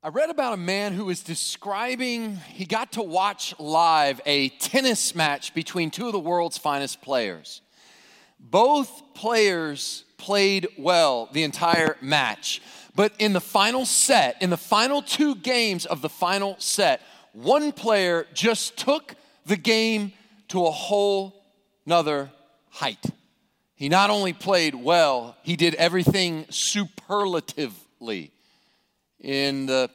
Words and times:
I 0.00 0.10
read 0.10 0.30
about 0.30 0.52
a 0.52 0.58
man 0.58 0.92
who 0.92 1.06
was 1.06 1.24
describing, 1.24 2.36
he 2.36 2.66
got 2.66 2.92
to 2.92 3.02
watch 3.02 3.52
live 3.58 4.20
a 4.24 4.50
tennis 4.50 5.12
match 5.12 5.54
between 5.54 5.90
two 5.90 6.06
of 6.06 6.12
the 6.12 6.20
world's 6.20 6.56
finest 6.56 7.02
players. 7.02 7.62
Both 8.38 9.02
players 9.14 10.04
played 10.16 10.68
well 10.78 11.28
the 11.32 11.42
entire 11.42 11.96
match, 12.00 12.62
but 12.94 13.12
in 13.18 13.32
the 13.32 13.40
final 13.40 13.84
set, 13.84 14.40
in 14.40 14.50
the 14.50 14.56
final 14.56 15.02
two 15.02 15.34
games 15.34 15.84
of 15.84 16.00
the 16.00 16.08
final 16.08 16.54
set, 16.60 17.02
one 17.32 17.72
player 17.72 18.24
just 18.32 18.76
took 18.76 19.16
the 19.46 19.56
game 19.56 20.12
to 20.46 20.64
a 20.64 20.70
whole 20.70 21.42
nother 21.84 22.30
height. 22.70 23.04
He 23.74 23.88
not 23.88 24.10
only 24.10 24.32
played 24.32 24.76
well, 24.76 25.36
he 25.42 25.56
did 25.56 25.74
everything 25.74 26.46
superlatively. 26.50 28.30
In 29.20 29.66
the 29.66 29.90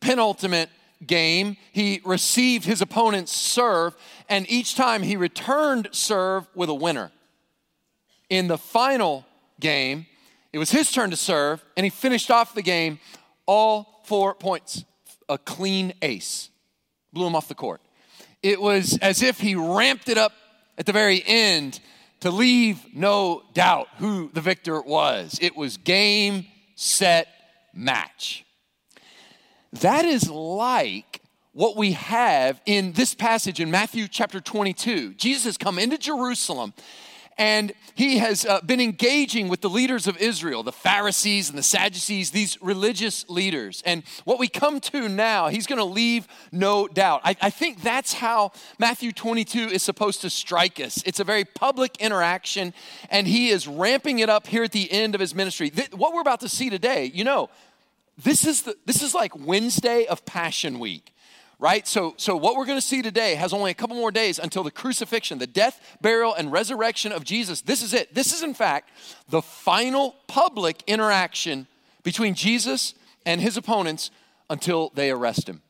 penultimate 0.00 0.70
game, 1.06 1.56
he 1.72 2.00
received 2.04 2.64
his 2.64 2.80
opponent's 2.80 3.32
serve, 3.32 3.94
and 4.28 4.48
each 4.50 4.74
time 4.74 5.02
he 5.02 5.16
returned 5.16 5.88
serve 5.92 6.46
with 6.54 6.68
a 6.68 6.74
winner. 6.74 7.10
In 8.28 8.48
the 8.48 8.58
final 8.58 9.24
game, 9.60 10.06
it 10.52 10.58
was 10.58 10.70
his 10.70 10.90
turn 10.90 11.10
to 11.10 11.16
serve, 11.16 11.62
and 11.76 11.84
he 11.84 11.90
finished 11.90 12.30
off 12.30 12.54
the 12.54 12.62
game 12.62 12.98
all 13.46 14.02
four 14.04 14.34
points. 14.34 14.84
A 15.28 15.36
clean 15.36 15.92
ace. 16.02 16.50
Blew 17.12 17.26
him 17.26 17.34
off 17.34 17.48
the 17.48 17.54
court. 17.54 17.80
It 18.42 18.60
was 18.60 18.96
as 19.02 19.22
if 19.22 19.40
he 19.40 19.54
ramped 19.54 20.08
it 20.08 20.16
up 20.16 20.32
at 20.78 20.86
the 20.86 20.92
very 20.92 21.22
end 21.26 21.80
to 22.20 22.30
leave 22.30 22.78
no 22.94 23.42
doubt 23.52 23.88
who 23.98 24.30
the 24.32 24.40
victor 24.40 24.80
was. 24.80 25.38
It 25.42 25.56
was 25.56 25.76
game, 25.76 26.46
set, 26.76 27.28
match. 27.74 28.45
That 29.72 30.04
is 30.04 30.30
like 30.30 31.22
what 31.52 31.76
we 31.76 31.92
have 31.92 32.60
in 32.66 32.92
this 32.92 33.14
passage 33.14 33.60
in 33.60 33.70
Matthew 33.70 34.08
chapter 34.08 34.40
22. 34.40 35.14
Jesus 35.14 35.44
has 35.44 35.56
come 35.56 35.78
into 35.78 35.98
Jerusalem 35.98 36.74
and 37.38 37.72
he 37.94 38.18
has 38.18 38.46
uh, 38.46 38.60
been 38.62 38.80
engaging 38.80 39.48
with 39.48 39.60
the 39.60 39.68
leaders 39.68 40.06
of 40.06 40.16
Israel, 40.18 40.62
the 40.62 40.72
Pharisees 40.72 41.48
and 41.48 41.58
the 41.58 41.62
Sadducees, 41.62 42.30
these 42.30 42.60
religious 42.62 43.28
leaders. 43.28 43.82
And 43.84 44.04
what 44.24 44.38
we 44.38 44.48
come 44.48 44.80
to 44.80 45.08
now, 45.08 45.48
he's 45.48 45.66
going 45.66 45.78
to 45.78 45.84
leave 45.84 46.26
no 46.50 46.88
doubt. 46.88 47.20
I, 47.24 47.36
I, 47.42 47.50
think 47.50 47.82
that's 47.82 48.14
how 48.14 48.52
Matthew 48.78 49.12
22 49.12 49.68
is 49.68 49.82
supposed 49.82 50.22
to 50.22 50.30
strike 50.30 50.80
us. 50.80 51.02
It's 51.04 51.20
a 51.20 51.24
very 51.24 51.44
public 51.44 51.96
interaction, 52.00 52.72
and 53.10 53.26
he 53.26 53.50
is 53.50 53.68
ramping 53.68 54.20
it 54.20 54.30
up 54.30 54.46
here 54.46 54.64
at 54.64 54.72
the 54.72 54.90
end 54.90 55.14
of 55.14 55.20
his 55.20 55.34
ministry. 55.34 55.68
Th- 55.68 55.92
what 55.92 56.14
we're 56.14 56.22
about 56.22 56.40
to 56.40 56.48
see 56.48 56.70
today, 56.70 57.10
you 57.12 57.24
know, 57.24 57.50
this 58.22 58.46
is, 58.46 58.62
the, 58.62 58.76
this 58.86 59.02
is 59.02 59.14
like 59.14 59.36
Wednesday 59.36 60.06
of 60.06 60.24
Passion 60.24 60.78
Week 60.78 61.12
right? 61.58 61.86
So, 61.86 62.14
so 62.16 62.36
what 62.36 62.56
we're 62.56 62.66
going 62.66 62.78
to 62.78 62.86
see 62.86 63.02
today 63.02 63.34
has 63.34 63.52
only 63.52 63.70
a 63.70 63.74
couple 63.74 63.96
more 63.96 64.10
days 64.10 64.38
until 64.38 64.62
the 64.62 64.70
crucifixion, 64.70 65.38
the 65.38 65.46
death, 65.46 65.96
burial, 66.00 66.34
and 66.34 66.52
resurrection 66.52 67.12
of 67.12 67.24
Jesus. 67.24 67.62
This 67.62 67.82
is 67.82 67.94
it. 67.94 68.14
This 68.14 68.34
is, 68.34 68.42
in 68.42 68.54
fact, 68.54 68.90
the 69.28 69.42
final 69.42 70.16
public 70.26 70.82
interaction 70.86 71.66
between 72.02 72.34
Jesus 72.34 72.94
and 73.24 73.40
his 73.40 73.56
opponents 73.56 74.10
until 74.50 74.90
they 74.94 75.10
arrest 75.10 75.48
him. 75.48 75.62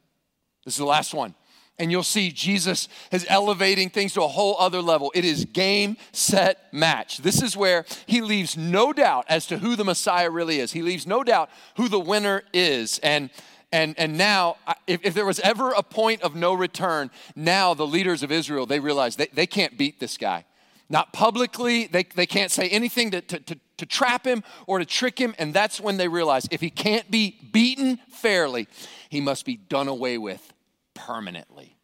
This 0.65 0.75
is 0.75 0.79
the 0.79 0.85
last 0.85 1.15
one. 1.15 1.35
And 1.79 1.91
you'll 1.91 2.03
see 2.03 2.31
Jesus 2.31 2.89
is 3.13 3.27
elevating 3.29 3.91
things 3.91 4.15
to 4.15 4.23
a 4.23 4.29
whole 4.29 4.57
other 4.59 4.81
level. 4.81 5.13
It 5.15 5.27
is 5.27 5.45
game, 5.45 5.99
set, 6.13 6.73
match. 6.73 7.19
This 7.19 7.43
is 7.43 7.55
where 7.57 7.85
he 8.07 8.23
leaves 8.23 8.57
no 8.57 8.95
doubt 8.95 9.27
as 9.29 9.47
to 9.49 9.59
who 9.59 9.77
the 9.77 9.85
Messiah 9.85 10.31
really 10.31 10.59
is. 10.59 10.73
He 10.73 10.81
leaves 10.81 11.07
no 11.07 11.23
doubt 11.23 11.51
who 11.77 11.89
the 11.89 12.01
winner 12.01 12.43
is. 12.53 12.99
And 13.01 13.31
and, 13.73 13.97
and 13.99 14.17
now, 14.17 14.57
if, 14.87 15.05
if, 15.05 15.13
there 15.13 15.27
was 15.27 15.41
ever 15.41 15.73
a 15.73 15.83
point 15.83 16.23
of 16.23 16.37
no 16.37 16.55
return, 16.55 17.11
now 17.35 17.75
the 17.75 17.87
leaders 17.87 18.23
of 18.23 18.31
Israel, 18.31 18.65
they 18.65 18.79
realize 18.79 19.17
they, 19.17 19.27
they 19.27 19.47
can't 19.47 19.77
beat 19.77 19.99
this 19.99 20.17
guy. 20.17 20.45
Not 20.89 21.13
publicly, 21.13 21.89
they, 21.89 22.05
they 22.05 22.27
can't 22.27 22.53
say 22.53 22.69
anything 22.69 23.11
to, 23.11 23.21
to, 23.21 23.41
to, 23.41 23.59
to 23.79 23.87
trap 23.87 24.25
him 24.25 24.45
or 24.69 24.79
to 24.79 24.85
trick 24.85 25.19
him. 25.19 25.35
And 25.37 25.53
that's 25.53 25.81
when 25.81 25.97
they 25.97 26.07
realize 26.07 26.47
if 26.53 26.61
he 26.61 26.71
can't 26.71 27.11
be 27.11 27.39
beaten 27.53 27.99
fairly, 28.09 28.69
he 29.09 29.21
must 29.21 29.45
be 29.45 29.57
done 29.57 29.89
away 29.89 30.17
with 30.17 30.53
permanently. 30.97 31.77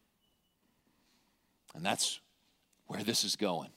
And 1.75 1.85
that's 1.85 2.21
where 2.87 3.05
this 3.05 3.25
is 3.25 3.37
going. 3.37 3.71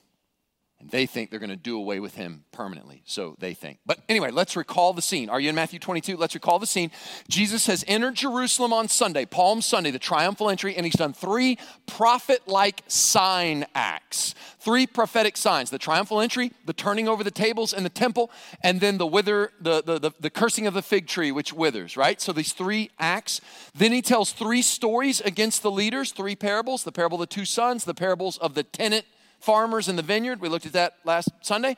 And 0.78 0.90
they 0.90 1.06
think 1.06 1.30
they're 1.30 1.40
going 1.40 1.48
to 1.48 1.56
do 1.56 1.78
away 1.78 2.00
with 2.00 2.16
him 2.16 2.44
permanently. 2.52 3.02
So 3.06 3.34
they 3.38 3.54
think. 3.54 3.78
But 3.86 4.00
anyway, 4.10 4.30
let's 4.30 4.56
recall 4.56 4.92
the 4.92 5.00
scene. 5.00 5.30
Are 5.30 5.40
you 5.40 5.48
in 5.48 5.54
Matthew 5.54 5.78
22? 5.78 6.18
Let's 6.18 6.34
recall 6.34 6.58
the 6.58 6.66
scene. 6.66 6.90
Jesus 7.28 7.66
has 7.66 7.82
entered 7.88 8.14
Jerusalem 8.14 8.74
on 8.74 8.88
Sunday, 8.88 9.24
Palm 9.24 9.62
Sunday, 9.62 9.90
the 9.90 9.98
triumphal 9.98 10.50
entry, 10.50 10.76
and 10.76 10.84
he's 10.84 10.94
done 10.94 11.14
three 11.14 11.56
prophet 11.86 12.46
like 12.46 12.82
sign 12.88 13.64
acts. 13.74 14.34
Three 14.58 14.86
prophetic 14.86 15.38
signs 15.38 15.70
the 15.70 15.78
triumphal 15.78 16.20
entry, 16.20 16.52
the 16.66 16.74
turning 16.74 17.08
over 17.08 17.24
the 17.24 17.30
tables 17.30 17.72
in 17.72 17.82
the 17.82 17.88
temple, 17.88 18.30
and 18.62 18.80
then 18.80 18.98
the 18.98 19.06
wither, 19.06 19.52
the, 19.60 19.82
the, 19.82 19.98
the, 19.98 20.10
the 20.20 20.30
cursing 20.30 20.66
of 20.66 20.74
the 20.74 20.82
fig 20.82 21.06
tree, 21.06 21.32
which 21.32 21.54
withers, 21.54 21.96
right? 21.96 22.20
So 22.20 22.32
these 22.32 22.52
three 22.52 22.90
acts. 22.98 23.40
Then 23.74 23.92
he 23.92 24.02
tells 24.02 24.32
three 24.32 24.62
stories 24.62 25.22
against 25.22 25.62
the 25.62 25.70
leaders, 25.70 26.12
three 26.12 26.36
parables 26.36 26.84
the 26.84 26.92
parable 26.92 27.16
of 27.22 27.28
the 27.28 27.34
two 27.34 27.46
sons, 27.46 27.84
the 27.84 27.94
parables 27.94 28.36
of 28.38 28.54
the 28.54 28.62
tenant 28.62 29.06
farmers 29.40 29.88
in 29.88 29.96
the 29.96 30.02
vineyard. 30.02 30.40
We 30.40 30.48
looked 30.48 30.66
at 30.66 30.72
that 30.72 30.96
last 31.04 31.30
Sunday. 31.42 31.76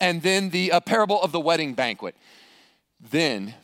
And 0.00 0.22
then 0.22 0.50
the 0.50 0.72
uh, 0.72 0.80
parable 0.80 1.20
of 1.22 1.32
the 1.32 1.40
wedding 1.40 1.74
banquet. 1.74 2.16
Then 3.00 3.54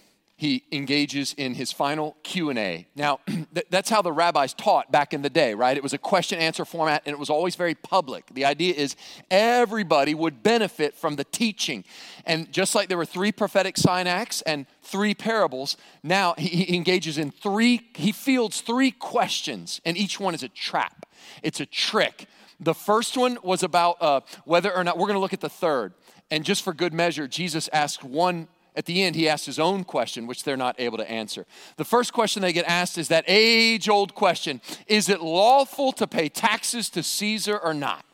he 0.41 0.65
engages 0.73 1.34
in 1.34 1.53
his 1.53 1.71
final 1.71 2.17
q&a 2.23 2.87
now 2.97 3.21
that's 3.69 3.91
how 3.91 4.01
the 4.01 4.11
rabbis 4.11 4.55
taught 4.55 4.91
back 4.91 5.12
in 5.12 5.21
the 5.21 5.28
day 5.28 5.53
right 5.53 5.77
it 5.77 5.83
was 5.83 5.93
a 5.93 5.99
question 5.99 6.39
answer 6.39 6.65
format 6.65 7.03
and 7.05 7.12
it 7.12 7.19
was 7.19 7.28
always 7.28 7.56
very 7.56 7.75
public 7.75 8.25
the 8.33 8.47
idea 8.47 8.73
is 8.73 8.97
everybody 9.31 10.15
would 10.15 10.43
benefit 10.43 10.95
from 10.95 11.17
the 11.17 11.25
teaching 11.25 11.84
and 12.25 12.51
just 12.51 12.75
like 12.75 12.89
there 12.89 12.97
were 12.97 13.05
three 13.05 13.31
prophetic 13.31 13.77
sign 13.77 14.07
acts 14.07 14.41
and 14.43 14.65
three 14.83 15.15
parables 15.15 15.77
now 16.03 16.34
he 16.39 16.75
engages 16.75 17.19
in 17.19 17.31
three 17.31 17.91
he 17.95 18.11
fields 18.11 18.62
three 18.62 18.91
questions 18.91 19.78
and 19.84 19.99
each 19.99 20.19
one 20.19 20.34
is 20.34 20.43
a 20.43 20.49
trap 20.49 21.05
it's 21.43 21.61
a 21.61 21.67
trick 21.67 22.27
the 22.60 22.75
first 22.75 23.16
one 23.16 23.38
was 23.43 23.62
about 23.62 23.97
uh, 24.00 24.21
whether 24.44 24.75
or 24.75 24.84
not, 24.84 24.98
we're 24.98 25.06
going 25.06 25.16
to 25.16 25.21
look 25.21 25.32
at 25.32 25.41
the 25.41 25.48
third. 25.48 25.94
And 26.31 26.44
just 26.44 26.62
for 26.62 26.72
good 26.72 26.93
measure, 26.93 27.26
Jesus 27.26 27.69
asked 27.72 28.04
one, 28.04 28.48
at 28.76 28.87
the 28.87 29.03
end, 29.03 29.16
he 29.16 29.28
asked 29.28 29.47
his 29.47 29.59
own 29.59 29.82
question, 29.82 30.26
which 30.26 30.44
they're 30.44 30.56
not 30.56 30.76
able 30.78 30.98
to 30.98 31.10
answer. 31.10 31.47
The 31.76 31.84
first 31.84 32.12
question 32.12 32.43
they 32.43 32.53
get 32.53 32.66
asked 32.66 32.98
is 32.98 33.09
that 33.09 33.25
age 33.26 33.88
old 33.88 34.15
question 34.15 34.60
Is 34.87 35.09
it 35.09 35.21
lawful 35.21 35.93
to 35.93 36.06
pay 36.06 36.28
taxes 36.28 36.88
to 36.91 37.03
Caesar 37.03 37.59
or 37.59 37.75
not? 37.75 38.04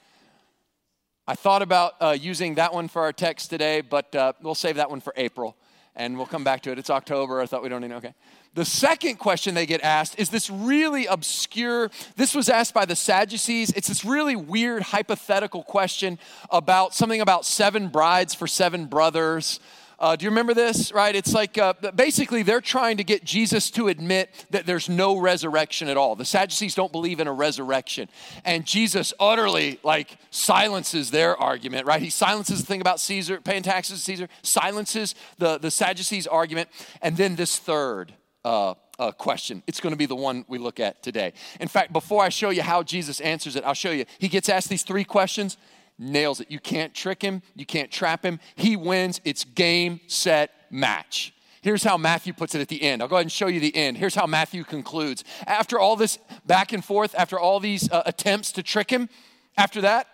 I 1.28 1.34
thought 1.34 1.61
about 1.61 1.95
uh, 2.01 2.17
using 2.19 2.55
that 2.55 2.73
one 2.73 2.89
for 2.89 3.03
our 3.03 3.13
text 3.13 3.51
today, 3.51 3.81
but 3.81 4.15
uh, 4.15 4.33
we'll 4.41 4.55
save 4.55 4.77
that 4.77 4.89
one 4.89 5.01
for 5.01 5.13
April 5.17 5.57
and 5.97 6.17
we'll 6.17 6.27
come 6.27 6.45
back 6.45 6.63
to 6.63 6.71
it. 6.71 6.78
It's 6.78 6.91
October. 6.91 7.41
I 7.41 7.47
thought 7.47 7.63
we 7.63 7.69
don't 7.69 7.81
need, 7.81 7.93
okay. 7.93 8.15
The 8.56 8.65
second 8.65 9.17
question 9.17 9.55
they 9.55 9.67
get 9.67 9.83
asked 9.83 10.19
is 10.19 10.31
this 10.31 10.49
really 10.49 11.05
obscure, 11.05 11.91
this 12.17 12.34
was 12.34 12.49
asked 12.49 12.72
by 12.72 12.87
the 12.87 12.97
Sadducees. 12.97 13.71
It's 13.72 13.89
this 13.89 14.03
really 14.03 14.34
weird 14.34 14.83
hypothetical 14.83 15.62
question 15.62 16.19
about 16.49 16.95
something 16.95 17.21
about 17.21 17.45
seven 17.45 17.89
brides 17.89 18.34
for 18.34 18.47
seven 18.47 18.87
brothers. 18.87 19.61
Uh, 19.99 20.16
do 20.16 20.25
you 20.25 20.31
remember 20.31 20.55
this? 20.55 20.91
Right? 20.91 21.15
It's 21.15 21.34
like 21.34 21.59
uh, 21.59 21.75
basically 21.95 22.43
they're 22.43 22.62
trying 22.62 22.97
to 22.97 23.05
get 23.05 23.25
Jesus 23.25 23.71
to 23.72 23.89
admit 23.89 24.47
that 24.49 24.65
there's 24.65 24.89
no 24.89 25.19
resurrection 25.19 25.89
at 25.89 25.99
all. 25.99 26.16
The 26.16 26.25
Sadducees 26.25 26.75
don't 26.75 26.93
believe 26.93 27.21
in 27.21 27.27
a 27.27 27.33
resurrection, 27.34 28.09
and 28.43 28.65
Jesus 28.65 29.12
utterly 29.21 29.81
like 29.83 30.16
silences 30.31 31.11
their 31.11 31.37
argument. 31.37 31.87
Right? 31.87 32.00
He 32.00 32.11
silences 32.11 32.61
the 32.61 32.66
thing 32.66 32.81
about 32.81 33.00
Caesar 33.00 33.39
paying 33.39 33.62
taxes 33.62 33.99
to 33.99 34.05
Caesar, 34.05 34.28
silences 34.41 35.15
the 35.37 35.59
the 35.59 35.71
Sadducees' 35.71 36.27
argument, 36.27 36.71
and 37.03 37.19
then 37.19 37.37
this 37.37 37.59
third. 37.59 38.15
Uh, 38.47 38.75
uh, 38.98 39.10
question. 39.10 39.63
It's 39.66 39.81
going 39.81 39.93
to 39.93 39.97
be 39.97 40.07
the 40.07 40.16
one 40.16 40.45
we 40.48 40.57
look 40.57 40.81
at 40.81 41.03
today. 41.03 41.33
In 41.60 41.69
fact, 41.69 41.93
before 41.93 42.22
I 42.22 42.31
show 42.31 42.48
you 42.51 42.63
how 42.63 42.83
Jesus 42.83 43.21
answers 43.21 43.57
it, 43.57 43.65
I'll 43.65 43.75
show 43.75 43.91
you. 43.91 44.07
He 44.19 44.28
gets 44.28 44.48
asked 44.48 44.69
these 44.71 44.84
three 44.84 45.04
questions 45.04 45.59
nails 45.98 46.41
it. 46.41 46.51
You 46.51 46.60
can't 46.60 46.95
trick 46.95 47.22
him, 47.22 47.43
you 47.54 47.66
can't 47.66 47.91
trap 47.91 48.25
him. 48.25 48.39
He 48.54 48.77
wins. 48.77 49.21
It's 49.25 49.45
game, 49.45 50.01
set, 50.07 50.53
match. 50.71 51.34
Here's 51.63 51.83
how 51.83 51.97
Matthew 51.97 52.33
puts 52.33 52.54
it 52.54 52.60
at 52.60 52.69
the 52.69 52.81
end. 52.83 53.03
I'll 53.03 53.09
go 53.09 53.16
ahead 53.16 53.25
and 53.25 53.33
show 53.33 53.48
you 53.48 53.59
the 53.59 53.75
end. 53.75 53.98
Here's 53.98 54.15
how 54.15 54.27
Matthew 54.27 54.63
concludes. 54.63 55.25
After 55.47 55.81
all 55.81 55.97
this 55.97 56.19
back 56.45 56.72
and 56.72 56.84
forth, 56.84 57.15
after 57.16 57.41
all 57.41 57.59
these 57.59 57.91
uh, 57.91 58.03
attempts 58.07 58.53
to 58.53 58.63
trick 58.63 58.91
him, 58.91 59.09
after 59.57 59.81
that, 59.81 60.07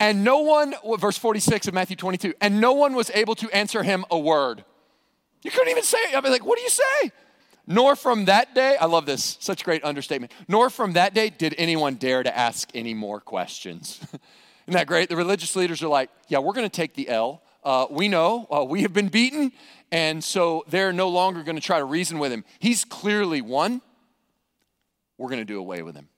and 0.00 0.24
no 0.24 0.40
one, 0.40 0.74
verse 0.98 1.16
46 1.16 1.68
of 1.68 1.74
Matthew 1.74 1.94
22, 1.94 2.34
and 2.40 2.60
no 2.60 2.72
one 2.72 2.94
was 2.94 3.10
able 3.10 3.36
to 3.36 3.48
answer 3.50 3.84
him 3.84 4.04
a 4.10 4.18
word. 4.18 4.64
You 5.42 5.52
couldn't 5.52 5.68
even 5.68 5.84
say, 5.84 5.98
I 6.12 6.20
mean, 6.20 6.32
like, 6.32 6.44
what 6.44 6.56
do 6.56 6.62
you 6.62 6.70
say? 6.70 7.12
Nor 7.66 7.96
from 7.96 8.26
that 8.26 8.54
day, 8.54 8.76
I 8.78 8.86
love 8.86 9.06
this, 9.06 9.38
such 9.40 9.64
great 9.64 9.82
understatement. 9.84 10.32
Nor 10.48 10.70
from 10.70 10.92
that 10.94 11.14
day 11.14 11.30
did 11.30 11.54
anyone 11.56 11.94
dare 11.94 12.22
to 12.22 12.36
ask 12.36 12.68
any 12.74 12.94
more 12.94 13.20
questions. 13.20 14.00
Isn't 14.66 14.74
that 14.74 14.86
great? 14.86 15.08
The 15.08 15.16
religious 15.16 15.56
leaders 15.56 15.82
are 15.82 15.88
like, 15.88 16.10
yeah, 16.28 16.38
we're 16.38 16.52
going 16.52 16.68
to 16.68 16.74
take 16.74 16.94
the 16.94 17.08
L. 17.08 17.42
uh, 17.64 17.86
we 17.90 18.08
know 18.08 18.46
uh, 18.54 18.64
we 18.64 18.82
have 18.82 18.92
been 18.92 19.08
beaten, 19.08 19.52
and 19.90 20.22
so 20.22 20.64
they're 20.68 20.92
no 20.92 21.08
longer 21.08 21.42
going 21.42 21.56
to 21.56 21.62
try 21.62 21.78
to 21.78 21.84
reason 21.84 22.18
with 22.18 22.32
him. 22.32 22.44
He's 22.58 22.84
clearly 22.84 23.40
won. 23.40 23.80
We're 25.16 25.28
going 25.28 25.40
to 25.40 25.44
do 25.46 25.58
away 25.58 25.82
with 25.82 25.94
him. 25.94 26.08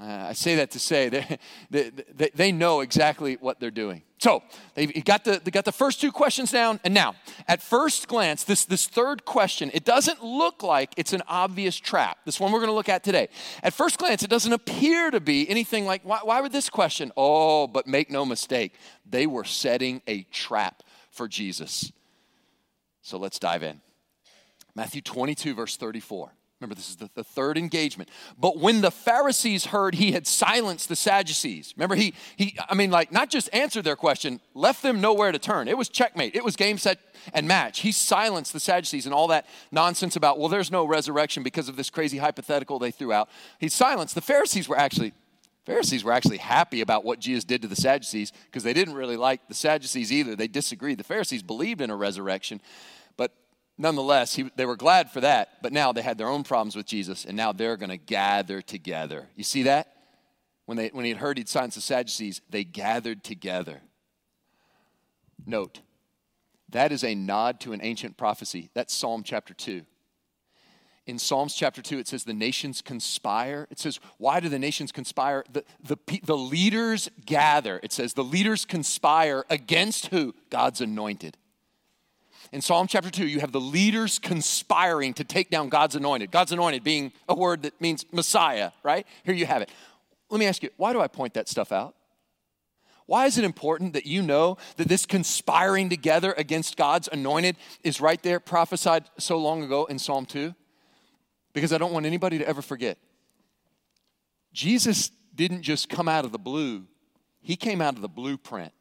Uh, 0.00 0.28
I 0.30 0.32
say 0.32 0.56
that 0.56 0.70
to 0.70 0.78
say 0.78 1.10
they, 1.10 1.38
they, 2.14 2.30
they 2.34 2.52
know 2.52 2.80
exactly 2.80 3.34
what 3.34 3.60
they're 3.60 3.70
doing. 3.70 4.02
So 4.18 4.42
they 4.74 4.86
got 4.86 5.24
the, 5.24 5.40
they 5.42 5.50
got 5.50 5.64
the 5.64 5.72
first 5.72 6.00
two 6.00 6.12
questions 6.12 6.50
down, 6.50 6.78
and 6.84 6.92
now, 6.92 7.14
at 7.48 7.62
first 7.62 8.06
glance, 8.06 8.44
this, 8.44 8.66
this 8.66 8.86
third 8.86 9.24
question, 9.24 9.70
it 9.72 9.84
doesn't 9.84 10.22
look 10.22 10.62
like 10.62 10.92
it's 10.96 11.12
an 11.14 11.22
obvious 11.26 11.76
trap. 11.76 12.18
This 12.26 12.38
one 12.38 12.52
we're 12.52 12.58
going 12.58 12.70
to 12.70 12.74
look 12.74 12.90
at 12.90 13.02
today. 13.02 13.28
At 13.62 13.72
first 13.72 13.98
glance, 13.98 14.22
it 14.22 14.30
doesn't 14.30 14.52
appear 14.52 15.10
to 15.10 15.20
be 15.20 15.48
anything 15.48 15.86
like, 15.86 16.02
why, 16.04 16.20
why 16.22 16.40
would 16.40 16.52
this 16.52 16.68
question? 16.68 17.12
Oh, 17.16 17.66
but 17.66 17.86
make 17.86 18.10
no 18.10 18.24
mistake, 18.26 18.74
they 19.08 19.26
were 19.26 19.44
setting 19.44 20.02
a 20.06 20.22
trap 20.24 20.82
for 21.10 21.28
Jesus. 21.28 21.92
So 23.02 23.18
let's 23.18 23.38
dive 23.38 23.62
in. 23.62 23.80
Matthew 24.74 25.00
22, 25.00 25.54
verse 25.54 25.76
34. 25.76 26.32
Remember, 26.60 26.74
this 26.74 26.90
is 26.90 26.96
the, 26.96 27.08
the, 27.14 27.24
third 27.24 27.56
engagement. 27.56 28.10
But 28.38 28.58
when 28.58 28.82
the 28.82 28.90
Pharisees 28.90 29.66
heard 29.66 29.94
he 29.94 30.12
had 30.12 30.26
silenced 30.26 30.90
the 30.90 30.96
Sadducees, 30.96 31.72
remember, 31.74 31.94
he, 31.94 32.12
he, 32.36 32.54
I 32.68 32.74
mean, 32.74 32.90
like, 32.90 33.10
not 33.10 33.30
just 33.30 33.48
answered 33.54 33.84
their 33.84 33.96
question, 33.96 34.40
left 34.52 34.82
them 34.82 35.00
nowhere 35.00 35.32
to 35.32 35.38
turn. 35.38 35.68
It 35.68 35.78
was 35.78 35.88
checkmate, 35.88 36.34
it 36.34 36.44
was 36.44 36.56
game, 36.56 36.76
set, 36.76 36.98
and 37.32 37.48
match. 37.48 37.80
He 37.80 37.92
silenced 37.92 38.52
the 38.52 38.60
Sadducees 38.60 39.06
and 39.06 39.14
all 39.14 39.28
that 39.28 39.46
nonsense 39.72 40.16
about, 40.16 40.38
well, 40.38 40.50
there's 40.50 40.70
no 40.70 40.84
resurrection 40.84 41.42
because 41.42 41.70
of 41.70 41.76
this 41.76 41.88
crazy 41.88 42.18
hypothetical 42.18 42.78
they 42.78 42.90
threw 42.90 43.10
out. 43.10 43.30
He 43.58 43.70
silenced. 43.70 44.14
The 44.14 44.20
Pharisees 44.20 44.68
were 44.68 44.78
actually, 44.78 45.14
Pharisees 45.64 46.04
were 46.04 46.12
actually 46.12 46.38
happy 46.38 46.82
about 46.82 47.06
what 47.06 47.20
Jesus 47.20 47.44
did 47.44 47.62
to 47.62 47.68
the 47.68 47.76
Sadducees 47.76 48.32
because 48.44 48.64
they 48.64 48.74
didn't 48.74 48.94
really 48.94 49.16
like 49.16 49.48
the 49.48 49.54
Sadducees 49.54 50.12
either. 50.12 50.36
They 50.36 50.48
disagreed. 50.48 50.98
The 50.98 51.04
Pharisees 51.04 51.42
believed 51.42 51.80
in 51.80 51.88
a 51.88 51.96
resurrection, 51.96 52.60
nonetheless, 53.80 54.34
he, 54.34 54.50
they 54.56 54.66
were 54.66 54.76
glad 54.76 55.10
for 55.10 55.22
that, 55.22 55.62
but 55.62 55.72
now 55.72 55.90
they 55.90 56.02
had 56.02 56.18
their 56.18 56.28
own 56.28 56.44
problems 56.44 56.76
with 56.76 56.86
Jesus, 56.86 57.24
and 57.24 57.36
now 57.36 57.50
they're 57.50 57.78
going 57.78 57.90
to 57.90 57.96
gather 57.96 58.60
together. 58.60 59.28
You 59.34 59.42
see 59.42 59.64
that? 59.64 59.96
When, 60.66 60.76
they, 60.76 60.88
when 60.88 61.04
he 61.04 61.10
had 61.10 61.18
heard 61.18 61.38
he'd 61.38 61.48
silenced 61.48 61.76
the 61.76 61.80
Sadducees, 61.80 62.42
they 62.50 62.62
gathered 62.62 63.24
together. 63.24 63.80
Note, 65.46 65.80
that 66.68 66.92
is 66.92 67.02
a 67.02 67.14
nod 67.14 67.58
to 67.60 67.72
an 67.72 67.80
ancient 67.82 68.16
prophecy. 68.16 68.70
That's 68.74 68.94
Psalm 68.94 69.22
chapter 69.24 69.54
2. 69.54 69.82
In 71.06 71.18
Psalms 71.18 71.54
chapter 71.54 71.82
2, 71.82 71.98
it 71.98 72.06
says 72.06 72.24
the 72.24 72.34
nations 72.34 72.82
conspire. 72.82 73.66
It 73.70 73.80
says, 73.80 73.98
why 74.18 74.38
do 74.38 74.48
the 74.48 74.58
nations 74.58 74.92
conspire? 74.92 75.44
The, 75.50 75.64
the, 75.82 75.96
the 76.22 76.36
leaders 76.36 77.10
gather. 77.24 77.80
It 77.82 77.92
says, 77.92 78.12
the 78.12 78.22
leaders 78.22 78.64
conspire 78.64 79.44
against 79.48 80.08
who? 80.08 80.34
God's 80.50 80.82
anointed. 80.82 81.36
In 82.52 82.60
Psalm 82.60 82.88
chapter 82.88 83.10
2, 83.10 83.26
you 83.28 83.40
have 83.40 83.52
the 83.52 83.60
leaders 83.60 84.18
conspiring 84.18 85.14
to 85.14 85.24
take 85.24 85.50
down 85.50 85.68
God's 85.68 85.94
anointed. 85.94 86.32
God's 86.32 86.50
anointed 86.50 86.82
being 86.82 87.12
a 87.28 87.34
word 87.34 87.62
that 87.62 87.80
means 87.80 88.04
Messiah, 88.10 88.72
right? 88.82 89.06
Here 89.24 89.34
you 89.34 89.46
have 89.46 89.62
it. 89.62 89.70
Let 90.30 90.40
me 90.40 90.46
ask 90.46 90.62
you, 90.62 90.70
why 90.76 90.92
do 90.92 91.00
I 91.00 91.06
point 91.06 91.34
that 91.34 91.48
stuff 91.48 91.70
out? 91.70 91.94
Why 93.06 93.26
is 93.26 93.38
it 93.38 93.44
important 93.44 93.92
that 93.92 94.06
you 94.06 94.22
know 94.22 94.56
that 94.76 94.88
this 94.88 95.06
conspiring 95.06 95.88
together 95.88 96.32
against 96.36 96.76
God's 96.76 97.08
anointed 97.10 97.56
is 97.82 98.00
right 98.00 98.22
there, 98.22 98.40
prophesied 98.40 99.04
so 99.18 99.36
long 99.38 99.62
ago 99.62 99.84
in 99.86 99.98
Psalm 99.98 100.26
2? 100.26 100.54
Because 101.52 101.72
I 101.72 101.78
don't 101.78 101.92
want 101.92 102.06
anybody 102.06 102.38
to 102.38 102.48
ever 102.48 102.62
forget. 102.62 102.98
Jesus 104.52 105.10
didn't 105.34 105.62
just 105.62 105.88
come 105.88 106.08
out 106.08 106.24
of 106.24 106.32
the 106.32 106.38
blue, 106.38 106.86
he 107.40 107.54
came 107.54 107.80
out 107.80 107.94
of 107.94 108.02
the 108.02 108.08
blueprint. 108.08 108.72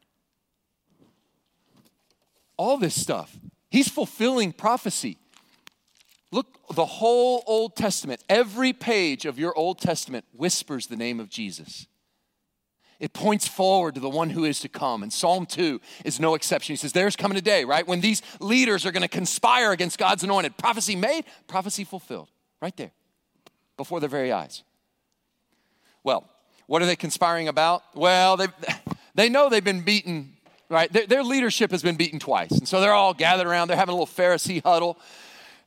All 2.58 2.78
this 2.78 3.00
stuff 3.00 3.38
He's 3.70 3.88
fulfilling 3.88 4.52
prophecy. 4.52 5.18
Look, 6.32 6.48
the 6.74 6.86
whole 6.86 7.44
Old 7.48 7.76
Testament, 7.76 8.24
every 8.30 8.74
page 8.74 9.26
of 9.26 9.40
your 9.40 9.56
Old 9.58 9.80
Testament 9.80 10.26
whispers 10.34 10.88
the 10.88 10.96
name 10.96 11.20
of 11.20 11.30
Jesus. 11.30 11.88
It 13.00 13.14
points 13.14 13.48
forward 13.48 13.96
to 13.96 14.02
the 14.02 14.10
one 14.10 14.30
who 14.30 14.44
is 14.44 14.60
to 14.60 14.70
come. 14.70 15.04
And 15.04 15.12
Psalm 15.12 15.46
2 15.46 15.80
is 16.04 16.20
no 16.20 16.36
exception. 16.36 16.74
He 16.74 16.78
says, 16.78 16.92
There's 16.92 17.16
coming 17.16 17.38
a 17.38 17.42
day, 17.42 17.64
right? 17.64 17.88
When 17.88 18.02
these 18.02 18.22
leaders 18.40 18.86
are 18.86 18.92
going 18.92 19.04
to 19.04 19.08
conspire 19.08 19.72
against 19.72 19.98
God's 19.98 20.24
anointed. 20.24 20.58
Prophecy 20.58 20.96
made, 20.96 21.24
prophecy 21.48 21.86
fulfilled. 21.86 22.30
Right 22.62 22.76
there, 22.76 22.92
before 23.78 24.02
their 24.02 24.10
very 24.10 24.34
eyes. 24.34 24.64
Well, 26.04 26.30
what 26.68 26.82
are 26.82 26.86
they 26.86 26.98
conspiring 26.98 27.48
about? 27.48 27.84
Well, 27.96 28.36
they, 28.36 28.48
they 29.16 29.30
know 29.30 29.50
they've 29.50 29.64
been 29.64 29.82
beaten 29.82 30.34
right? 30.70 30.92
Their, 30.92 31.08
their, 31.08 31.24
leadership 31.24 31.72
has 31.72 31.82
been 31.82 31.96
beaten 31.96 32.20
twice. 32.20 32.52
And 32.52 32.68
so 32.68 32.80
they're 32.80 32.94
all 32.94 33.14
gathered 33.14 33.48
around, 33.48 33.68
they're 33.68 33.78
having 33.78 33.94
a 33.94 33.98
little 33.98 34.08
Pharisee 34.08 34.64
huddle. 34.64 34.98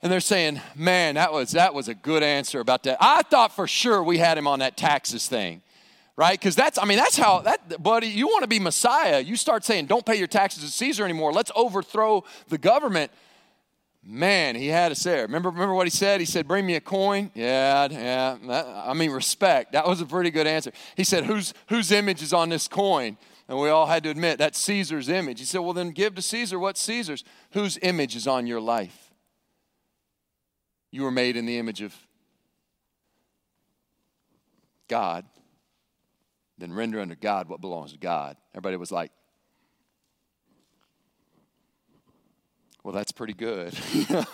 And 0.00 0.10
they're 0.10 0.20
saying, 0.20 0.60
man, 0.74 1.14
that 1.14 1.32
was, 1.32 1.52
that 1.52 1.74
was 1.74 1.88
a 1.88 1.94
good 1.94 2.22
answer 2.22 2.58
about 2.58 2.82
that. 2.84 2.98
I 3.00 3.22
thought 3.22 3.54
for 3.54 3.68
sure 3.68 4.02
we 4.02 4.18
had 4.18 4.36
him 4.36 4.48
on 4.48 4.58
that 4.58 4.76
taxes 4.76 5.28
thing, 5.28 5.62
right? 6.16 6.38
Because 6.38 6.56
that's, 6.56 6.76
I 6.76 6.86
mean, 6.86 6.98
that's 6.98 7.16
how, 7.16 7.40
that, 7.40 7.80
buddy, 7.80 8.08
you 8.08 8.26
want 8.26 8.42
to 8.42 8.48
be 8.48 8.58
Messiah. 8.58 9.20
You 9.20 9.36
start 9.36 9.64
saying, 9.64 9.86
don't 9.86 10.04
pay 10.04 10.16
your 10.16 10.26
taxes 10.26 10.64
to 10.64 10.70
Caesar 10.70 11.04
anymore. 11.04 11.32
Let's 11.32 11.52
overthrow 11.54 12.24
the 12.48 12.58
government. 12.58 13.12
Man, 14.04 14.56
he 14.56 14.66
had 14.66 14.90
us 14.90 15.04
there. 15.04 15.22
Remember, 15.22 15.50
remember 15.50 15.74
what 15.74 15.86
he 15.86 15.90
said? 15.90 16.18
He 16.18 16.26
said, 16.26 16.48
Bring 16.48 16.66
me 16.66 16.74
a 16.74 16.80
coin. 16.80 17.30
Yeah, 17.36 17.86
yeah. 17.88 18.82
I 18.84 18.94
mean, 18.94 19.12
respect. 19.12 19.74
That 19.74 19.86
was 19.86 20.00
a 20.00 20.06
pretty 20.06 20.30
good 20.30 20.48
answer. 20.48 20.72
He 20.96 21.04
said, 21.04 21.24
Whose 21.24 21.54
whose 21.68 21.92
image 21.92 22.20
is 22.20 22.32
on 22.32 22.48
this 22.48 22.66
coin? 22.66 23.16
And 23.52 23.60
we 23.60 23.68
all 23.68 23.84
had 23.84 24.02
to 24.04 24.08
admit 24.08 24.38
that's 24.38 24.58
Caesar's 24.60 25.10
image. 25.10 25.38
He 25.38 25.44
said, 25.44 25.58
Well, 25.58 25.74
then 25.74 25.90
give 25.90 26.14
to 26.14 26.22
Caesar 26.22 26.58
what's 26.58 26.80
Caesar's. 26.80 27.22
Whose 27.50 27.78
image 27.82 28.16
is 28.16 28.26
on 28.26 28.46
your 28.46 28.62
life? 28.62 29.12
You 30.90 31.02
were 31.02 31.10
made 31.10 31.36
in 31.36 31.44
the 31.44 31.58
image 31.58 31.82
of 31.82 31.94
God. 34.88 35.26
Then 36.56 36.72
render 36.72 36.98
unto 36.98 37.14
God 37.14 37.50
what 37.50 37.60
belongs 37.60 37.92
to 37.92 37.98
God. 37.98 38.38
Everybody 38.54 38.78
was 38.78 38.90
like, 38.90 39.12
Well, 42.82 42.94
that's 42.94 43.12
pretty 43.12 43.34
good. 43.34 43.74
I 44.08 44.24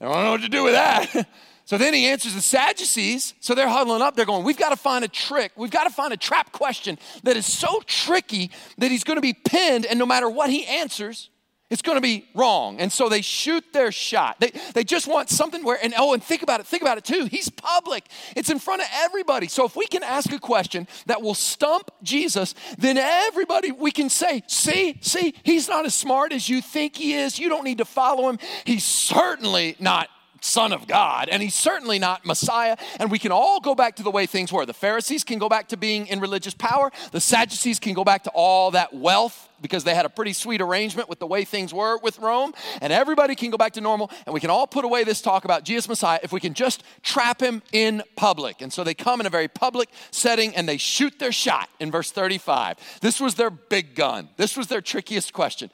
don't 0.00 0.24
know 0.24 0.30
what 0.30 0.40
to 0.40 0.48
do 0.48 0.64
with 0.64 0.72
that. 0.72 1.28
So 1.66 1.78
then 1.78 1.94
he 1.94 2.06
answers 2.06 2.34
the 2.34 2.42
Sadducees. 2.42 3.34
So 3.40 3.54
they're 3.54 3.68
huddling 3.68 4.02
up. 4.02 4.16
They're 4.16 4.26
going, 4.26 4.44
We've 4.44 4.56
got 4.56 4.70
to 4.70 4.76
find 4.76 5.04
a 5.04 5.08
trick. 5.08 5.52
We've 5.56 5.70
got 5.70 5.84
to 5.84 5.90
find 5.90 6.12
a 6.12 6.16
trap 6.16 6.52
question 6.52 6.98
that 7.22 7.36
is 7.36 7.50
so 7.50 7.82
tricky 7.86 8.50
that 8.78 8.90
he's 8.90 9.04
going 9.04 9.16
to 9.16 9.22
be 9.22 9.32
pinned, 9.32 9.86
and 9.86 9.98
no 9.98 10.06
matter 10.06 10.28
what 10.28 10.50
he 10.50 10.66
answers, 10.66 11.30
it's 11.70 11.80
going 11.82 11.96
to 11.96 12.02
be 12.02 12.28
wrong. 12.34 12.78
And 12.78 12.92
so 12.92 13.08
they 13.08 13.22
shoot 13.22 13.64
their 13.72 13.90
shot. 13.90 14.38
They, 14.38 14.52
they 14.74 14.84
just 14.84 15.08
want 15.08 15.30
something 15.30 15.64
where, 15.64 15.78
and 15.82 15.94
oh, 15.98 16.12
and 16.12 16.22
think 16.22 16.42
about 16.42 16.60
it, 16.60 16.66
think 16.66 16.82
about 16.82 16.98
it 16.98 17.04
too. 17.04 17.24
He's 17.24 17.48
public, 17.48 18.04
it's 18.36 18.50
in 18.50 18.58
front 18.58 18.82
of 18.82 18.88
everybody. 18.92 19.48
So 19.48 19.64
if 19.64 19.74
we 19.74 19.86
can 19.86 20.02
ask 20.02 20.30
a 20.32 20.38
question 20.38 20.86
that 21.06 21.22
will 21.22 21.34
stump 21.34 21.90
Jesus, 22.02 22.54
then 22.76 22.98
everybody, 22.98 23.72
we 23.72 23.90
can 23.90 24.10
say, 24.10 24.42
see, 24.46 24.98
see, 25.00 25.34
he's 25.42 25.68
not 25.68 25.86
as 25.86 25.94
smart 25.94 26.32
as 26.32 26.48
you 26.48 26.60
think 26.60 26.96
he 26.96 27.14
is. 27.14 27.38
You 27.38 27.48
don't 27.48 27.64
need 27.64 27.78
to 27.78 27.86
follow 27.86 28.28
him. 28.28 28.38
He's 28.64 28.84
certainly 28.84 29.74
not 29.80 30.08
Son 30.44 30.72
of 30.72 30.86
God, 30.86 31.30
and 31.30 31.42
he's 31.42 31.54
certainly 31.54 31.98
not 31.98 32.26
Messiah. 32.26 32.76
And 33.00 33.10
we 33.10 33.18
can 33.18 33.32
all 33.32 33.60
go 33.60 33.74
back 33.74 33.96
to 33.96 34.02
the 34.02 34.10
way 34.10 34.26
things 34.26 34.52
were. 34.52 34.66
The 34.66 34.74
Pharisees 34.74 35.24
can 35.24 35.38
go 35.38 35.48
back 35.48 35.68
to 35.68 35.78
being 35.78 36.06
in 36.06 36.20
religious 36.20 36.52
power, 36.52 36.92
the 37.12 37.20
Sadducees 37.20 37.78
can 37.78 37.94
go 37.94 38.04
back 38.04 38.24
to 38.24 38.30
all 38.30 38.70
that 38.72 38.92
wealth 38.92 39.48
because 39.62 39.84
they 39.84 39.94
had 39.94 40.04
a 40.04 40.10
pretty 40.10 40.34
sweet 40.34 40.60
arrangement 40.60 41.08
with 41.08 41.18
the 41.18 41.26
way 41.26 41.46
things 41.46 41.72
were 41.72 41.96
with 41.98 42.18
Rome, 42.18 42.52
and 42.82 42.92
everybody 42.92 43.34
can 43.34 43.50
go 43.50 43.56
back 43.56 43.72
to 43.72 43.80
normal, 43.80 44.10
and 44.26 44.34
we 44.34 44.40
can 44.40 44.50
all 44.50 44.66
put 44.66 44.84
away 44.84 45.04
this 45.04 45.22
talk 45.22 45.46
about 45.46 45.64
Jesus 45.64 45.88
Messiah 45.88 46.20
if 46.22 46.30
we 46.30 46.40
can 46.40 46.52
just 46.52 46.82
trap 47.02 47.40
him 47.40 47.62
in 47.72 48.02
public. 48.14 48.60
And 48.60 48.70
so 48.70 48.84
they 48.84 48.92
come 48.92 49.20
in 49.20 49.26
a 49.26 49.30
very 49.30 49.48
public 49.48 49.88
setting 50.10 50.54
and 50.54 50.68
they 50.68 50.76
shoot 50.76 51.18
their 51.18 51.32
shot 51.32 51.70
in 51.80 51.90
verse 51.90 52.10
35. 52.10 52.76
This 53.00 53.18
was 53.18 53.36
their 53.36 53.48
big 53.48 53.94
gun, 53.94 54.28
this 54.36 54.58
was 54.58 54.66
their 54.66 54.82
trickiest 54.82 55.32
question. 55.32 55.70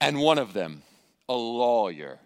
And 0.00 0.20
one 0.20 0.38
of 0.38 0.52
them, 0.52 0.82
a 1.28 1.34
lawyer, 1.34 2.20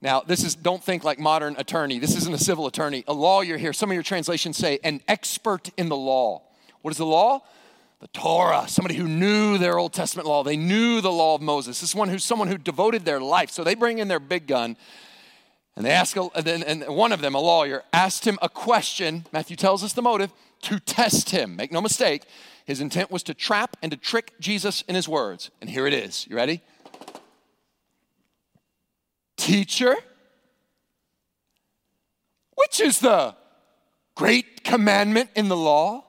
now, 0.00 0.20
this 0.20 0.44
is, 0.44 0.54
don't 0.54 0.82
think 0.82 1.02
like 1.02 1.18
modern 1.18 1.56
attorney. 1.58 1.98
This 1.98 2.16
isn't 2.16 2.32
a 2.32 2.38
civil 2.38 2.66
attorney. 2.66 3.02
A 3.08 3.12
lawyer 3.12 3.56
here, 3.56 3.72
some 3.72 3.90
of 3.90 3.94
your 3.94 4.04
translations 4.04 4.56
say 4.56 4.78
an 4.84 5.00
expert 5.08 5.70
in 5.76 5.88
the 5.88 5.96
law. 5.96 6.42
What 6.82 6.92
is 6.92 6.98
the 6.98 7.06
law? 7.06 7.42
The 8.00 8.06
Torah, 8.08 8.66
somebody 8.68 8.94
who 8.94 9.08
knew 9.08 9.58
their 9.58 9.76
Old 9.76 9.92
Testament 9.92 10.28
law. 10.28 10.44
They 10.44 10.56
knew 10.56 11.00
the 11.00 11.10
law 11.10 11.34
of 11.34 11.42
Moses. 11.42 11.80
This 11.80 11.90
is 11.90 11.96
one 11.96 12.08
who's 12.08 12.24
someone 12.24 12.46
who 12.46 12.56
devoted 12.56 13.04
their 13.04 13.20
life. 13.20 13.50
So 13.50 13.64
they 13.64 13.74
bring 13.74 13.98
in 13.98 14.06
their 14.06 14.20
big 14.20 14.46
gun 14.46 14.76
and 15.74 15.86
they 15.86 15.92
ask, 15.92 16.16
and 16.16 16.88
one 16.88 17.12
of 17.12 17.20
them, 17.20 17.36
a 17.36 17.40
lawyer, 17.40 17.84
asked 17.92 18.24
him 18.26 18.36
a 18.42 18.48
question. 18.48 19.26
Matthew 19.32 19.56
tells 19.56 19.84
us 19.84 19.92
the 19.92 20.02
motive 20.02 20.32
to 20.62 20.80
test 20.80 21.30
him. 21.30 21.54
Make 21.54 21.70
no 21.70 21.80
mistake, 21.80 22.24
his 22.66 22.80
intent 22.80 23.12
was 23.12 23.22
to 23.22 23.34
trap 23.34 23.76
and 23.80 23.92
to 23.92 23.96
trick 23.96 24.32
Jesus 24.40 24.82
in 24.88 24.96
his 24.96 25.08
words. 25.08 25.52
And 25.60 25.70
here 25.70 25.86
it 25.86 25.94
is. 25.94 26.26
You 26.28 26.34
ready? 26.34 26.62
Teacher, 29.48 29.96
which 32.54 32.80
is 32.80 33.00
the 33.00 33.34
great 34.14 34.62
commandment 34.62 35.30
in 35.34 35.48
the 35.48 35.56
law? 35.56 36.04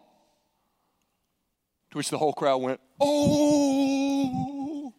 To 1.91 1.97
which 1.97 2.09
the 2.09 2.17
whole 2.17 2.33
crowd 2.33 2.57
went, 2.57 2.81
Oh, 2.99 4.93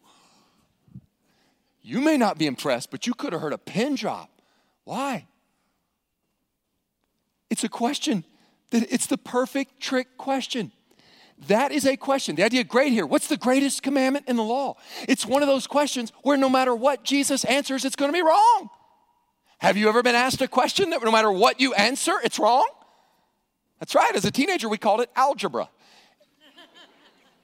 You 1.83 2.01
may 2.01 2.17
not 2.17 2.39
be 2.39 2.47
impressed, 2.47 2.91
but 2.91 3.07
you 3.07 3.13
could 3.13 3.35
have 3.35 3.43
heard 3.43 3.53
a 3.53 3.59
pin 3.59 3.95
drop. 3.95 4.31
Why? 4.85 5.27
It's 7.51 7.63
a 7.63 7.69
question 7.69 8.25
that 8.71 8.91
it's 8.91 9.07
the 9.07 9.19
perfect 9.19 9.81
trick 9.81 10.17
question. 10.17 10.73
That 11.49 11.73
is 11.73 11.87
a 11.87 11.97
question. 11.97 12.37
The 12.37 12.45
idea 12.45 12.65
great 12.65 12.93
here. 12.93 13.07
What's 13.07 13.29
the 13.29 13.37
greatest 13.37 13.83
commandment 13.83 14.29
in 14.29 14.37
the 14.37 14.43
law? 14.43 14.77
It's 15.09 15.25
one 15.25 15.43
of 15.43 15.49
those 15.49 15.67
questions 15.67 16.13
where 16.23 16.37
no 16.37 16.51
matter 16.51 16.75
what 16.75 17.03
Jesus 17.03 17.45
answers, 17.45 17.85
it's 17.85 17.97
going 17.97 18.11
to 18.11 18.17
be 18.17 18.23
wrong. 18.23 18.69
Have 19.59 19.77
you 19.77 19.89
ever 19.89 20.03
been 20.03 20.15
asked 20.15 20.41
a 20.43 20.49
question 20.49 20.91
that 20.91 21.03
no 21.03 21.11
matter 21.11 21.31
what 21.31 21.61
you 21.61 21.75
answer, 21.75 22.15
it's 22.23 22.39
wrong? 22.39 22.69
That's 23.79 23.95
right. 23.95 24.15
As 24.15 24.25
a 24.25 24.31
teenager, 24.31 24.69
we 24.69 24.79
called 24.79 25.01
it 25.01 25.11
algebra. 25.17 25.71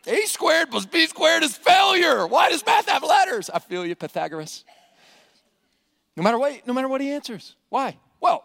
A 0.07 0.21
squared 0.27 0.71
plus 0.71 0.87
B 0.87 1.07
squared 1.07 1.43
is 1.43 1.57
failure. 1.57 2.27
Why 2.27 2.51
does 2.51 2.65
math 2.65 2.89
have 2.89 3.03
letters? 3.03 3.51
I 3.51 3.59
feel 3.59 3.85
you, 3.85 3.95
Pythagoras. 3.97 4.65
No 6.17 6.23
matter 6.23 6.39
what, 6.39 6.67
no 6.67 6.73
matter 6.73 6.89
what 6.89 7.01
he 7.01 7.11
answers. 7.11 7.57
Why? 7.71 7.99
Well, 8.21 8.45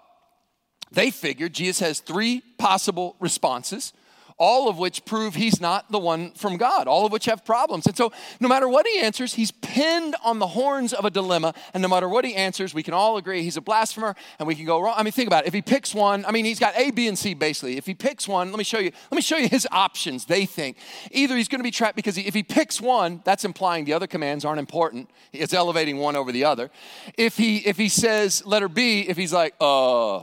they 0.92 1.12
figured 1.12 1.54
Jesus 1.54 1.80
has 1.80 2.00
three 2.00 2.42
possible 2.58 3.16
responses 3.20 3.94
all 4.42 4.68
of 4.68 4.80
which 4.80 5.06
prove 5.06 5.36
he's 5.36 5.62
not 5.62 5.92
the 5.92 6.00
one 6.00 6.32
from 6.32 6.58
God, 6.58 6.88
all 6.88 7.06
of 7.06 7.12
which 7.12 7.26
have 7.26 7.46
problems. 7.46 7.86
And 7.86 7.96
so, 7.96 8.12
no 8.40 8.48
matter 8.48 8.68
what 8.68 8.88
he 8.88 9.00
answers, 9.00 9.36
he's 9.36 9.52
pinned 9.52 10.16
on 10.26 10.40
the 10.40 10.48
horns 10.48 10.94
of 10.94 11.06
a 11.06 11.12
dilemma. 11.12 11.54
And 11.76 11.84
no 11.84 11.88
matter 11.88 12.10
what 12.10 12.26
he 12.26 12.34
answers, 12.34 12.74
we 12.74 12.82
can 12.82 12.96
all 12.96 13.18
agree 13.18 13.44
he's 13.44 13.56
a 13.56 13.62
blasphemer 13.62 14.16
and 14.40 14.48
we 14.48 14.56
can 14.56 14.66
go 14.66 14.82
wrong. 14.82 14.96
I 14.98 15.04
mean, 15.04 15.12
think 15.12 15.28
about 15.28 15.44
it. 15.44 15.48
If 15.50 15.54
he 15.54 15.62
picks 15.62 15.94
one, 15.94 16.26
I 16.26 16.32
mean, 16.32 16.44
he's 16.44 16.58
got 16.58 16.76
A, 16.76 16.90
B, 16.90 17.08
and 17.08 17.16
C 17.16 17.36
basically. 17.36 17.78
If 17.78 17.86
he 17.86 17.94
picks 17.94 18.28
one, 18.28 18.50
let 18.50 18.58
me 18.58 18.64
show 18.64 18.80
you, 18.80 18.92
let 19.12 19.16
me 19.16 19.22
show 19.22 19.38
you 19.38 19.48
his 19.48 19.68
options, 19.72 20.26
they 20.26 20.48
think. 20.48 20.76
Either 21.12 21.38
he's 21.38 21.48
going 21.48 21.60
to 21.60 21.64
be 21.64 21.70
trapped 21.70 21.96
because 21.96 22.16
he, 22.16 22.26
if 22.26 22.34
he 22.34 22.42
picks 22.42 22.82
one, 22.82 23.22
that's 23.24 23.46
implying 23.46 23.86
the 23.86 23.94
other 23.94 24.08
commands 24.08 24.44
aren't 24.44 24.60
important. 24.60 25.08
It's 25.34 25.54
elevating 25.54 25.98
one 25.98 26.16
over 26.16 26.32
the 26.32 26.46
other. 26.46 26.72
If 27.16 27.38
he 27.38 27.58
if 27.58 27.78
he 27.78 27.90
says 27.90 28.44
letter 28.44 28.68
B, 28.68 29.02
if 29.02 29.18
he's 29.18 29.34
like, 29.34 29.54
uh, 29.62 30.22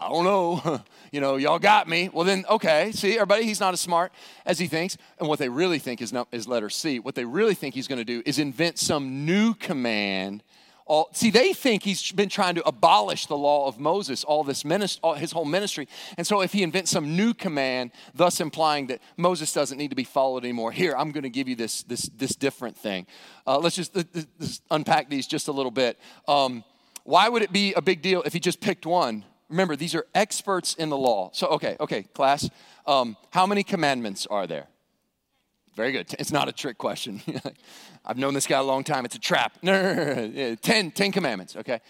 I 0.00 0.08
don't 0.08 0.22
know, 0.22 0.80
you 1.12 1.20
know, 1.20 1.36
y'all 1.36 1.58
got 1.58 1.88
me. 1.88 2.10
Well, 2.12 2.24
then, 2.24 2.44
okay, 2.48 2.92
see, 2.92 3.14
everybody, 3.14 3.44
he's 3.44 3.60
not 3.60 3.74
as 3.74 3.80
smart 3.80 4.12
as 4.44 4.58
he 4.58 4.66
thinks. 4.66 4.96
And 5.18 5.28
what 5.28 5.38
they 5.38 5.48
really 5.48 5.78
think 5.78 6.02
is, 6.02 6.14
is 6.32 6.48
letter 6.48 6.70
C. 6.70 6.98
What 6.98 7.14
they 7.14 7.24
really 7.24 7.54
think 7.54 7.74
he's 7.74 7.88
going 7.88 7.98
to 7.98 8.04
do 8.04 8.22
is 8.26 8.38
invent 8.38 8.78
some 8.78 9.24
new 9.24 9.54
command. 9.54 10.42
All, 10.88 11.10
see, 11.12 11.30
they 11.30 11.52
think 11.52 11.82
he's 11.82 12.12
been 12.12 12.30
trying 12.30 12.54
to 12.54 12.66
abolish 12.66 13.26
the 13.26 13.36
law 13.36 13.68
of 13.68 13.78
Moses, 13.78 14.24
all 14.24 14.42
this 14.42 14.64
ministry, 14.64 15.00
all, 15.02 15.14
his 15.14 15.32
whole 15.32 15.44
ministry. 15.44 15.86
And 16.16 16.26
so, 16.26 16.40
if 16.40 16.54
he 16.54 16.62
invents 16.62 16.90
some 16.90 17.14
new 17.14 17.34
command, 17.34 17.90
thus 18.14 18.40
implying 18.40 18.86
that 18.86 19.02
Moses 19.18 19.52
doesn't 19.52 19.76
need 19.76 19.90
to 19.90 19.96
be 19.96 20.04
followed 20.04 20.44
anymore, 20.44 20.72
here 20.72 20.94
I'm 20.96 21.12
going 21.12 21.24
to 21.24 21.30
give 21.30 21.46
you 21.46 21.56
this 21.56 21.82
this 21.82 22.08
this 22.16 22.34
different 22.34 22.74
thing. 22.74 23.06
Uh, 23.46 23.58
let's 23.58 23.76
just 23.76 23.94
let's 23.94 24.62
unpack 24.70 25.10
these 25.10 25.26
just 25.26 25.48
a 25.48 25.52
little 25.52 25.70
bit. 25.70 25.98
Um, 26.26 26.64
why 27.04 27.28
would 27.28 27.42
it 27.42 27.52
be 27.52 27.74
a 27.74 27.82
big 27.82 28.00
deal 28.00 28.22
if 28.22 28.32
he 28.32 28.40
just 28.40 28.60
picked 28.60 28.86
one? 28.86 29.26
Remember, 29.48 29.76
these 29.76 29.94
are 29.94 30.06
experts 30.14 30.74
in 30.74 30.88
the 30.88 30.96
law. 30.96 31.30
So, 31.32 31.46
okay, 31.48 31.76
okay, 31.80 32.02
class, 32.02 32.48
um, 32.86 33.16
how 33.30 33.46
many 33.46 33.62
commandments 33.62 34.26
are 34.26 34.46
there? 34.46 34.66
Very 35.74 35.92
good. 35.92 36.14
It's 36.18 36.32
not 36.32 36.48
a 36.48 36.52
trick 36.52 36.76
question. 36.76 37.22
I've 38.04 38.18
known 38.18 38.34
this 38.34 38.46
guy 38.48 38.58
a 38.58 38.62
long 38.64 38.82
time. 38.82 39.04
It's 39.04 39.14
a 39.14 39.20
trap. 39.20 39.58
No, 39.62 39.80
no, 39.80 40.04
no, 40.04 40.26
no. 40.26 40.54
Ten, 40.56 40.90
ten 40.90 41.12
commandments, 41.12 41.54
okay? 41.54 41.80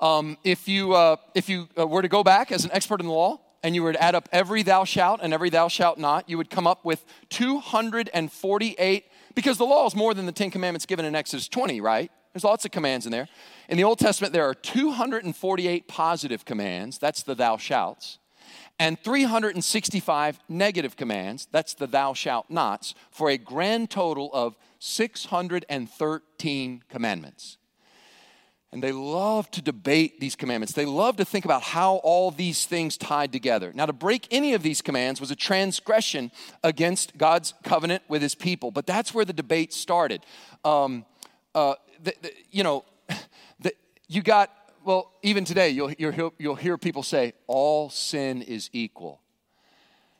Um, 0.00 0.36
if 0.42 0.66
you, 0.68 0.92
uh, 0.94 1.16
if 1.34 1.48
you 1.48 1.68
uh, 1.78 1.86
were 1.86 2.02
to 2.02 2.08
go 2.08 2.24
back 2.24 2.50
as 2.52 2.64
an 2.64 2.72
expert 2.72 3.00
in 3.00 3.06
the 3.06 3.12
law 3.12 3.40
and 3.62 3.74
you 3.74 3.82
were 3.82 3.92
to 3.92 4.02
add 4.02 4.14
up 4.14 4.28
every 4.32 4.62
thou 4.62 4.84
shalt 4.84 5.20
and 5.22 5.32
every 5.32 5.50
thou 5.50 5.68
shalt 5.68 5.98
not, 5.98 6.28
you 6.28 6.36
would 6.36 6.50
come 6.50 6.66
up 6.66 6.84
with 6.84 7.04
248, 7.30 9.04
because 9.34 9.58
the 9.58 9.64
law 9.64 9.86
is 9.86 9.94
more 9.94 10.14
than 10.14 10.26
the 10.26 10.32
Ten 10.32 10.50
Commandments 10.50 10.86
given 10.86 11.04
in 11.04 11.14
Exodus 11.14 11.48
20, 11.48 11.80
right? 11.80 12.10
There's 12.32 12.44
lots 12.44 12.64
of 12.64 12.70
commands 12.70 13.06
in 13.06 13.12
there. 13.12 13.28
In 13.68 13.76
the 13.76 13.84
Old 13.84 13.98
Testament, 13.98 14.32
there 14.32 14.48
are 14.48 14.54
248 14.54 15.88
positive 15.88 16.44
commands, 16.44 16.98
that's 16.98 17.22
the 17.22 17.34
thou 17.34 17.56
shalts, 17.56 18.18
and 18.78 18.98
365 19.00 20.40
negative 20.48 20.96
commands, 20.96 21.48
that's 21.50 21.74
the 21.74 21.86
thou 21.86 22.14
shalt 22.14 22.48
nots, 22.48 22.94
for 23.10 23.30
a 23.30 23.36
grand 23.36 23.90
total 23.90 24.30
of 24.32 24.56
613 24.78 26.82
commandments. 26.88 27.58
And 28.70 28.82
they 28.82 28.92
love 28.92 29.50
to 29.52 29.62
debate 29.62 30.20
these 30.20 30.36
commandments. 30.36 30.74
They 30.74 30.84
love 30.84 31.16
to 31.16 31.24
think 31.24 31.46
about 31.46 31.62
how 31.62 31.96
all 31.96 32.30
these 32.30 32.66
things 32.66 32.98
tied 32.98 33.32
together. 33.32 33.72
Now, 33.74 33.86
to 33.86 33.94
break 33.94 34.28
any 34.30 34.52
of 34.52 34.62
these 34.62 34.82
commands 34.82 35.22
was 35.22 35.30
a 35.30 35.36
transgression 35.36 36.30
against 36.62 37.16
God's 37.16 37.54
covenant 37.64 38.02
with 38.08 38.20
his 38.20 38.34
people. 38.34 38.70
But 38.70 38.86
that's 38.86 39.14
where 39.14 39.24
the 39.24 39.32
debate 39.32 39.72
started. 39.72 40.20
Um, 40.66 41.06
uh, 41.54 41.76
the, 42.02 42.14
the, 42.22 42.32
you 42.50 42.62
know, 42.62 42.84
the, 43.60 43.72
you 44.08 44.22
got, 44.22 44.50
well, 44.84 45.12
even 45.22 45.44
today, 45.44 45.70
you'll, 45.70 45.92
you'll, 45.92 46.32
you'll 46.38 46.54
hear 46.54 46.78
people 46.78 47.02
say, 47.02 47.32
all 47.46 47.90
sin 47.90 48.42
is 48.42 48.70
equal. 48.72 49.20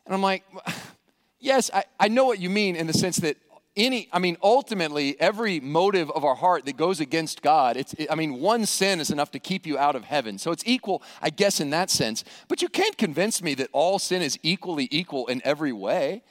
And 0.06 0.14
I'm 0.14 0.22
like, 0.22 0.44
yes, 1.40 1.70
I, 1.72 1.84
I 1.98 2.08
know 2.08 2.24
what 2.24 2.38
you 2.38 2.50
mean 2.50 2.76
in 2.76 2.86
the 2.86 2.92
sense 2.92 3.16
that 3.18 3.36
any, 3.78 4.08
I 4.12 4.18
mean, 4.18 4.36
ultimately, 4.42 5.18
every 5.20 5.60
motive 5.60 6.10
of 6.10 6.24
our 6.24 6.34
heart 6.34 6.64
that 6.66 6.76
goes 6.76 6.98
against 6.98 7.42
God, 7.42 7.76
it's, 7.76 7.94
it, 7.94 8.08
I 8.10 8.16
mean, 8.16 8.40
one 8.40 8.66
sin 8.66 9.00
is 9.00 9.10
enough 9.10 9.30
to 9.30 9.38
keep 9.38 9.66
you 9.66 9.78
out 9.78 9.94
of 9.94 10.04
heaven. 10.04 10.36
So 10.36 10.50
it's 10.50 10.64
equal, 10.66 11.02
I 11.22 11.30
guess, 11.30 11.60
in 11.60 11.70
that 11.70 11.88
sense. 11.88 12.24
But 12.48 12.60
you 12.60 12.68
can't 12.68 12.98
convince 12.98 13.40
me 13.40 13.54
that 13.54 13.68
all 13.72 14.00
sin 14.00 14.20
is 14.20 14.38
equally 14.42 14.88
equal 14.90 15.28
in 15.28 15.40
every 15.44 15.72
way. 15.72 16.22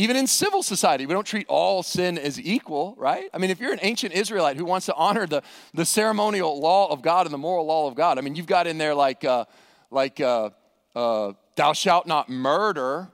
Even 0.00 0.16
in 0.16 0.26
civil 0.26 0.62
society, 0.62 1.04
we 1.04 1.12
don't 1.12 1.26
treat 1.26 1.46
all 1.46 1.82
sin 1.82 2.16
as 2.16 2.40
equal, 2.40 2.94
right? 2.96 3.28
I 3.34 3.38
mean, 3.38 3.50
if 3.50 3.60
you're 3.60 3.74
an 3.74 3.80
ancient 3.82 4.14
Israelite 4.14 4.56
who 4.56 4.64
wants 4.64 4.86
to 4.86 4.94
honor 4.94 5.26
the, 5.26 5.42
the 5.74 5.84
ceremonial 5.84 6.58
law 6.58 6.90
of 6.90 7.02
God 7.02 7.26
and 7.26 7.34
the 7.34 7.38
moral 7.38 7.66
law 7.66 7.86
of 7.86 7.94
God, 7.96 8.16
I 8.16 8.22
mean, 8.22 8.34
you've 8.34 8.46
got 8.46 8.66
in 8.66 8.78
there 8.78 8.94
like, 8.94 9.24
uh, 9.26 9.44
like 9.90 10.18
uh, 10.18 10.50
uh, 10.96 11.34
thou 11.54 11.74
shalt 11.74 12.06
not 12.06 12.30
murder. 12.30 13.10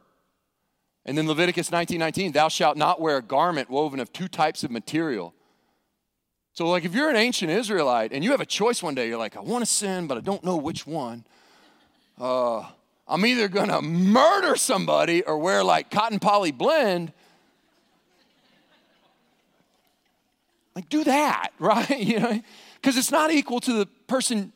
And 1.05 1.19
then 1.19 1.27
Leviticus 1.27 1.71
19:19, 1.71 2.33
thou 2.33 2.47
shalt 2.47 2.77
not 2.77 3.01
wear 3.01 3.17
a 3.17 3.23
garment 3.23 3.69
woven 3.69 3.99
of 3.99 4.13
two 4.13 4.29
types 4.29 4.63
of 4.63 4.71
material. 4.71 5.35
So, 6.53 6.69
like, 6.69 6.85
if 6.85 6.95
you're 6.95 7.11
an 7.11 7.17
ancient 7.17 7.51
Israelite 7.51 8.13
and 8.13 8.23
you 8.23 8.31
have 8.31 8.41
a 8.41 8.47
choice 8.47 8.81
one 8.81 8.95
day, 8.95 9.09
you're 9.09 9.19
like, 9.19 9.37
I 9.37 9.41
want 9.41 9.63
to 9.63 9.71
sin, 9.71 10.07
but 10.07 10.19
I 10.19 10.21
don't 10.21 10.45
know 10.45 10.57
which 10.57 10.87
one. 10.87 11.25
Uh, 12.17 12.65
I'm 13.09 13.25
either 13.25 13.49
gonna 13.49 13.83
murder 13.83 14.57
somebody 14.57 15.23
or 15.23 15.39
wear 15.39 15.63
like 15.63 15.91
cotton 15.91 16.19
poly 16.19 16.51
blend. 16.51 17.13
Like, 20.75 20.89
do 20.89 21.05
that, 21.05 21.51
right? 21.59 21.99
You 21.99 22.21
know, 22.21 22.41
because 22.75 22.97
it's 22.97 23.11
not 23.11 23.31
equal 23.31 23.61
to 23.61 23.73
the 23.73 23.87
person 24.07 24.53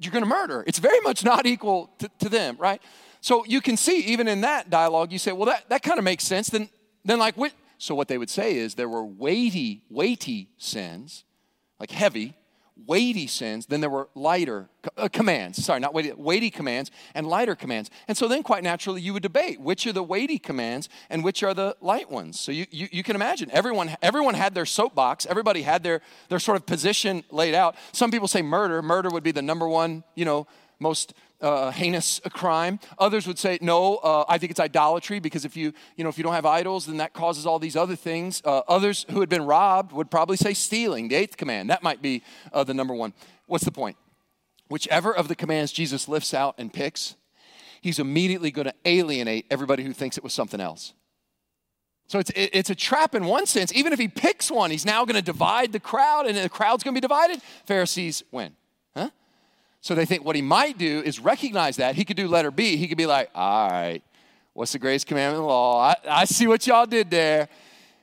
you're 0.00 0.12
gonna 0.12 0.26
murder. 0.26 0.64
It's 0.66 0.78
very 0.78 1.00
much 1.00 1.24
not 1.24 1.46
equal 1.46 1.90
to, 1.98 2.10
to 2.20 2.28
them, 2.28 2.56
right? 2.58 2.82
So 3.20 3.44
you 3.46 3.60
can 3.60 3.76
see, 3.76 4.00
even 4.00 4.28
in 4.28 4.42
that 4.42 4.68
dialogue, 4.68 5.10
you 5.10 5.18
say, 5.18 5.32
well, 5.32 5.46
that, 5.46 5.68
that 5.70 5.82
kind 5.82 5.98
of 5.98 6.04
makes 6.04 6.24
sense. 6.24 6.48
Then, 6.48 6.68
then 7.04 7.18
like, 7.18 7.36
what? 7.36 7.52
So 7.78 7.94
what 7.94 8.08
they 8.08 8.18
would 8.18 8.28
say 8.28 8.56
is 8.56 8.74
there 8.74 8.88
were 8.88 9.04
weighty, 9.04 9.82
weighty 9.88 10.48
sins, 10.58 11.24
like 11.80 11.90
heavy, 11.90 12.34
weighty 12.86 13.26
sins, 13.26 13.66
then 13.66 13.80
there 13.80 13.90
were 13.90 14.08
lighter 14.14 14.68
uh, 14.96 15.08
commands. 15.08 15.64
Sorry, 15.64 15.80
not 15.80 15.94
weighty, 15.94 16.12
weighty 16.12 16.50
commands 16.50 16.90
and 17.14 17.26
lighter 17.26 17.54
commands. 17.54 17.90
And 18.08 18.16
so 18.16 18.28
then, 18.28 18.42
quite 18.42 18.62
naturally, 18.62 19.00
you 19.00 19.12
would 19.12 19.22
debate 19.22 19.60
which 19.60 19.86
are 19.86 19.92
the 19.92 20.02
weighty 20.02 20.38
commands 20.38 20.88
and 21.08 21.22
which 21.22 21.42
are 21.42 21.54
the 21.54 21.76
light 21.80 22.10
ones. 22.10 22.38
So 22.38 22.52
you, 22.52 22.66
you, 22.70 22.88
you 22.90 23.02
can 23.02 23.16
imagine 23.16 23.50
everyone, 23.52 23.96
everyone 24.02 24.34
had 24.34 24.54
their 24.54 24.66
soapbox, 24.66 25.26
everybody 25.26 25.62
had 25.62 25.82
their, 25.82 26.00
their 26.28 26.40
sort 26.40 26.56
of 26.56 26.66
position 26.66 27.24
laid 27.30 27.54
out. 27.54 27.76
Some 27.92 28.10
people 28.10 28.28
say 28.28 28.42
murder. 28.42 28.82
Murder 28.82 29.08
would 29.10 29.22
be 29.22 29.32
the 29.32 29.42
number 29.42 29.68
one, 29.68 30.02
you 30.14 30.24
know, 30.24 30.46
most 30.80 31.14
uh, 31.44 31.70
heinous 31.70 32.20
crime. 32.32 32.80
Others 32.98 33.26
would 33.26 33.38
say, 33.38 33.58
no, 33.60 33.96
uh, 33.96 34.24
I 34.28 34.38
think 34.38 34.50
it's 34.50 34.60
idolatry 34.60 35.20
because 35.20 35.44
if 35.44 35.56
you, 35.56 35.74
you 35.96 36.02
know, 36.02 36.10
if 36.10 36.16
you 36.16 36.24
don't 36.24 36.32
have 36.32 36.46
idols, 36.46 36.86
then 36.86 36.96
that 36.96 37.12
causes 37.12 37.44
all 37.44 37.58
these 37.58 37.76
other 37.76 37.96
things. 37.96 38.40
Uh, 38.44 38.62
others 38.66 39.04
who 39.10 39.20
had 39.20 39.28
been 39.28 39.44
robbed 39.44 39.92
would 39.92 40.10
probably 40.10 40.38
say 40.38 40.54
stealing, 40.54 41.08
the 41.08 41.16
eighth 41.16 41.36
command. 41.36 41.68
That 41.68 41.82
might 41.82 42.00
be 42.00 42.22
uh, 42.52 42.64
the 42.64 42.74
number 42.74 42.94
one. 42.94 43.12
What's 43.46 43.64
the 43.64 43.72
point? 43.72 43.96
Whichever 44.68 45.14
of 45.14 45.28
the 45.28 45.34
commands 45.34 45.70
Jesus 45.70 46.08
lifts 46.08 46.32
out 46.32 46.54
and 46.56 46.72
picks, 46.72 47.16
he's 47.82 47.98
immediately 47.98 48.50
going 48.50 48.66
to 48.66 48.74
alienate 48.86 49.44
everybody 49.50 49.84
who 49.84 49.92
thinks 49.92 50.16
it 50.16 50.24
was 50.24 50.32
something 50.32 50.60
else. 50.60 50.94
So 52.06 52.18
it's, 52.18 52.30
it's 52.34 52.70
a 52.70 52.74
trap 52.74 53.14
in 53.14 53.24
one 53.24 53.46
sense. 53.46 53.72
Even 53.74 53.92
if 53.92 53.98
he 53.98 54.08
picks 54.08 54.50
one, 54.50 54.70
he's 54.70 54.86
now 54.86 55.04
going 55.04 55.16
to 55.16 55.22
divide 55.22 55.72
the 55.72 55.80
crowd, 55.80 56.26
and 56.26 56.36
the 56.36 56.48
crowd's 56.48 56.82
going 56.82 56.94
to 56.94 57.00
be 57.00 57.02
divided. 57.02 57.40
Pharisees 57.66 58.22
win. 58.30 58.56
So 59.84 59.94
they 59.94 60.06
think 60.06 60.24
what 60.24 60.34
he 60.34 60.40
might 60.40 60.78
do 60.78 61.02
is 61.04 61.20
recognize 61.20 61.76
that. 61.76 61.94
He 61.94 62.06
could 62.06 62.16
do 62.16 62.26
letter 62.26 62.50
B. 62.50 62.78
He 62.78 62.88
could 62.88 62.96
be 62.96 63.04
like, 63.04 63.28
all 63.34 63.68
right, 63.68 64.00
what's 64.54 64.72
the 64.72 64.78
greatest 64.78 65.06
commandment 65.06 65.40
of 65.40 65.42
the 65.42 65.48
law? 65.48 65.78
I, 65.78 65.96
I 66.08 66.24
see 66.24 66.46
what 66.46 66.66
y'all 66.66 66.86
did 66.86 67.10
there. 67.10 67.50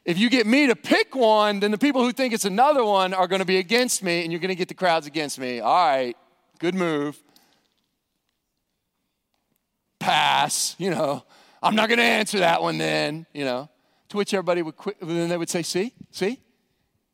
If 0.06 0.20
you 0.20 0.30
get 0.30 0.46
me 0.46 0.68
to 0.68 0.76
pick 0.76 1.16
one, 1.16 1.60
then 1.60 1.72
the 1.72 1.80
people 1.80 2.04
who 2.04 2.12
think 2.12 2.36
it's 2.36 2.46
another 2.46 2.86
one 2.86 3.16
are 3.16 3.28
going 3.28 3.40
to 3.40 3.48
be 3.48 3.58
against 3.58 4.04
me, 4.04 4.22
and 4.22 4.32
you're 4.32 4.40
going 4.40 4.50
to 4.50 4.56
get 4.56 4.68
the 4.68 4.76
crowds 4.76 5.08
against 5.08 5.40
me. 5.40 5.60
All 5.60 5.74
right, 5.74 6.16
good 6.60 6.76
move. 6.76 7.20
Pass, 9.98 10.76
you 10.78 10.92
know. 10.92 11.24
I'm 11.64 11.74
not 11.74 11.90
going 11.90 11.98
to 11.98 12.04
answer 12.04 12.38
that 12.40 12.62
one 12.62 12.78
then, 12.78 13.26
you 13.34 13.44
know. 13.44 13.72
To 14.10 14.18
which 14.18 14.36
everybody 14.36 14.62
would 14.62 14.78
quit, 14.78 14.98
then 15.02 15.30
they 15.30 15.38
would 15.38 15.50
say, 15.50 15.64
see, 15.64 15.96
see? 16.12 16.42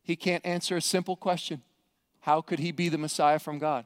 he 0.04 0.18
can't 0.18 0.46
answer 0.46 0.76
a 0.76 0.82
simple 0.82 1.16
question 1.16 1.62
How 2.20 2.42
could 2.42 2.60
he 2.60 2.74
be 2.74 2.90
the 2.90 2.98
Messiah 2.98 3.40
from 3.40 3.60
God? 3.60 3.86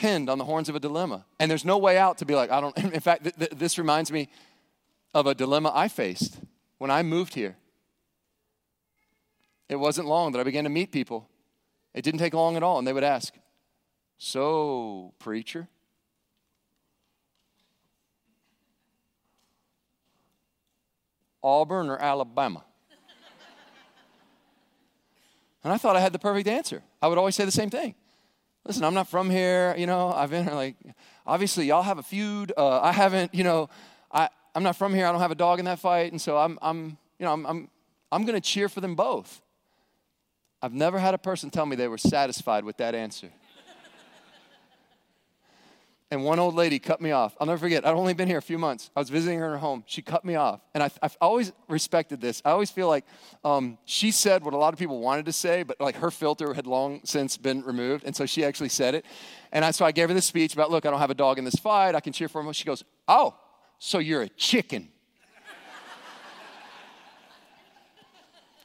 Pinned 0.00 0.30
on 0.30 0.38
the 0.38 0.46
horns 0.46 0.70
of 0.70 0.74
a 0.74 0.80
dilemma. 0.80 1.26
And 1.38 1.50
there's 1.50 1.66
no 1.66 1.76
way 1.76 1.98
out 1.98 2.16
to 2.18 2.24
be 2.24 2.34
like, 2.34 2.50
I 2.50 2.58
don't. 2.62 2.74
In 2.94 3.00
fact, 3.00 3.24
th- 3.24 3.36
th- 3.36 3.50
this 3.50 3.76
reminds 3.76 4.10
me 4.10 4.30
of 5.12 5.26
a 5.26 5.34
dilemma 5.34 5.70
I 5.74 5.88
faced 5.88 6.38
when 6.78 6.90
I 6.90 7.02
moved 7.02 7.34
here. 7.34 7.58
It 9.68 9.76
wasn't 9.76 10.08
long 10.08 10.32
that 10.32 10.38
I 10.38 10.42
began 10.42 10.64
to 10.64 10.70
meet 10.70 10.90
people. 10.90 11.28
It 11.92 12.00
didn't 12.00 12.18
take 12.18 12.32
long 12.32 12.56
at 12.56 12.62
all. 12.62 12.78
And 12.78 12.86
they 12.86 12.94
would 12.94 13.04
ask, 13.04 13.34
So, 14.16 15.12
preacher, 15.18 15.68
Auburn 21.42 21.90
or 21.90 21.98
Alabama? 21.98 22.64
And 25.62 25.74
I 25.74 25.76
thought 25.76 25.94
I 25.94 26.00
had 26.00 26.14
the 26.14 26.18
perfect 26.18 26.48
answer. 26.48 26.82
I 27.02 27.08
would 27.08 27.18
always 27.18 27.34
say 27.34 27.44
the 27.44 27.50
same 27.50 27.68
thing. 27.68 27.94
Listen, 28.66 28.84
I'm 28.84 28.94
not 28.94 29.08
from 29.08 29.30
here, 29.30 29.74
you 29.76 29.86
know. 29.86 30.12
I've 30.12 30.30
been 30.30 30.46
like, 30.46 30.76
obviously, 31.26 31.66
y'all 31.66 31.82
have 31.82 31.98
a 31.98 32.02
feud. 32.02 32.52
Uh, 32.56 32.80
I 32.80 32.92
haven't, 32.92 33.34
you 33.34 33.42
know, 33.42 33.70
I, 34.12 34.28
I'm 34.54 34.62
not 34.62 34.76
from 34.76 34.94
here. 34.94 35.06
I 35.06 35.12
don't 35.12 35.20
have 35.20 35.30
a 35.30 35.36
dog 35.36 35.58
in 35.58 35.64
that 35.64 35.78
fight. 35.78 36.12
And 36.12 36.20
so 36.20 36.36
I'm, 36.36 36.58
I'm 36.60 36.98
you 37.18 37.26
know, 37.26 37.32
I'm, 37.32 37.46
I'm, 37.46 37.68
I'm 38.12 38.24
going 38.24 38.34
to 38.34 38.40
cheer 38.40 38.68
for 38.68 38.80
them 38.80 38.94
both. 38.94 39.40
I've 40.62 40.74
never 40.74 40.98
had 40.98 41.14
a 41.14 41.18
person 41.18 41.48
tell 41.48 41.64
me 41.64 41.74
they 41.74 41.88
were 41.88 41.98
satisfied 41.98 42.64
with 42.64 42.76
that 42.78 42.94
answer. 42.94 43.30
And 46.10 46.24
one 46.24 46.40
old 46.40 46.56
lady 46.56 46.80
cut 46.80 47.00
me 47.00 47.12
off. 47.12 47.36
I'll 47.40 47.46
never 47.46 47.58
forget. 47.58 47.86
I'd 47.86 47.94
only 47.94 48.14
been 48.14 48.26
here 48.26 48.38
a 48.38 48.42
few 48.42 48.58
months. 48.58 48.90
I 48.96 49.00
was 49.00 49.10
visiting 49.10 49.38
her 49.38 49.44
in 49.44 49.50
her 49.52 49.58
home. 49.58 49.84
She 49.86 50.02
cut 50.02 50.24
me 50.24 50.34
off. 50.34 50.60
And 50.74 50.82
I, 50.82 50.90
have 51.02 51.16
always 51.20 51.52
respected 51.68 52.20
this. 52.20 52.42
I 52.44 52.50
always 52.50 52.70
feel 52.70 52.88
like 52.88 53.04
um, 53.44 53.78
she 53.84 54.10
said 54.10 54.42
what 54.42 54.52
a 54.52 54.56
lot 54.56 54.72
of 54.72 54.78
people 54.78 54.98
wanted 54.98 55.26
to 55.26 55.32
say, 55.32 55.62
but 55.62 55.80
like 55.80 55.96
her 55.96 56.10
filter 56.10 56.52
had 56.52 56.66
long 56.66 57.00
since 57.04 57.36
been 57.36 57.62
removed. 57.62 58.04
And 58.04 58.16
so 58.16 58.26
she 58.26 58.44
actually 58.44 58.70
said 58.70 58.96
it. 58.96 59.04
And 59.52 59.64
I, 59.64 59.70
so 59.70 59.84
I 59.84 59.92
gave 59.92 60.08
her 60.08 60.14
this 60.14 60.26
speech 60.26 60.52
about, 60.52 60.70
look, 60.70 60.84
I 60.84 60.90
don't 60.90 60.98
have 60.98 61.10
a 61.10 61.14
dog 61.14 61.38
in 61.38 61.44
this 61.44 61.54
fight. 61.54 61.94
I 61.94 62.00
can 62.00 62.12
cheer 62.12 62.28
for 62.28 62.40
him. 62.40 62.52
She 62.52 62.64
goes, 62.64 62.82
oh, 63.06 63.36
so 63.78 63.98
you're 63.98 64.22
a 64.22 64.28
chicken. 64.30 64.88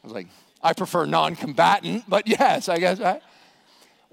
I 0.04 0.08
was 0.08 0.14
like, 0.14 0.28
I 0.64 0.74
prefer 0.74 1.06
non 1.06 1.36
combatant, 1.36 2.06
but 2.08 2.28
yes, 2.28 2.70
I 2.70 2.80
guess. 2.80 3.00
Right? 3.00 3.22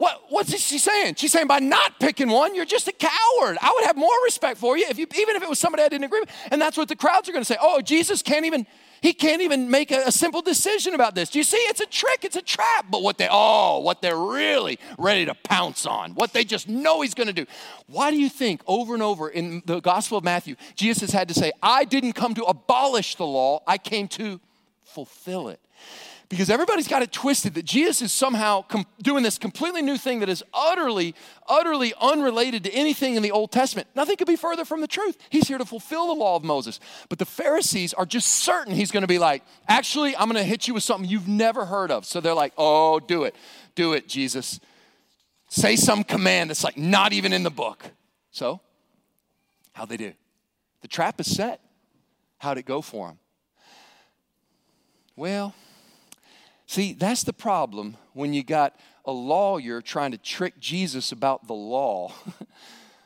What, 0.02 0.24
what's 0.30 0.58
she 0.58 0.78
saying? 0.78 1.14
She's 1.14 1.30
saying 1.30 1.46
by 1.46 1.60
not 1.60 2.00
picking 2.00 2.28
one, 2.28 2.56
you're 2.56 2.64
just 2.64 2.88
a 2.88 2.92
coward. 2.92 3.56
I 3.62 3.72
would 3.72 3.84
have 3.84 3.96
more 3.96 4.10
respect 4.24 4.58
for 4.58 4.76
you 4.76 4.84
if 4.90 4.98
you, 4.98 5.06
even 5.16 5.36
if 5.36 5.44
it 5.44 5.48
was 5.48 5.60
somebody 5.60 5.84
I 5.84 5.88
didn't 5.88 6.02
agree 6.02 6.18
with. 6.18 6.30
And 6.50 6.60
that's 6.60 6.76
what 6.76 6.88
the 6.88 6.96
crowds 6.96 7.28
are 7.28 7.32
going 7.32 7.42
to 7.42 7.46
say. 7.46 7.56
Oh, 7.60 7.80
Jesus 7.80 8.20
can't 8.20 8.44
even, 8.44 8.66
he 9.00 9.12
can't 9.12 9.42
even 9.42 9.70
make 9.70 9.92
a, 9.92 10.02
a, 10.06 10.10
simple 10.10 10.42
decision 10.42 10.94
about 10.94 11.14
this. 11.14 11.30
Do 11.30 11.38
you 11.38 11.44
see? 11.44 11.58
It's 11.68 11.80
a 11.80 11.86
trick, 11.86 12.24
it's 12.24 12.34
a 12.34 12.42
trap. 12.42 12.86
But 12.90 13.04
what 13.04 13.16
they, 13.16 13.28
oh, 13.30 13.78
what 13.78 14.02
they're 14.02 14.18
really 14.18 14.80
ready 14.98 15.24
to 15.24 15.36
pounce 15.36 15.86
on, 15.86 16.16
what 16.16 16.32
they 16.32 16.42
just 16.42 16.68
know 16.68 17.02
he's 17.02 17.14
going 17.14 17.28
to 17.28 17.32
do. 17.32 17.46
Why 17.86 18.10
do 18.10 18.18
you 18.18 18.28
think 18.28 18.60
over 18.66 18.94
and 18.94 19.04
over 19.04 19.28
in 19.28 19.62
the 19.66 19.78
Gospel 19.78 20.18
of 20.18 20.24
Matthew, 20.24 20.56
Jesus 20.74 21.02
has 21.02 21.10
had 21.12 21.28
to 21.28 21.34
say, 21.34 21.52
I 21.62 21.84
didn't 21.84 22.14
come 22.14 22.34
to 22.34 22.42
abolish 22.42 23.14
the 23.14 23.26
law, 23.26 23.62
I 23.68 23.78
came 23.78 24.08
to 24.08 24.40
fulfill 24.82 25.48
it 25.48 25.60
because 26.32 26.48
everybody's 26.48 26.88
got 26.88 27.02
it 27.02 27.12
twisted 27.12 27.52
that 27.56 27.66
Jesus 27.66 28.00
is 28.00 28.10
somehow 28.10 28.62
com- 28.62 28.86
doing 29.02 29.22
this 29.22 29.36
completely 29.36 29.82
new 29.82 29.98
thing 29.98 30.20
that 30.20 30.30
is 30.30 30.42
utterly, 30.54 31.14
utterly 31.46 31.92
unrelated 32.00 32.64
to 32.64 32.72
anything 32.72 33.16
in 33.16 33.22
the 33.22 33.30
Old 33.30 33.52
Testament. 33.52 33.86
Nothing 33.94 34.16
could 34.16 34.26
be 34.26 34.36
further 34.36 34.64
from 34.64 34.80
the 34.80 34.86
truth. 34.86 35.18
He's 35.28 35.46
here 35.46 35.58
to 35.58 35.66
fulfill 35.66 36.06
the 36.06 36.14
law 36.14 36.34
of 36.34 36.42
Moses. 36.42 36.80
But 37.10 37.18
the 37.18 37.26
Pharisees 37.26 37.92
are 37.92 38.06
just 38.06 38.28
certain 38.28 38.72
he's 38.72 38.90
going 38.90 39.02
to 39.02 39.06
be 39.06 39.18
like, 39.18 39.42
actually, 39.68 40.16
I'm 40.16 40.24
going 40.24 40.42
to 40.42 40.48
hit 40.48 40.66
you 40.66 40.72
with 40.72 40.82
something 40.82 41.06
you've 41.06 41.28
never 41.28 41.66
heard 41.66 41.90
of. 41.90 42.06
So 42.06 42.18
they're 42.18 42.32
like, 42.32 42.54
oh, 42.56 42.98
do 42.98 43.24
it. 43.24 43.36
Do 43.74 43.92
it, 43.92 44.08
Jesus. 44.08 44.58
Say 45.50 45.76
some 45.76 46.02
command 46.02 46.48
that's 46.48 46.64
like 46.64 46.78
not 46.78 47.12
even 47.12 47.34
in 47.34 47.42
the 47.42 47.50
book. 47.50 47.84
So, 48.30 48.62
how'd 49.74 49.90
they 49.90 49.98
do? 49.98 50.14
The 50.80 50.88
trap 50.88 51.20
is 51.20 51.30
set. 51.30 51.60
How'd 52.38 52.56
it 52.56 52.64
go 52.64 52.80
for 52.80 53.08
them? 53.08 53.18
Well, 55.14 55.54
See, 56.72 56.94
that's 56.94 57.22
the 57.22 57.34
problem 57.34 57.98
when 58.14 58.32
you 58.32 58.42
got 58.42 58.80
a 59.04 59.12
lawyer 59.12 59.82
trying 59.82 60.12
to 60.12 60.16
trick 60.16 60.58
Jesus 60.58 61.12
about 61.12 61.46
the 61.46 61.52
law. 61.52 62.14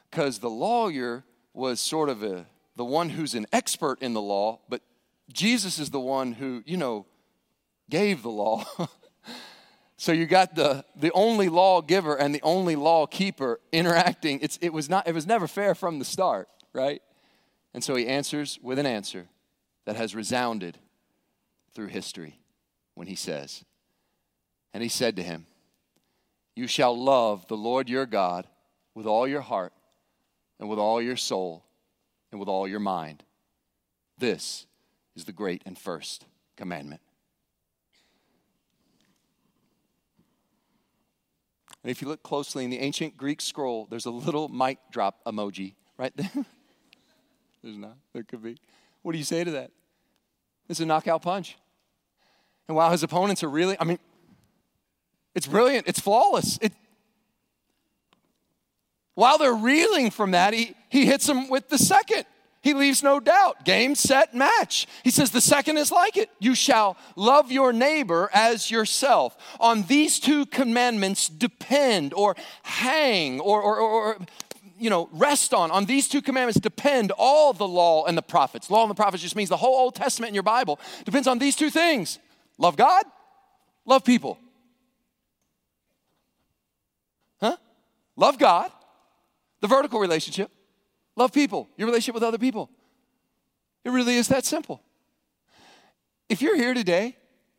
Because 0.08 0.38
the 0.38 0.48
lawyer 0.48 1.24
was 1.52 1.80
sort 1.80 2.08
of 2.08 2.22
a, 2.22 2.46
the 2.76 2.84
one 2.84 3.10
who's 3.10 3.34
an 3.34 3.44
expert 3.52 4.00
in 4.00 4.14
the 4.14 4.22
law, 4.22 4.60
but 4.68 4.82
Jesus 5.32 5.80
is 5.80 5.90
the 5.90 6.00
one 6.00 6.32
who, 6.32 6.62
you 6.64 6.76
know, 6.76 7.06
gave 7.90 8.22
the 8.22 8.30
law. 8.30 8.64
so 9.96 10.12
you 10.12 10.26
got 10.26 10.54
the, 10.54 10.84
the 10.94 11.10
only 11.10 11.48
lawgiver 11.48 12.14
and 12.14 12.32
the 12.32 12.40
only 12.42 12.76
law 12.76 13.04
keeper 13.04 13.60
interacting. 13.72 14.38
It's, 14.40 14.58
it, 14.62 14.72
was 14.72 14.88
not, 14.88 15.08
it 15.08 15.12
was 15.12 15.26
never 15.26 15.48
fair 15.48 15.74
from 15.74 15.98
the 15.98 16.04
start, 16.04 16.48
right? 16.72 17.02
And 17.74 17.82
so 17.82 17.96
he 17.96 18.06
answers 18.06 18.60
with 18.62 18.78
an 18.78 18.86
answer 18.86 19.26
that 19.86 19.96
has 19.96 20.14
resounded 20.14 20.78
through 21.74 21.88
history 21.88 22.38
when 22.96 23.06
he 23.06 23.14
says, 23.14 23.64
And 24.74 24.82
he 24.82 24.88
said 24.88 25.14
to 25.16 25.22
him, 25.22 25.46
You 26.56 26.66
shall 26.66 26.98
love 27.00 27.46
the 27.46 27.56
Lord 27.56 27.88
your 27.88 28.06
God 28.06 28.48
with 28.94 29.06
all 29.06 29.28
your 29.28 29.42
heart, 29.42 29.72
and 30.58 30.68
with 30.68 30.78
all 30.78 31.00
your 31.00 31.16
soul, 31.16 31.64
and 32.32 32.40
with 32.40 32.48
all 32.48 32.66
your 32.66 32.80
mind. 32.80 33.22
This 34.18 34.66
is 35.14 35.26
the 35.26 35.32
great 35.32 35.62
and 35.66 35.78
first 35.78 36.24
commandment. 36.56 37.02
And 41.84 41.90
if 41.90 42.02
you 42.02 42.08
look 42.08 42.22
closely 42.22 42.64
in 42.64 42.70
the 42.70 42.80
ancient 42.80 43.16
Greek 43.16 43.40
scroll, 43.40 43.86
there's 43.88 44.06
a 44.06 44.10
little 44.10 44.48
mic 44.48 44.78
drop 44.90 45.22
emoji 45.24 45.74
right 45.98 46.16
there. 46.16 46.32
there's 47.62 47.76
not. 47.76 47.96
There 48.14 48.24
could 48.24 48.42
be. 48.42 48.56
What 49.02 49.12
do 49.12 49.18
you 49.18 49.24
say 49.24 49.44
to 49.44 49.50
that? 49.52 49.70
It's 50.68 50.80
a 50.80 50.86
knockout 50.86 51.22
punch. 51.22 51.58
And 52.68 52.76
while 52.76 52.90
his 52.90 53.02
opponents 53.02 53.42
are 53.42 53.48
really, 53.48 53.76
I 53.78 53.84
mean, 53.84 53.98
it's 55.34 55.46
brilliant, 55.46 55.86
it's 55.86 56.00
flawless. 56.00 56.58
It, 56.60 56.72
while 59.14 59.38
they're 59.38 59.54
reeling 59.54 60.10
from 60.10 60.32
that, 60.32 60.52
he, 60.52 60.74
he 60.88 61.06
hits 61.06 61.26
them 61.26 61.48
with 61.48 61.68
the 61.68 61.78
second. 61.78 62.24
He 62.62 62.74
leaves 62.74 63.02
no 63.02 63.20
doubt. 63.20 63.64
Game, 63.64 63.94
set, 63.94 64.34
match. 64.34 64.88
He 65.04 65.10
says, 65.10 65.30
The 65.30 65.40
second 65.40 65.78
is 65.78 65.92
like 65.92 66.16
it. 66.16 66.30
You 66.40 66.56
shall 66.56 66.96
love 67.14 67.52
your 67.52 67.72
neighbor 67.72 68.28
as 68.34 68.70
yourself. 68.72 69.36
On 69.60 69.84
these 69.84 70.18
two 70.18 70.46
commandments 70.46 71.28
depend 71.28 72.12
or 72.12 72.34
hang 72.64 73.38
or, 73.38 73.62
or, 73.62 73.78
or, 73.78 74.18
you 74.80 74.90
know, 74.90 75.08
rest 75.12 75.54
on. 75.54 75.70
On 75.70 75.84
these 75.84 76.08
two 76.08 76.20
commandments 76.20 76.58
depend 76.58 77.12
all 77.16 77.52
the 77.52 77.68
law 77.68 78.04
and 78.04 78.18
the 78.18 78.22
prophets. 78.22 78.68
Law 78.68 78.82
and 78.82 78.90
the 78.90 78.96
prophets 78.96 79.22
just 79.22 79.36
means 79.36 79.48
the 79.48 79.56
whole 79.56 79.76
Old 79.76 79.94
Testament 79.94 80.30
in 80.30 80.34
your 80.34 80.42
Bible 80.42 80.80
depends 81.04 81.28
on 81.28 81.38
these 81.38 81.54
two 81.54 81.70
things 81.70 82.18
Love 82.58 82.76
God, 82.76 83.04
love 83.84 84.04
people. 84.04 84.38
Huh? 87.40 87.56
Love 88.16 88.38
God, 88.38 88.70
the 89.60 89.66
vertical 89.68 90.00
relationship, 90.00 90.50
love 91.16 91.32
people, 91.32 91.68
your 91.76 91.86
relationship 91.86 92.14
with 92.14 92.22
other 92.22 92.38
people. 92.38 92.70
It 93.84 93.90
really 93.90 94.16
is 94.16 94.28
that 94.28 94.44
simple. 94.44 94.82
If 96.28 96.42
you're 96.42 96.56
here 96.56 96.74
today 96.74 97.16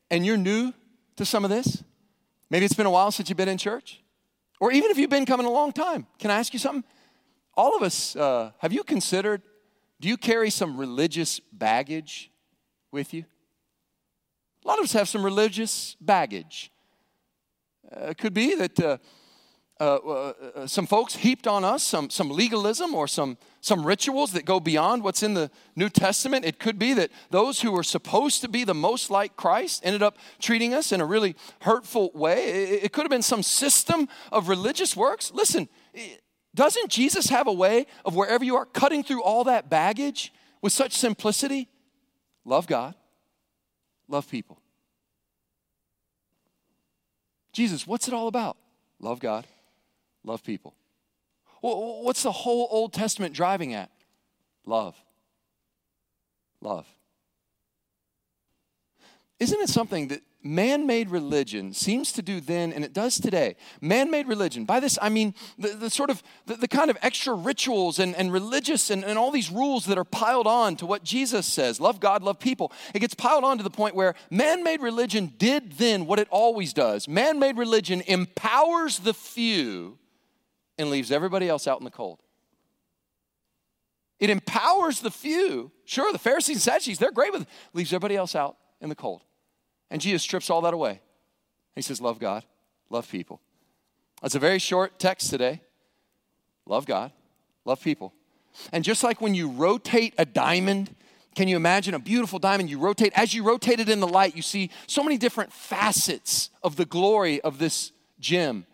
and 0.09 0.25
you're 0.25 0.37
new 0.37 0.73
to 1.15 1.25
some 1.25 1.43
of 1.45 1.49
this, 1.49 1.83
maybe 2.49 2.65
it's 2.65 2.73
been 2.73 2.85
a 2.85 2.91
while 2.91 3.11
since 3.11 3.29
you've 3.29 3.37
been 3.37 3.47
in 3.47 3.57
church, 3.57 4.01
or 4.59 4.71
even 4.71 4.91
if 4.91 4.97
you've 4.97 5.09
been 5.09 5.25
coming 5.25 5.45
a 5.45 5.51
long 5.51 5.71
time, 5.71 6.07
can 6.17 6.31
I 6.31 6.39
ask 6.39 6.53
you 6.53 6.59
something? 6.59 6.83
All 7.55 7.75
of 7.75 7.83
us, 7.83 8.15
uh, 8.15 8.51
have 8.59 8.73
you 8.73 8.83
considered, 8.83 9.41
do 9.99 10.07
you 10.07 10.17
carry 10.17 10.49
some 10.49 10.77
religious 10.77 11.39
baggage 11.51 12.31
with 12.91 13.13
you? 13.13 13.25
A 14.67 14.69
lot 14.69 14.79
of 14.79 14.83
us 14.83 14.91
have 14.91 15.07
some 15.07 15.23
religious 15.23 15.95
baggage. 16.01 16.73
Uh, 17.89 18.07
it 18.07 18.17
could 18.17 18.33
be 18.33 18.53
that 18.55 18.77
uh, 18.77 18.97
uh, 19.79 19.95
uh, 19.95 20.33
uh, 20.55 20.67
some 20.67 20.85
folks 20.85 21.15
heaped 21.15 21.47
on 21.47 21.63
us 21.63 21.83
some, 21.83 22.09
some 22.09 22.29
legalism 22.29 22.93
or 22.93 23.07
some, 23.07 23.37
some 23.61 23.87
rituals 23.87 24.33
that 24.33 24.43
go 24.43 24.59
beyond 24.59 25.05
what's 25.05 25.23
in 25.23 25.35
the 25.35 25.49
New 25.77 25.87
Testament. 25.87 26.43
It 26.43 26.59
could 26.59 26.77
be 26.77 26.93
that 26.95 27.11
those 27.29 27.61
who 27.61 27.71
were 27.71 27.81
supposed 27.81 28.41
to 28.41 28.49
be 28.49 28.65
the 28.65 28.73
most 28.73 29.09
like 29.09 29.37
Christ 29.37 29.83
ended 29.85 30.03
up 30.03 30.17
treating 30.41 30.73
us 30.73 30.91
in 30.91 30.99
a 30.99 31.05
really 31.05 31.37
hurtful 31.61 32.11
way. 32.13 32.43
It, 32.47 32.83
it 32.83 32.91
could 32.91 33.03
have 33.03 33.09
been 33.09 33.21
some 33.21 33.43
system 33.43 34.09
of 34.33 34.49
religious 34.49 34.97
works. 34.97 35.31
Listen, 35.33 35.69
doesn't 36.53 36.91
Jesus 36.91 37.29
have 37.29 37.47
a 37.47 37.53
way 37.53 37.85
of 38.03 38.17
wherever 38.17 38.43
you 38.43 38.57
are 38.57 38.65
cutting 38.65 39.01
through 39.01 39.23
all 39.23 39.45
that 39.45 39.69
baggage 39.69 40.33
with 40.61 40.73
such 40.73 40.91
simplicity? 40.91 41.69
Love 42.43 42.67
God 42.67 42.95
love 44.07 44.29
people. 44.29 44.59
Jesus, 47.51 47.87
what's 47.87 48.07
it 48.07 48.13
all 48.13 48.27
about? 48.27 48.57
Love 48.99 49.19
God, 49.19 49.45
love 50.23 50.43
people. 50.43 50.73
What's 51.61 52.23
the 52.23 52.31
whole 52.31 52.67
Old 52.69 52.93
Testament 52.93 53.33
driving 53.33 53.73
at? 53.73 53.89
Love. 54.65 54.95
Love. 56.61 56.85
Isn't 59.39 59.59
it 59.61 59.69
something 59.69 60.09
that 60.09 60.21
man 60.47 60.87
made 60.87 61.09
religion 61.09 61.73
seems 61.73 62.11
to 62.13 62.21
do 62.21 62.39
then, 62.39 62.71
and 62.73 62.83
it 62.83 62.93
does 62.93 63.19
today. 63.19 63.55
Man 63.81 64.09
made 64.09 64.27
religion, 64.27 64.65
by 64.65 64.79
this 64.79 64.97
I 65.01 65.09
mean 65.09 65.33
the, 65.57 65.69
the 65.69 65.89
sort 65.89 66.09
of 66.09 66.23
the, 66.45 66.55
the, 66.55 66.67
kind 66.67 66.89
of 66.89 66.97
extra 67.01 67.33
rituals 67.33 67.99
and, 67.99 68.15
and 68.15 68.31
religious 68.31 68.89
and, 68.89 69.03
and 69.03 69.17
all 69.17 69.31
these 69.31 69.51
rules 69.51 69.85
that 69.85 69.97
are 69.97 70.03
piled 70.03 70.47
on 70.47 70.75
to 70.77 70.85
what 70.85 71.03
Jesus 71.03 71.45
says 71.45 71.79
love 71.79 71.99
God, 71.99 72.23
love 72.23 72.39
people. 72.39 72.71
It 72.93 72.99
gets 72.99 73.13
piled 73.13 73.43
on 73.43 73.57
to 73.57 73.63
the 73.63 73.69
point 73.69 73.95
where 73.95 74.15
man 74.29 74.63
made 74.63 74.81
religion 74.81 75.33
did 75.37 75.73
then 75.73 76.05
what 76.05 76.19
it 76.19 76.27
always 76.31 76.73
does. 76.73 77.07
Man 77.07 77.39
made 77.39 77.57
religion 77.57 78.01
empowers 78.07 78.99
the 78.99 79.13
few 79.13 79.97
and 80.77 80.89
leaves 80.89 81.11
everybody 81.11 81.49
else 81.49 81.67
out 81.67 81.79
in 81.79 81.85
the 81.85 81.91
cold. 81.91 82.21
It 84.19 84.29
empowers 84.29 85.01
the 85.01 85.11
few. 85.11 85.71
Sure, 85.85 86.11
the 86.11 86.19
Pharisees 86.19 86.57
and 86.57 86.63
Sadducees, 86.63 86.97
they're 86.97 87.11
great 87.11 87.31
with 87.31 87.43
it, 87.43 87.47
leaves 87.73 87.91
everybody 87.93 88.15
else 88.15 88.35
out 88.35 88.57
in 88.81 88.89
the 88.89 88.95
cold. 88.95 89.23
And 89.89 90.01
Jesus 90.01 90.21
strips 90.21 90.49
all 90.49 90.61
that 90.61 90.73
away. 90.73 91.01
He 91.75 91.81
says, 91.81 92.01
Love 92.01 92.19
God, 92.19 92.43
love 92.89 93.09
people. 93.09 93.41
That's 94.21 94.35
a 94.35 94.39
very 94.39 94.59
short 94.59 94.99
text 94.99 95.29
today. 95.29 95.61
Love 96.65 96.85
God, 96.85 97.11
love 97.65 97.81
people. 97.81 98.13
And 98.71 98.83
just 98.83 99.03
like 99.03 99.21
when 99.21 99.35
you 99.35 99.49
rotate 99.49 100.13
a 100.17 100.25
diamond, 100.25 100.95
can 101.35 101.47
you 101.47 101.55
imagine 101.55 101.93
a 101.93 101.99
beautiful 101.99 102.39
diamond? 102.39 102.69
You 102.69 102.79
rotate, 102.79 103.13
as 103.15 103.33
you 103.33 103.43
rotate 103.43 103.79
it 103.79 103.89
in 103.89 103.99
the 103.99 104.07
light, 104.07 104.35
you 104.35 104.41
see 104.41 104.71
so 104.87 105.03
many 105.03 105.17
different 105.17 105.53
facets 105.53 106.49
of 106.63 106.75
the 106.75 106.85
glory 106.85 107.39
of 107.41 107.59
this 107.59 107.91
gem. 108.19 108.65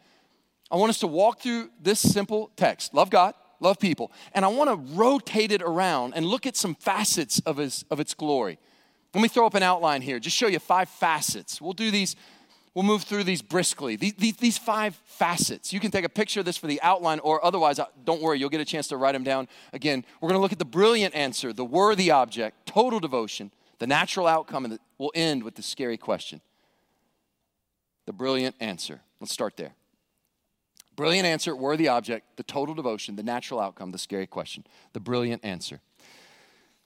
I 0.72 0.78
want 0.78 0.90
us 0.90 1.00
to 1.00 1.08
walk 1.08 1.42
through 1.42 1.70
this 1.82 2.00
simple 2.00 2.52
text 2.56 2.94
love 2.94 3.10
God, 3.10 3.36
love 3.60 3.80
people. 3.80 4.12
And 4.34 4.46
I 4.46 4.48
want 4.48 4.70
to 4.70 4.96
rotate 4.96 5.52
it 5.52 5.62
around 5.62 6.14
and 6.16 6.26
look 6.26 6.48
at 6.48 6.56
some 6.56 6.76
facets 6.76 7.40
of, 7.46 7.58
his, 7.58 7.84
of 7.92 8.00
its 8.00 8.14
glory. 8.14 8.58
Let 9.14 9.22
me 9.22 9.28
throw 9.28 9.46
up 9.46 9.54
an 9.54 9.64
outline 9.64 10.02
here, 10.02 10.20
just 10.20 10.36
show 10.36 10.48
you 10.48 10.60
five 10.60 10.90
facets. 10.90 11.62
We'll 11.62 11.74
do 11.74 11.92
these, 11.92 12.16
we'll 12.74 12.84
move 12.84 13.04
through 13.04 13.26
these 13.26 13.44
briskly. 13.44 13.96
These, 13.96 14.38
these, 14.38 14.58
five 14.58 14.96
facets. 15.06 15.72
You 15.72 15.80
can 15.80 15.92
take 15.92 16.04
a 16.04 16.10
picture 16.10 16.40
of 16.40 16.48
this 16.48 16.58
for 16.58 16.66
the 16.66 16.82
outline, 16.82 17.20
or 17.20 17.44
otherwise, 17.46 17.78
uh, 17.78 17.86
don't 18.04 18.22
worry, 18.22 18.40
you'll 18.40 18.50
get 18.50 18.62
a 18.62 18.66
chance 18.66 18.88
to 18.88 18.98
write 18.98 19.12
them 19.12 19.24
down. 19.24 19.48
Again, 19.72 20.04
we're 20.20 20.30
going 20.30 20.38
to 20.38 20.42
look 20.42 20.52
at 20.52 20.60
the 20.60 20.66
brilliant 20.66 21.14
answer, 21.14 21.54
the 21.54 21.66
worthy 21.66 22.10
object, 22.10 22.66
total 22.66 23.00
devotion, 23.00 23.52
the 23.78 23.88
natural 23.88 24.26
outcome, 24.26 24.66
and 24.66 24.80
we'll 24.98 25.12
end 25.14 25.44
with 25.44 25.56
the 25.56 25.64
scary 25.64 25.98
question. 25.98 26.42
The 28.06 28.14
brilliant 28.14 28.56
answer. 28.60 29.02
Let's 29.20 29.32
start 29.32 29.58
there. 29.58 29.74
Brilliant 30.96 31.26
answer, 31.26 31.56
worthy 31.56 31.88
object, 31.88 32.38
the 32.38 32.44
total 32.44 32.76
devotion, 32.76 33.16
the 33.16 33.24
natural 33.24 33.60
outcome, 33.60 33.92
the 33.92 33.98
scary 33.98 34.28
question. 34.28 34.64
The 34.94 35.00
brilliant 35.00 35.44
answer. 35.44 35.82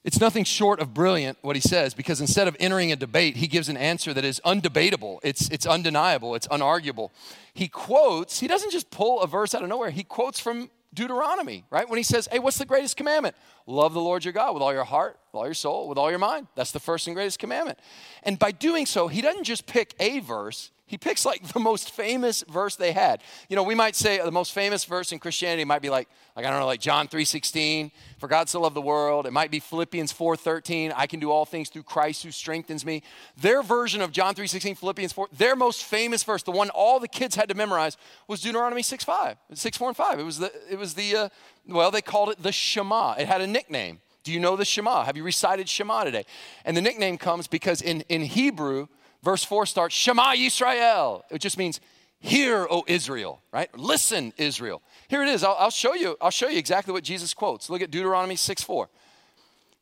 It's 0.04 0.20
nothing 0.20 0.44
short 0.44 0.80
of 0.80 0.94
brilliant 0.94 1.38
what 1.42 1.56
he 1.56 1.60
says 1.60 1.92
because 1.92 2.20
instead 2.20 2.48
of 2.48 2.56
entering 2.60 2.92
a 2.92 2.96
debate, 2.96 3.36
he 3.36 3.48
gives 3.48 3.68
an 3.68 3.76
answer 3.76 4.14
that 4.14 4.24
is 4.24 4.40
undebatable, 4.44 5.18
it's, 5.22 5.48
it's 5.50 5.66
undeniable, 5.66 6.34
it's 6.34 6.46
unarguable. 6.48 7.10
He 7.52 7.68
quotes, 7.68 8.38
he 8.38 8.46
doesn't 8.46 8.70
just 8.70 8.90
pull 8.90 9.20
a 9.20 9.26
verse 9.26 9.54
out 9.54 9.62
of 9.62 9.68
nowhere, 9.68 9.90
he 9.90 10.04
quotes 10.04 10.38
from 10.38 10.70
Deuteronomy, 10.94 11.64
right? 11.70 11.88
When 11.88 11.98
he 11.98 12.02
says, 12.02 12.28
Hey, 12.30 12.38
what's 12.38 12.58
the 12.58 12.64
greatest 12.64 12.96
commandment? 12.96 13.36
Love 13.66 13.92
the 13.92 14.00
Lord 14.00 14.24
your 14.24 14.32
God 14.32 14.54
with 14.54 14.62
all 14.62 14.72
your 14.72 14.84
heart, 14.84 15.18
with 15.32 15.38
all 15.38 15.44
your 15.44 15.54
soul, 15.54 15.88
with 15.88 15.98
all 15.98 16.10
your 16.10 16.18
mind. 16.18 16.46
That's 16.54 16.72
the 16.72 16.80
first 16.80 17.06
and 17.06 17.14
greatest 17.14 17.38
commandment. 17.38 17.78
And 18.22 18.38
by 18.38 18.52
doing 18.52 18.86
so, 18.86 19.08
he 19.08 19.20
doesn't 19.20 19.44
just 19.44 19.66
pick 19.66 19.94
a 20.00 20.20
verse, 20.20 20.70
he 20.88 20.96
picks 20.96 21.24
like 21.24 21.46
the 21.48 21.60
most 21.60 21.92
famous 21.92 22.42
verse 22.48 22.74
they 22.74 22.92
had. 22.92 23.22
You 23.48 23.56
know, 23.56 23.62
we 23.62 23.74
might 23.74 23.94
say 23.94 24.18
the 24.18 24.32
most 24.32 24.52
famous 24.52 24.84
verse 24.84 25.12
in 25.12 25.18
Christianity 25.18 25.64
might 25.64 25.82
be 25.82 25.90
like, 25.90 26.08
like 26.34 26.46
I 26.46 26.50
don't 26.50 26.60
know, 26.60 26.66
like 26.66 26.80
John 26.80 27.08
3:16, 27.08 27.90
for 28.18 28.26
God 28.26 28.48
so 28.48 28.60
loved 28.60 28.74
the 28.74 28.80
world. 28.80 29.26
It 29.26 29.32
might 29.32 29.50
be 29.50 29.60
Philippians 29.60 30.12
4:13, 30.12 30.92
I 30.96 31.06
can 31.06 31.20
do 31.20 31.30
all 31.30 31.44
things 31.44 31.68
through 31.68 31.82
Christ 31.82 32.22
who 32.22 32.30
strengthens 32.30 32.84
me. 32.84 33.02
Their 33.36 33.62
version 33.62 34.00
of 34.00 34.12
John 34.12 34.34
3:16, 34.34 34.76
Philippians 34.76 35.12
4, 35.12 35.28
their 35.32 35.54
most 35.54 35.84
famous 35.84 36.24
verse, 36.24 36.42
the 36.42 36.50
one 36.50 36.70
all 36.70 36.98
the 36.98 37.08
kids 37.08 37.36
had 37.36 37.50
to 37.50 37.54
memorize, 37.54 37.98
was 38.26 38.40
Deuteronomy 38.40 38.82
6:5, 38.82 39.36
6, 39.52 39.76
4 39.76 39.88
and 39.88 39.96
5. 39.96 40.18
It 40.18 40.24
was 40.24 40.38
the 40.38 40.52
it 40.70 40.78
was 40.78 40.94
the 40.94 41.16
uh, 41.16 41.28
well, 41.68 41.90
they 41.90 42.02
called 42.02 42.30
it 42.30 42.42
the 42.42 42.52
Shema. 42.52 43.14
It 43.18 43.28
had 43.28 43.42
a 43.42 43.46
nickname. 43.46 44.00
Do 44.24 44.32
you 44.32 44.40
know 44.40 44.56
the 44.56 44.64
Shema? 44.64 45.04
Have 45.04 45.16
you 45.16 45.22
recited 45.22 45.68
Shema 45.68 46.04
today? 46.04 46.24
And 46.64 46.76
the 46.76 46.82
nickname 46.82 47.16
comes 47.16 47.46
because 47.46 47.80
in, 47.80 48.02
in 48.10 48.22
Hebrew, 48.22 48.88
verse 49.22 49.44
4 49.44 49.66
starts 49.66 49.94
Shema 49.94 50.34
Yisrael. 50.34 51.22
It 51.30 51.40
just 51.40 51.58
means, 51.58 51.80
Hear, 52.20 52.66
O 52.68 52.84
Israel, 52.86 53.40
right? 53.52 53.72
Listen, 53.78 54.32
Israel. 54.36 54.82
Here 55.06 55.22
it 55.22 55.28
is. 55.28 55.44
I'll, 55.44 55.56
I'll, 55.58 55.70
show 55.70 55.94
you. 55.94 56.16
I'll 56.20 56.30
show 56.30 56.48
you 56.48 56.58
exactly 56.58 56.92
what 56.92 57.04
Jesus 57.04 57.32
quotes. 57.32 57.70
Look 57.70 57.80
at 57.80 57.90
Deuteronomy 57.90 58.36
6 58.36 58.62
4. 58.62 58.88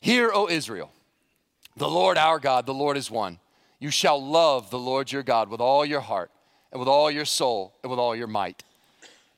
Hear, 0.01 0.31
O 0.33 0.49
Israel, 0.49 0.91
the 1.77 1.89
Lord 1.89 2.19
our 2.19 2.39
God, 2.39 2.67
the 2.67 2.75
Lord 2.75 2.97
is 2.97 3.11
one. 3.11 3.39
You 3.79 3.91
shall 3.91 4.23
love 4.25 4.71
the 4.71 4.79
Lord 4.79 5.11
your 5.13 5.23
God 5.23 5.49
with 5.49 5.61
all 5.61 5.85
your 5.85 6.01
heart 6.01 6.31
and 6.73 6.79
with 6.79 6.89
all 6.89 7.11
your 7.11 7.25
soul 7.25 7.75
and 7.83 7.91
with 7.91 7.99
all 7.99 8.15
your 8.15 8.27
might. 8.27 8.63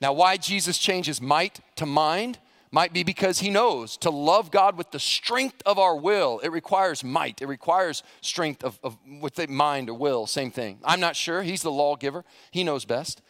Now, 0.01 0.13
why 0.13 0.37
Jesus 0.37 0.79
changes 0.79 1.21
might 1.21 1.61
to 1.77 1.87
mind? 1.87 2.39
Might 2.71 2.93
be 2.93 3.03
because 3.03 3.39
he 3.41 3.51
knows 3.51 3.97
to 3.99 4.11
love 4.11 4.51
God 4.51 4.77
with 4.77 4.91
the 4.91 4.99
strength 4.99 5.63
of 5.65 5.79
our 5.79 5.97
will, 5.97 6.39
it 6.41 6.51
requires 6.51 7.03
might. 7.03 7.41
It 7.41 7.47
requires 7.47 8.03
strength 8.21 8.63
of, 8.65 8.79
of 8.83 8.99
with 9.21 9.35
the 9.37 9.47
mind 9.47 9.89
or 9.91 9.95
will, 9.95 10.27
same 10.27 10.51
thing. 10.51 10.79
I'm 10.85 11.01
not 11.01 11.17
sure. 11.17 11.43
He's 11.43 11.63
the 11.63 11.73
lawgiver, 11.73 12.25
he 12.51 12.65
knows 12.65 12.85
best. 12.85 13.23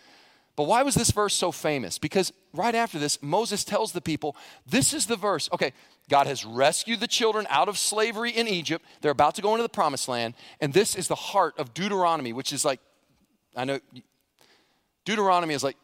But 0.57 0.66
why 0.66 0.83
was 0.83 0.96
this 0.96 1.12
verse 1.12 1.35
so 1.35 1.53
famous? 1.53 1.98
Because 1.98 2.33
right 2.53 2.74
after 2.74 2.98
this, 2.98 3.22
Moses 3.22 3.62
tells 3.62 3.92
the 3.92 4.01
people, 4.01 4.35
this 4.66 4.92
is 4.92 5.07
the 5.07 5.14
verse. 5.14 5.48
Okay, 5.53 5.72
God 6.09 6.27
has 6.27 6.44
rescued 6.44 6.98
the 6.98 7.07
children 7.07 7.46
out 7.48 7.68
of 7.68 7.79
slavery 7.79 8.33
in 8.33 8.48
Egypt. 8.48 8.85
They're 9.01 9.12
about 9.12 9.37
to 9.37 9.42
go 9.42 9.53
into 9.53 9.62
the 9.62 9.68
promised 9.68 10.09
land. 10.09 10.35
And 10.61 10.72
this 10.72 10.96
is 10.96 11.07
the 11.07 11.14
heart 11.14 11.57
of 11.59 11.74
Deuteronomy, 11.74 12.33
which 12.33 12.53
is 12.53 12.64
like, 12.64 12.81
I 13.55 13.66
know, 13.66 13.79
Deuteronomy 15.05 15.55
is 15.55 15.62
like 15.62 15.77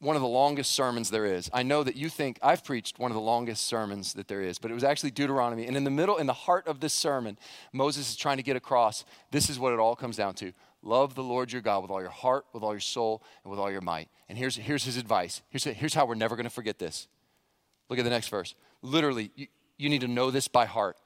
one 0.00 0.14
of 0.14 0.22
the 0.22 0.28
longest 0.28 0.72
sermons 0.72 1.10
there 1.10 1.26
is. 1.26 1.50
I 1.52 1.64
know 1.64 1.82
that 1.82 1.96
you 1.96 2.08
think 2.08 2.38
I've 2.42 2.62
preached 2.62 2.98
one 2.98 3.10
of 3.10 3.16
the 3.16 3.20
longest 3.20 3.66
sermons 3.66 4.14
that 4.14 4.28
there 4.28 4.42
is, 4.42 4.58
but 4.58 4.70
it 4.70 4.74
was 4.74 4.84
actually 4.84 5.10
Deuteronomy. 5.10 5.66
And 5.66 5.76
in 5.76 5.84
the 5.84 5.90
middle, 5.90 6.18
in 6.18 6.26
the 6.26 6.32
heart 6.32 6.68
of 6.68 6.78
this 6.80 6.94
sermon, 6.94 7.36
Moses 7.72 8.10
is 8.10 8.16
trying 8.16 8.36
to 8.36 8.42
get 8.44 8.56
across 8.56 9.04
this 9.32 9.50
is 9.50 9.58
what 9.58 9.72
it 9.72 9.80
all 9.80 9.96
comes 9.96 10.16
down 10.16 10.34
to 10.34 10.52
love 10.82 11.16
the 11.16 11.22
Lord 11.22 11.50
your 11.50 11.62
God 11.62 11.82
with 11.82 11.90
all 11.90 12.00
your 12.00 12.10
heart, 12.10 12.46
with 12.52 12.62
all 12.62 12.72
your 12.72 12.80
soul, 12.80 13.22
and 13.42 13.50
with 13.50 13.58
all 13.58 13.70
your 13.70 13.80
might. 13.80 14.08
And 14.28 14.38
here's, 14.38 14.54
here's 14.54 14.84
his 14.84 14.96
advice. 14.96 15.42
Here's, 15.48 15.64
here's 15.64 15.94
how 15.94 16.06
we're 16.06 16.14
never 16.14 16.36
going 16.36 16.44
to 16.44 16.50
forget 16.50 16.78
this. 16.78 17.08
Look 17.88 17.98
at 17.98 18.04
the 18.04 18.10
next 18.10 18.28
verse. 18.28 18.54
Literally, 18.82 19.32
you, 19.34 19.48
you 19.76 19.88
need 19.88 20.02
to 20.02 20.08
know 20.08 20.30
this 20.30 20.46
by 20.46 20.66
heart. 20.66 20.96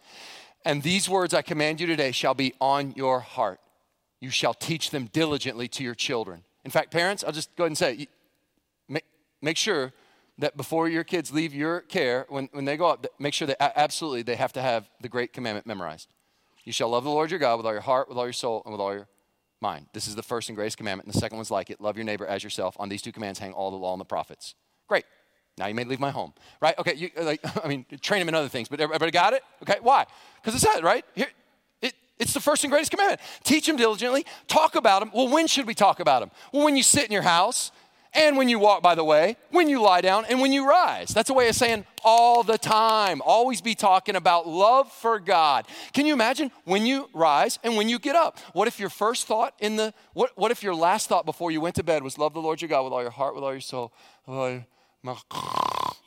And 0.66 0.82
these 0.82 1.08
words 1.08 1.32
I 1.32 1.40
command 1.40 1.80
you 1.80 1.86
today 1.86 2.12
shall 2.12 2.34
be 2.34 2.52
on 2.60 2.92
your 2.92 3.20
heart. 3.20 3.60
You 4.20 4.28
shall 4.30 4.54
teach 4.54 4.90
them 4.90 5.06
diligently 5.06 5.66
to 5.68 5.82
your 5.82 5.94
children. 5.94 6.44
In 6.64 6.70
fact, 6.70 6.90
parents, 6.90 7.24
I'll 7.24 7.32
just 7.32 7.54
go 7.56 7.64
ahead 7.64 7.70
and 7.70 7.78
say, 7.78 8.08
make 9.42 9.56
sure 9.56 9.92
that 10.38 10.56
before 10.56 10.88
your 10.88 11.04
kids 11.04 11.32
leave 11.32 11.54
your 11.54 11.80
care, 11.82 12.26
when, 12.28 12.48
when 12.52 12.64
they 12.64 12.76
go 12.76 12.86
up, 12.86 13.06
make 13.18 13.34
sure 13.34 13.46
that 13.46 13.78
absolutely 13.78 14.22
they 14.22 14.36
have 14.36 14.52
to 14.54 14.62
have 14.62 14.88
the 15.00 15.08
great 15.08 15.32
commandment 15.32 15.66
memorized. 15.66 16.08
You 16.64 16.72
shall 16.72 16.88
love 16.88 17.04
the 17.04 17.10
Lord 17.10 17.30
your 17.30 17.40
God 17.40 17.56
with 17.56 17.66
all 17.66 17.72
your 17.72 17.82
heart, 17.82 18.08
with 18.08 18.16
all 18.16 18.24
your 18.24 18.32
soul, 18.32 18.62
and 18.64 18.72
with 18.72 18.80
all 18.80 18.94
your 18.94 19.08
mind. 19.60 19.86
This 19.92 20.06
is 20.06 20.14
the 20.14 20.22
first 20.22 20.48
and 20.48 20.56
greatest 20.56 20.76
commandment, 20.76 21.06
and 21.06 21.14
the 21.14 21.18
second 21.18 21.36
one's 21.36 21.50
like 21.50 21.70
it 21.70 21.80
love 21.80 21.96
your 21.96 22.04
neighbor 22.04 22.26
as 22.26 22.42
yourself. 22.42 22.76
On 22.78 22.88
these 22.88 23.02
two 23.02 23.12
commands 23.12 23.38
hang 23.38 23.52
all 23.52 23.70
the 23.70 23.76
law 23.76 23.92
and 23.92 24.00
the 24.00 24.06
prophets. 24.06 24.54
Great. 24.88 25.04
Now 25.58 25.66
you 25.66 25.74
may 25.74 25.84
leave 25.84 26.00
my 26.00 26.10
home, 26.10 26.32
right? 26.60 26.76
Okay, 26.78 26.94
you, 26.94 27.10
like, 27.20 27.40
I 27.64 27.68
mean, 27.68 27.84
train 28.00 28.20
them 28.20 28.28
in 28.28 28.34
other 28.34 28.48
things, 28.48 28.68
but 28.68 28.80
everybody 28.80 29.10
got 29.10 29.32
it? 29.32 29.42
Okay, 29.62 29.78
why? 29.82 30.06
Because 30.42 30.60
it 30.60 30.64
said, 30.66 30.82
right? 30.82 31.04
Here, 31.14 31.28
it, 31.82 31.94
it's 32.18 32.32
the 32.32 32.40
first 32.40 32.64
and 32.64 32.70
greatest 32.70 32.90
commandment. 32.90 33.20
Teach 33.44 33.66
them 33.66 33.76
diligently, 33.76 34.24
talk 34.48 34.76
about 34.76 35.00
them. 35.00 35.10
Well, 35.14 35.28
when 35.28 35.46
should 35.46 35.66
we 35.66 35.74
talk 35.74 36.00
about 36.00 36.20
them? 36.20 36.30
Well, 36.52 36.64
when 36.64 36.76
you 36.76 36.82
sit 36.82 37.04
in 37.04 37.12
your 37.12 37.22
house 37.22 37.70
and 38.14 38.36
when 38.36 38.48
you 38.48 38.58
walk 38.58 38.82
by 38.82 38.94
the 38.94 39.04
way, 39.04 39.36
when 39.50 39.68
you 39.68 39.80
lie 39.80 40.00
down, 40.00 40.24
and 40.28 40.40
when 40.40 40.52
you 40.52 40.68
rise. 40.68 41.08
That's 41.08 41.30
a 41.30 41.34
way 41.34 41.48
of 41.48 41.54
saying 41.54 41.84
all 42.04 42.42
the 42.42 42.58
time. 42.58 43.22
Always 43.24 43.60
be 43.60 43.74
talking 43.74 44.16
about 44.16 44.46
love 44.46 44.92
for 44.92 45.18
God. 45.18 45.66
Can 45.92 46.06
you 46.06 46.12
imagine 46.12 46.50
when 46.64 46.84
you 46.86 47.08
rise 47.12 47.58
and 47.62 47.76
when 47.76 47.88
you 47.88 47.98
get 47.98 48.16
up? 48.16 48.38
What 48.52 48.68
if 48.68 48.78
your 48.78 48.90
first 48.90 49.26
thought 49.26 49.54
in 49.60 49.76
the, 49.76 49.94
what, 50.12 50.36
what 50.36 50.50
if 50.50 50.62
your 50.62 50.74
last 50.74 51.08
thought 51.08 51.24
before 51.24 51.50
you 51.50 51.60
went 51.60 51.76
to 51.76 51.82
bed 51.82 52.02
was 52.02 52.18
love 52.18 52.34
the 52.34 52.40
Lord 52.40 52.60
your 52.60 52.68
God 52.68 52.82
with 52.82 52.92
all 52.92 53.02
your 53.02 53.10
heart, 53.10 53.34
with 53.34 53.44
all 53.44 53.52
your 53.52 53.60
soul, 53.60 53.92
with 54.26 54.36
all 54.36 54.50
your, 54.50 54.66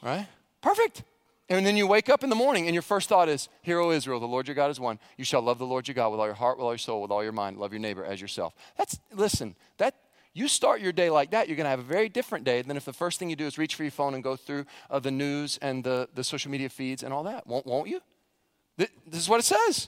right? 0.03 0.27
Perfect. 0.61 1.03
And 1.47 1.63
then 1.65 1.77
you 1.77 1.85
wake 1.85 2.09
up 2.09 2.23
in 2.23 2.29
the 2.29 2.35
morning 2.35 2.65
and 2.65 2.73
your 2.73 2.81
first 2.81 3.07
thought 3.07 3.29
is, 3.29 3.49
Hear, 3.61 3.79
O 3.79 3.91
Israel, 3.91 4.19
the 4.19 4.27
Lord 4.27 4.47
your 4.47 4.55
God 4.55 4.71
is 4.71 4.79
one. 4.79 4.99
You 5.15 5.23
shall 5.23 5.41
love 5.41 5.59
the 5.59 5.65
Lord 5.65 5.87
your 5.87 5.93
God 5.93 6.09
with 6.09 6.19
all 6.19 6.25
your 6.25 6.35
heart, 6.35 6.57
with 6.57 6.65
all 6.65 6.71
your 6.71 6.79
soul, 6.79 7.03
with 7.03 7.11
all 7.11 7.23
your 7.23 7.31
mind. 7.31 7.57
Love 7.57 7.71
your 7.71 7.79
neighbor 7.79 8.03
as 8.03 8.19
yourself. 8.19 8.55
That's, 8.77 8.99
listen, 9.13 9.55
that, 9.77 9.95
you 10.35 10.49
start 10.49 10.81
your 10.81 10.91
day 10.91 11.09
like 11.09 11.31
that, 11.31 11.47
you're 11.47 11.55
going 11.55 11.63
to 11.65 11.69
have 11.69 11.79
a 11.79 11.83
very 11.83 12.09
different 12.09 12.43
day 12.43 12.61
than 12.61 12.75
if 12.75 12.83
the 12.83 12.93
first 12.93 13.19
thing 13.19 13.29
you 13.29 13.37
do 13.37 13.45
is 13.45 13.57
reach 13.57 13.73
for 13.73 13.83
your 13.83 13.91
phone 13.91 14.13
and 14.13 14.21
go 14.21 14.35
through 14.35 14.65
uh, 14.91 14.99
the 14.99 15.09
news 15.09 15.57
and 15.61 15.81
the, 15.81 16.09
the 16.13 16.25
social 16.25 16.51
media 16.51 16.67
feeds 16.67 17.03
and 17.03 17.13
all 17.13 17.23
that. 17.23 17.47
Won't, 17.47 17.65
won't 17.65 17.87
you? 17.87 18.01
This 18.77 18.89
is 19.13 19.29
what 19.29 19.39
it 19.39 19.43
says. 19.43 19.87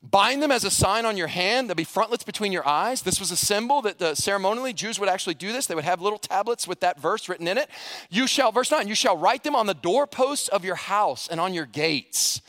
Bind 0.00 0.42
them 0.42 0.52
as 0.52 0.62
a 0.62 0.70
sign 0.70 1.04
on 1.04 1.16
your 1.16 1.26
hand. 1.26 1.68
There'll 1.68 1.74
be 1.76 1.82
frontlets 1.82 2.22
between 2.22 2.52
your 2.52 2.66
eyes. 2.66 3.02
This 3.02 3.18
was 3.18 3.32
a 3.32 3.36
symbol 3.36 3.82
that 3.82 3.98
the 3.98 4.14
ceremonially 4.14 4.72
Jews 4.72 5.00
would 5.00 5.08
actually 5.08 5.34
do 5.34 5.52
this. 5.52 5.66
They 5.66 5.74
would 5.74 5.84
have 5.84 6.00
little 6.00 6.20
tablets 6.20 6.68
with 6.68 6.78
that 6.80 7.00
verse 7.00 7.28
written 7.28 7.48
in 7.48 7.58
it. 7.58 7.68
You 8.10 8.28
shall, 8.28 8.52
verse 8.52 8.70
9, 8.70 8.86
you 8.86 8.94
shall 8.94 9.18
write 9.18 9.42
them 9.42 9.56
on 9.56 9.66
the 9.66 9.74
doorposts 9.74 10.46
of 10.46 10.64
your 10.64 10.76
house 10.76 11.26
and 11.26 11.40
on 11.40 11.52
your 11.52 11.66
gates. 11.66 12.40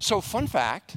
So, 0.00 0.20
fun 0.20 0.48
fact 0.48 0.96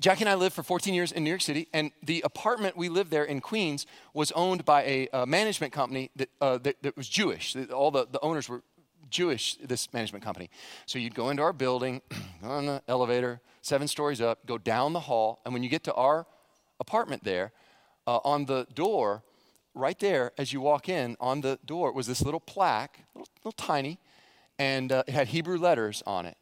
Jackie 0.00 0.22
and 0.22 0.28
I 0.28 0.36
lived 0.36 0.54
for 0.54 0.62
14 0.62 0.94
years 0.94 1.10
in 1.10 1.24
New 1.24 1.30
York 1.30 1.40
City, 1.40 1.66
and 1.72 1.90
the 2.04 2.22
apartment 2.24 2.76
we 2.76 2.88
lived 2.88 3.10
there 3.10 3.24
in 3.24 3.40
Queens 3.40 3.84
was 4.14 4.30
owned 4.32 4.64
by 4.64 4.82
a, 4.84 5.08
a 5.12 5.26
management 5.26 5.72
company 5.72 6.10
that, 6.14 6.28
uh, 6.40 6.58
that, 6.58 6.80
that, 6.82 6.96
was 6.96 7.08
Jewish. 7.08 7.56
All 7.72 7.90
the, 7.90 8.06
the 8.08 8.20
owners 8.20 8.48
were 8.48 8.62
Jewish, 9.10 9.56
this 9.56 9.92
management 9.92 10.24
company. 10.24 10.50
So 10.86 11.00
you'd 11.00 11.16
go 11.16 11.30
into 11.30 11.42
our 11.42 11.52
building, 11.52 12.00
go 12.42 12.48
on 12.48 12.66
the 12.66 12.82
elevator, 12.86 13.40
seven 13.62 13.88
stories 13.88 14.20
up, 14.20 14.46
go 14.46 14.56
down 14.56 14.92
the 14.92 15.00
hall, 15.00 15.40
and 15.44 15.52
when 15.52 15.64
you 15.64 15.68
get 15.68 15.82
to 15.84 15.94
our 15.94 16.26
apartment 16.78 17.24
there, 17.24 17.50
uh, 18.06 18.20
on 18.22 18.44
the 18.44 18.68
door, 18.74 19.24
right 19.74 19.98
there, 19.98 20.30
as 20.38 20.52
you 20.52 20.60
walk 20.60 20.88
in, 20.88 21.16
on 21.18 21.40
the 21.40 21.58
door 21.64 21.92
was 21.92 22.06
this 22.06 22.22
little 22.22 22.40
plaque, 22.40 23.00
little, 23.14 23.28
little 23.44 23.52
tiny, 23.52 23.98
and 24.60 24.92
uh, 24.92 25.02
it 25.08 25.12
had 25.12 25.28
Hebrew 25.28 25.58
letters 25.58 26.04
on 26.06 26.24
it. 26.24 26.36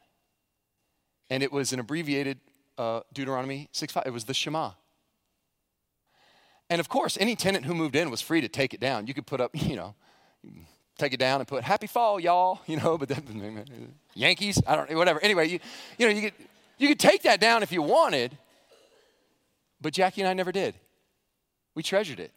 And 1.31 1.42
it 1.42 1.51
was 1.51 1.73
an 1.73 1.81
abbreviated 1.81 2.38
uh, 2.79 3.01
Deuteronomy 3.12 3.69
6.5. 3.73 4.07
It 4.07 4.12
was 4.12 4.25
the 4.25 4.35
Shema. 4.35 4.73
And 6.69 6.81
of 6.81 6.89
course, 6.89 7.17
any 7.21 7.37
tenant 7.37 7.65
who 7.65 7.75
moved 7.75 7.95
in 7.95 8.11
was 8.11 8.21
free 8.21 8.41
to 8.41 8.49
take 8.49 8.75
it 8.75 8.81
down. 8.81 9.07
You 9.07 9.15
could 9.15 9.27
put 9.27 9.41
up, 9.41 9.51
you 9.55 9.77
know, 9.77 9.95
take 10.99 11.12
it 11.12 11.21
down 11.21 11.41
and 11.41 11.49
put 11.49 11.62
"Happy 11.65 11.87
Fall, 11.87 12.19
y'all," 12.19 12.61
you 12.67 12.77
know, 12.77 12.99
but 12.99 13.09
then, 13.09 13.95
Yankees, 14.15 14.61
I 14.67 14.77
don't, 14.77 14.93
whatever. 14.97 15.23
Anyway, 15.23 15.49
you, 15.49 15.61
you 15.99 16.07
know, 16.07 16.12
you 16.12 16.23
could 16.23 16.35
you 16.79 16.89
could 16.89 17.01
take 17.01 17.23
that 17.23 17.41
down 17.41 17.62
if 17.62 17.73
you 17.73 17.83
wanted, 17.83 18.37
but 19.81 19.93
Jackie 19.93 20.21
and 20.23 20.29
I 20.29 20.35
never 20.35 20.53
did. 20.53 20.75
We 21.75 21.83
treasured 21.83 22.21
it. 22.21 22.33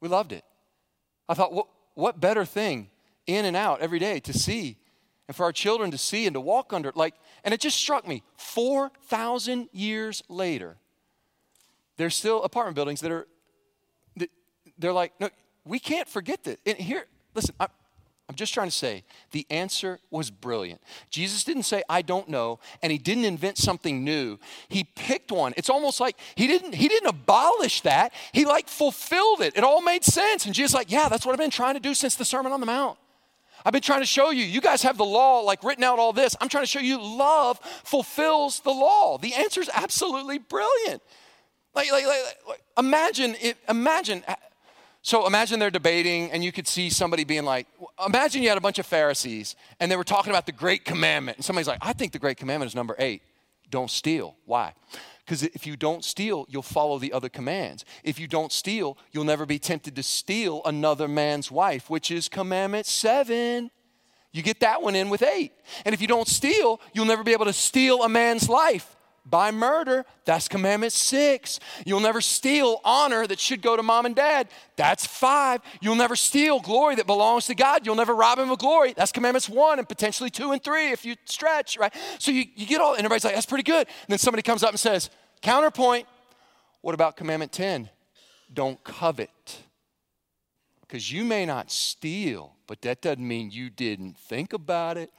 We 0.00 0.08
loved 0.08 0.32
it. 0.32 0.44
I 1.28 1.34
thought, 1.34 1.52
what, 1.52 1.66
what 1.94 2.20
better 2.20 2.44
thing 2.44 2.88
in 3.26 3.44
and 3.44 3.56
out 3.56 3.80
every 3.80 3.98
day 3.98 4.20
to 4.20 4.32
see 4.32 4.78
and 5.28 5.36
for 5.36 5.44
our 5.44 5.52
children 5.52 5.90
to 5.90 5.98
see 5.98 6.26
and 6.26 6.34
to 6.34 6.40
walk 6.40 6.72
under 6.72 6.90
like 6.94 7.14
and 7.44 7.54
it 7.54 7.60
just 7.60 7.76
struck 7.76 8.08
me 8.08 8.22
4000 8.36 9.68
years 9.72 10.22
later 10.28 10.76
there's 11.96 12.16
still 12.16 12.42
apartment 12.42 12.74
buildings 12.74 13.00
that 13.00 13.12
are 13.12 13.28
that 14.16 14.30
they're 14.78 14.92
like 14.92 15.12
no 15.20 15.28
we 15.64 15.78
can't 15.78 16.08
forget 16.08 16.42
that 16.44 16.58
and 16.66 16.78
here 16.78 17.06
listen 17.34 17.54
I, 17.60 17.68
I'm 18.28 18.34
just 18.34 18.52
trying 18.52 18.66
to 18.66 18.74
say 18.74 19.04
the 19.30 19.46
answer 19.48 20.00
was 20.10 20.30
brilliant. 20.30 20.82
Jesus 21.08 21.44
didn't 21.44 21.62
say 21.62 21.82
I 21.88 22.02
don't 22.02 22.28
know 22.28 22.60
and 22.82 22.92
he 22.92 22.98
didn't 22.98 23.24
invent 23.24 23.56
something 23.56 24.04
new. 24.04 24.38
He 24.68 24.84
picked 24.84 25.32
one. 25.32 25.54
It's 25.56 25.70
almost 25.70 25.98
like 25.98 26.18
he 26.34 26.46
didn't 26.46 26.74
he 26.74 26.88
didn't 26.88 27.08
abolish 27.08 27.80
that. 27.82 28.12
He 28.32 28.44
like 28.44 28.68
fulfilled 28.68 29.40
it. 29.40 29.56
It 29.56 29.64
all 29.64 29.80
made 29.80 30.04
sense 30.04 30.44
and 30.44 30.54
Jesus 30.54 30.74
like, 30.74 30.92
"Yeah, 30.92 31.08
that's 31.08 31.24
what 31.24 31.32
I've 31.32 31.38
been 31.38 31.50
trying 31.50 31.74
to 31.74 31.80
do 31.80 31.94
since 31.94 32.16
the 32.16 32.24
Sermon 32.24 32.52
on 32.52 32.60
the 32.60 32.66
Mount." 32.66 32.98
I've 33.68 33.72
been 33.72 33.82
trying 33.82 34.00
to 34.00 34.06
show 34.06 34.30
you. 34.30 34.46
You 34.46 34.62
guys 34.62 34.80
have 34.80 34.96
the 34.96 35.04
law, 35.04 35.40
like 35.40 35.62
written 35.62 35.84
out 35.84 35.98
all 35.98 36.14
this. 36.14 36.34
I'm 36.40 36.48
trying 36.48 36.62
to 36.62 36.66
show 36.66 36.80
you 36.80 36.98
love 36.98 37.58
fulfills 37.84 38.60
the 38.60 38.70
law. 38.70 39.18
The 39.18 39.34
answer 39.34 39.60
is 39.60 39.68
absolutely 39.74 40.38
brilliant. 40.38 41.02
Like, 41.74 41.92
like, 41.92 42.06
like, 42.06 42.38
like 42.48 42.62
imagine 42.78 43.36
it, 43.38 43.58
imagine. 43.68 44.24
So 45.02 45.26
imagine 45.26 45.58
they're 45.58 45.70
debating, 45.70 46.30
and 46.30 46.42
you 46.42 46.50
could 46.50 46.66
see 46.66 46.88
somebody 46.88 47.24
being 47.24 47.44
like, 47.44 47.66
imagine 48.06 48.42
you 48.42 48.48
had 48.48 48.56
a 48.56 48.62
bunch 48.62 48.78
of 48.78 48.86
Pharisees, 48.86 49.54
and 49.80 49.92
they 49.92 49.96
were 49.96 50.02
talking 50.02 50.30
about 50.30 50.46
the 50.46 50.52
great 50.52 50.86
commandment. 50.86 51.36
And 51.36 51.44
somebody's 51.44 51.68
like, 51.68 51.80
I 51.82 51.92
think 51.92 52.12
the 52.12 52.18
great 52.18 52.38
commandment 52.38 52.70
is 52.70 52.74
number 52.74 52.96
eight 52.98 53.20
don't 53.68 53.90
steal. 53.90 54.34
Why? 54.46 54.72
Because 55.28 55.42
if 55.42 55.66
you 55.66 55.76
don't 55.76 56.02
steal, 56.02 56.46
you'll 56.48 56.62
follow 56.62 56.98
the 56.98 57.12
other 57.12 57.28
commands. 57.28 57.84
If 58.02 58.18
you 58.18 58.26
don't 58.26 58.50
steal, 58.50 58.96
you'll 59.12 59.24
never 59.24 59.44
be 59.44 59.58
tempted 59.58 59.94
to 59.96 60.02
steal 60.02 60.62
another 60.64 61.06
man's 61.06 61.50
wife, 61.50 61.90
which 61.90 62.10
is 62.10 62.30
commandment 62.30 62.86
seven. 62.86 63.70
You 64.32 64.42
get 64.42 64.60
that 64.60 64.80
one 64.80 64.96
in 64.96 65.10
with 65.10 65.22
eight. 65.22 65.52
And 65.84 65.92
if 65.92 66.00
you 66.00 66.06
don't 66.06 66.28
steal, 66.28 66.80
you'll 66.94 67.04
never 67.04 67.22
be 67.22 67.32
able 67.32 67.44
to 67.44 67.52
steal 67.52 68.04
a 68.04 68.08
man's 68.08 68.48
life 68.48 68.96
by 69.28 69.50
murder. 69.50 70.04
That's 70.24 70.48
commandment 70.48 70.92
six. 70.92 71.60
You'll 71.84 72.00
never 72.00 72.20
steal 72.20 72.80
honor 72.84 73.26
that 73.26 73.38
should 73.38 73.62
go 73.62 73.76
to 73.76 73.82
mom 73.82 74.06
and 74.06 74.14
dad. 74.14 74.48
That's 74.76 75.06
five. 75.06 75.60
You'll 75.80 75.96
never 75.96 76.16
steal 76.16 76.60
glory 76.60 76.96
that 76.96 77.06
belongs 77.06 77.46
to 77.46 77.54
God. 77.54 77.84
You'll 77.84 77.94
never 77.94 78.14
rob 78.14 78.38
him 78.38 78.50
of 78.50 78.58
glory. 78.58 78.94
That's 78.96 79.12
commandments 79.12 79.48
one 79.48 79.78
and 79.78 79.88
potentially 79.88 80.30
two 80.30 80.52
and 80.52 80.62
three 80.62 80.90
if 80.90 81.04
you 81.04 81.16
stretch, 81.24 81.78
right? 81.78 81.94
So 82.18 82.30
you, 82.30 82.44
you 82.54 82.66
get 82.66 82.80
all, 82.80 82.92
and 82.92 83.00
everybody's 83.00 83.24
like, 83.24 83.34
that's 83.34 83.46
pretty 83.46 83.64
good. 83.64 83.86
And 83.86 84.08
then 84.08 84.18
somebody 84.18 84.42
comes 84.42 84.62
up 84.62 84.70
and 84.70 84.80
says, 84.80 85.10
counterpoint, 85.42 86.06
what 86.80 86.94
about 86.94 87.16
commandment 87.16 87.52
10? 87.52 87.90
Don't 88.52 88.82
covet. 88.84 89.58
Because 90.80 91.12
you 91.12 91.24
may 91.24 91.44
not 91.44 91.70
steal, 91.70 92.54
but 92.66 92.80
that 92.82 93.02
doesn't 93.02 93.26
mean 93.26 93.50
you 93.50 93.68
didn't 93.68 94.16
think 94.16 94.52
about 94.52 94.96
it. 94.96 95.10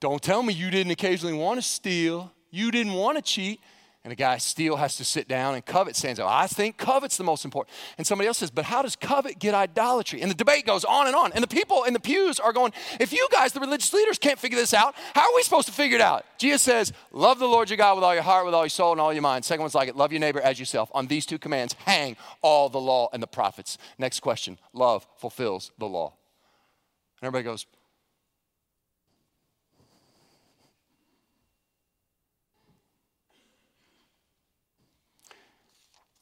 Don't 0.00 0.22
tell 0.22 0.42
me 0.42 0.52
you 0.52 0.70
didn't 0.70 0.92
occasionally 0.92 1.34
want 1.34 1.58
to 1.58 1.62
steal. 1.62 2.32
You 2.54 2.70
didn't 2.70 2.92
want 2.92 3.18
to 3.18 3.22
cheat. 3.22 3.60
And 4.04 4.12
a 4.12 4.16
guy 4.16 4.36
still 4.36 4.76
has 4.76 4.96
to 4.98 5.04
sit 5.04 5.28
down 5.28 5.54
and 5.54 5.64
covet 5.64 5.96
stands 5.96 6.20
up. 6.20 6.28
I 6.30 6.46
think 6.46 6.76
covet's 6.76 7.16
the 7.16 7.24
most 7.24 7.46
important. 7.46 7.74
And 7.96 8.06
somebody 8.06 8.28
else 8.28 8.36
says, 8.36 8.50
but 8.50 8.66
how 8.66 8.82
does 8.82 8.96
covet 8.96 9.38
get 9.38 9.54
idolatry? 9.54 10.20
And 10.20 10.30
the 10.30 10.34
debate 10.34 10.66
goes 10.66 10.84
on 10.84 11.06
and 11.06 11.16
on. 11.16 11.32
And 11.32 11.42
the 11.42 11.48
people 11.48 11.84
in 11.84 11.94
the 11.94 12.00
pews 12.00 12.38
are 12.38 12.52
going, 12.52 12.74
if 13.00 13.14
you 13.14 13.26
guys, 13.32 13.54
the 13.54 13.60
religious 13.60 13.94
leaders, 13.94 14.18
can't 14.18 14.38
figure 14.38 14.58
this 14.58 14.74
out, 14.74 14.94
how 15.14 15.22
are 15.22 15.34
we 15.34 15.42
supposed 15.42 15.68
to 15.68 15.72
figure 15.72 15.96
it 15.96 16.02
out? 16.02 16.26
Jesus 16.36 16.60
says, 16.60 16.92
love 17.12 17.38
the 17.38 17.48
Lord 17.48 17.70
your 17.70 17.78
God 17.78 17.94
with 17.94 18.04
all 18.04 18.12
your 18.12 18.22
heart, 18.22 18.44
with 18.44 18.52
all 18.52 18.64
your 18.64 18.68
soul, 18.68 18.92
and 18.92 19.00
all 19.00 19.10
your 19.10 19.22
mind. 19.22 19.42
Second 19.42 19.62
one's 19.62 19.74
like 19.74 19.88
it, 19.88 19.96
love 19.96 20.12
your 20.12 20.20
neighbor 20.20 20.40
as 20.42 20.58
yourself. 20.58 20.90
On 20.92 21.06
these 21.06 21.24
two 21.24 21.38
commands 21.38 21.74
hang 21.86 22.14
all 22.42 22.68
the 22.68 22.78
law 22.78 23.08
and 23.14 23.22
the 23.22 23.26
prophets. 23.26 23.78
Next 23.96 24.20
question, 24.20 24.58
love 24.74 25.06
fulfills 25.16 25.72
the 25.78 25.86
law. 25.86 26.12
And 27.22 27.28
everybody 27.28 27.44
goes, 27.44 27.64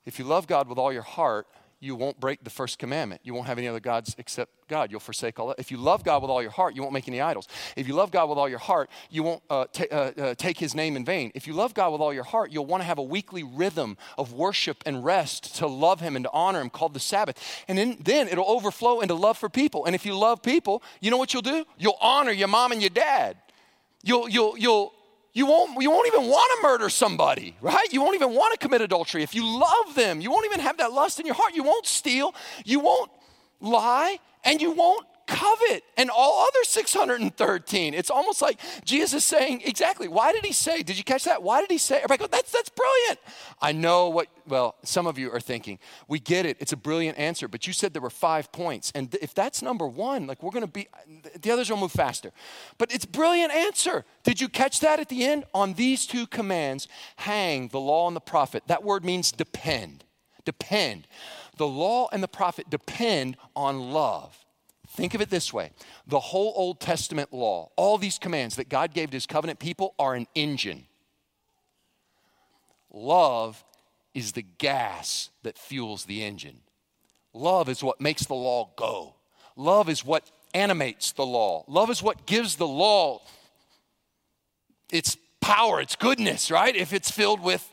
If 0.04 0.18
you 0.18 0.24
love 0.24 0.46
God 0.46 0.68
with 0.68 0.78
all 0.78 0.92
your 0.92 1.02
heart, 1.02 1.46
you 1.82 1.96
won't 1.96 2.20
break 2.20 2.44
the 2.44 2.50
first 2.50 2.78
commandment. 2.78 3.22
You 3.24 3.34
won't 3.34 3.48
have 3.48 3.58
any 3.58 3.66
other 3.66 3.80
gods 3.80 4.14
except 4.16 4.52
God. 4.68 4.92
You'll 4.92 5.00
forsake 5.00 5.40
all 5.40 5.48
that. 5.48 5.58
If 5.58 5.72
you 5.72 5.76
love 5.76 6.04
God 6.04 6.22
with 6.22 6.30
all 6.30 6.40
your 6.40 6.52
heart, 6.52 6.76
you 6.76 6.80
won't 6.80 6.94
make 6.94 7.08
any 7.08 7.20
idols. 7.20 7.48
If 7.74 7.88
you 7.88 7.94
love 7.94 8.12
God 8.12 8.28
with 8.28 8.38
all 8.38 8.48
your 8.48 8.60
heart, 8.60 8.88
you 9.10 9.24
won't 9.24 9.42
uh, 9.50 9.64
t- 9.72 9.88
uh, 9.88 9.96
uh, 9.96 10.34
take 10.36 10.58
his 10.58 10.76
name 10.76 10.94
in 10.94 11.04
vain. 11.04 11.32
If 11.34 11.48
you 11.48 11.54
love 11.54 11.74
God 11.74 11.90
with 11.90 12.00
all 12.00 12.14
your 12.14 12.22
heart, 12.22 12.52
you'll 12.52 12.66
want 12.66 12.82
to 12.82 12.86
have 12.86 12.98
a 12.98 13.02
weekly 13.02 13.42
rhythm 13.42 13.96
of 14.16 14.32
worship 14.32 14.84
and 14.86 15.04
rest 15.04 15.56
to 15.56 15.66
love 15.66 15.98
him 15.98 16.14
and 16.14 16.24
to 16.24 16.30
honor 16.32 16.60
him 16.60 16.70
called 16.70 16.94
the 16.94 17.00
Sabbath. 17.00 17.36
And 17.66 17.76
then, 17.76 17.96
then 17.98 18.28
it'll 18.28 18.48
overflow 18.48 19.00
into 19.00 19.14
love 19.14 19.36
for 19.36 19.48
people. 19.48 19.84
And 19.84 19.96
if 19.96 20.06
you 20.06 20.16
love 20.16 20.40
people, 20.40 20.84
you 21.00 21.10
know 21.10 21.16
what 21.16 21.32
you'll 21.32 21.42
do? 21.42 21.64
You'll 21.78 21.98
honor 22.00 22.30
your 22.30 22.48
mom 22.48 22.70
and 22.70 22.80
your 22.80 22.90
dad. 22.90 23.38
You'll, 24.04 24.28
you'll, 24.28 24.56
you'll, 24.56 24.92
you 25.34 25.46
won't, 25.46 25.82
you 25.82 25.90
won't 25.90 26.06
even 26.06 26.28
want 26.28 26.60
to 26.60 26.68
murder 26.68 26.90
somebody, 26.90 27.56
right? 27.60 27.90
You 27.90 28.02
won't 28.02 28.14
even 28.14 28.34
want 28.34 28.52
to 28.52 28.58
commit 28.58 28.82
adultery. 28.82 29.22
If 29.22 29.34
you 29.34 29.44
love 29.46 29.94
them, 29.94 30.20
you 30.20 30.30
won't 30.30 30.44
even 30.44 30.60
have 30.60 30.76
that 30.78 30.92
lust 30.92 31.20
in 31.20 31.26
your 31.26 31.34
heart. 31.34 31.54
You 31.54 31.62
won't 31.62 31.86
steal, 31.86 32.34
you 32.64 32.80
won't 32.80 33.10
lie, 33.60 34.18
and 34.44 34.60
you 34.60 34.72
won't 34.72 35.06
covet 35.42 35.84
and 35.96 36.10
all 36.10 36.46
other 36.46 36.64
613. 36.64 37.94
It's 37.94 38.10
almost 38.10 38.42
like 38.42 38.60
Jesus 38.84 39.14
is 39.14 39.24
saying, 39.24 39.62
exactly, 39.64 40.08
why 40.08 40.32
did 40.32 40.44
he 40.44 40.52
say? 40.52 40.82
Did 40.82 40.96
you 40.96 41.04
catch 41.04 41.24
that? 41.24 41.42
Why 41.42 41.60
did 41.60 41.70
he 41.70 41.78
say? 41.78 41.96
Everybody 41.96 42.18
go, 42.18 42.26
that's, 42.26 42.52
that's 42.52 42.68
brilliant. 42.68 43.18
I 43.60 43.72
know 43.72 44.08
what, 44.08 44.28
well, 44.46 44.76
some 44.84 45.06
of 45.06 45.18
you 45.18 45.30
are 45.32 45.40
thinking, 45.40 45.78
we 46.08 46.20
get 46.20 46.46
it. 46.46 46.56
It's 46.60 46.72
a 46.72 46.76
brilliant 46.76 47.18
answer, 47.18 47.48
but 47.48 47.66
you 47.66 47.72
said 47.72 47.92
there 47.92 48.02
were 48.02 48.10
five 48.10 48.52
points. 48.52 48.92
And 48.94 49.14
if 49.20 49.34
that's 49.34 49.62
number 49.62 49.86
one, 49.86 50.26
like 50.26 50.42
we're 50.42 50.50
going 50.50 50.66
to 50.66 50.70
be, 50.70 50.88
the 51.40 51.50
others 51.50 51.70
will 51.70 51.78
move 51.78 51.92
faster. 51.92 52.30
But 52.78 52.94
it's 52.94 53.04
brilliant 53.04 53.52
answer. 53.52 54.04
Did 54.22 54.40
you 54.40 54.48
catch 54.48 54.80
that 54.80 55.00
at 55.00 55.08
the 55.08 55.24
end? 55.24 55.44
On 55.54 55.74
these 55.74 56.06
two 56.06 56.26
commands 56.26 56.88
hang 57.16 57.68
the 57.68 57.80
law 57.80 58.06
and 58.06 58.16
the 58.16 58.20
prophet. 58.20 58.62
That 58.66 58.84
word 58.84 59.04
means 59.04 59.32
depend. 59.32 60.04
Depend. 60.44 61.06
The 61.56 61.66
law 61.66 62.08
and 62.12 62.22
the 62.22 62.28
prophet 62.28 62.70
depend 62.70 63.36
on 63.54 63.92
love. 63.92 64.41
Think 64.92 65.14
of 65.14 65.22
it 65.22 65.30
this 65.30 65.52
way 65.52 65.70
the 66.06 66.20
whole 66.20 66.52
Old 66.54 66.80
Testament 66.80 67.32
law, 67.32 67.70
all 67.76 67.96
these 67.96 68.18
commands 68.18 68.56
that 68.56 68.68
God 68.68 68.92
gave 68.92 69.10
to 69.10 69.16
his 69.16 69.26
covenant 69.26 69.58
people 69.58 69.94
are 69.98 70.14
an 70.14 70.26
engine. 70.34 70.86
Love 72.92 73.64
is 74.12 74.32
the 74.32 74.42
gas 74.42 75.30
that 75.42 75.56
fuels 75.56 76.04
the 76.04 76.22
engine. 76.22 76.60
Love 77.32 77.70
is 77.70 77.82
what 77.82 78.02
makes 78.02 78.26
the 78.26 78.34
law 78.34 78.70
go. 78.76 79.14
Love 79.56 79.88
is 79.88 80.04
what 80.04 80.30
animates 80.52 81.12
the 81.12 81.24
law. 81.24 81.64
Love 81.66 81.88
is 81.88 82.02
what 82.02 82.26
gives 82.26 82.56
the 82.56 82.66
law 82.66 83.22
its 84.90 85.16
power, 85.40 85.80
its 85.80 85.96
goodness, 85.96 86.50
right? 86.50 86.76
If 86.76 86.92
it's 86.92 87.10
filled 87.10 87.40
with 87.40 87.66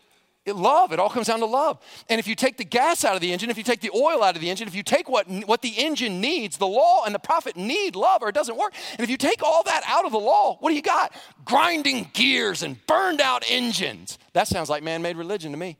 love. 0.55 0.91
It 0.91 0.99
all 0.99 1.09
comes 1.09 1.27
down 1.27 1.39
to 1.39 1.45
love. 1.45 1.79
And 2.09 2.19
if 2.19 2.27
you 2.27 2.35
take 2.35 2.57
the 2.57 2.65
gas 2.65 3.03
out 3.03 3.15
of 3.15 3.21
the 3.21 3.31
engine, 3.31 3.49
if 3.49 3.57
you 3.57 3.63
take 3.63 3.81
the 3.81 3.91
oil 3.95 4.23
out 4.23 4.35
of 4.35 4.41
the 4.41 4.49
engine, 4.49 4.67
if 4.67 4.75
you 4.75 4.83
take 4.83 5.09
what, 5.09 5.27
what 5.45 5.61
the 5.61 5.73
engine 5.77 6.21
needs, 6.21 6.57
the 6.57 6.67
law 6.67 7.03
and 7.05 7.13
the 7.13 7.19
prophet 7.19 7.55
need 7.57 7.95
love 7.95 8.21
or 8.21 8.29
it 8.29 8.35
doesn't 8.35 8.57
work. 8.57 8.73
And 8.91 9.01
if 9.01 9.09
you 9.09 9.17
take 9.17 9.43
all 9.43 9.63
that 9.63 9.83
out 9.87 10.05
of 10.05 10.11
the 10.11 10.19
law, 10.19 10.57
what 10.59 10.69
do 10.69 10.75
you 10.75 10.81
got? 10.81 11.13
Grinding 11.45 12.09
gears 12.13 12.63
and 12.63 12.77
burned 12.87 13.21
out 13.21 13.43
engines. 13.49 14.17
That 14.33 14.47
sounds 14.47 14.69
like 14.69 14.83
man 14.83 15.01
made 15.01 15.17
religion 15.17 15.51
to 15.51 15.57
me. 15.57 15.77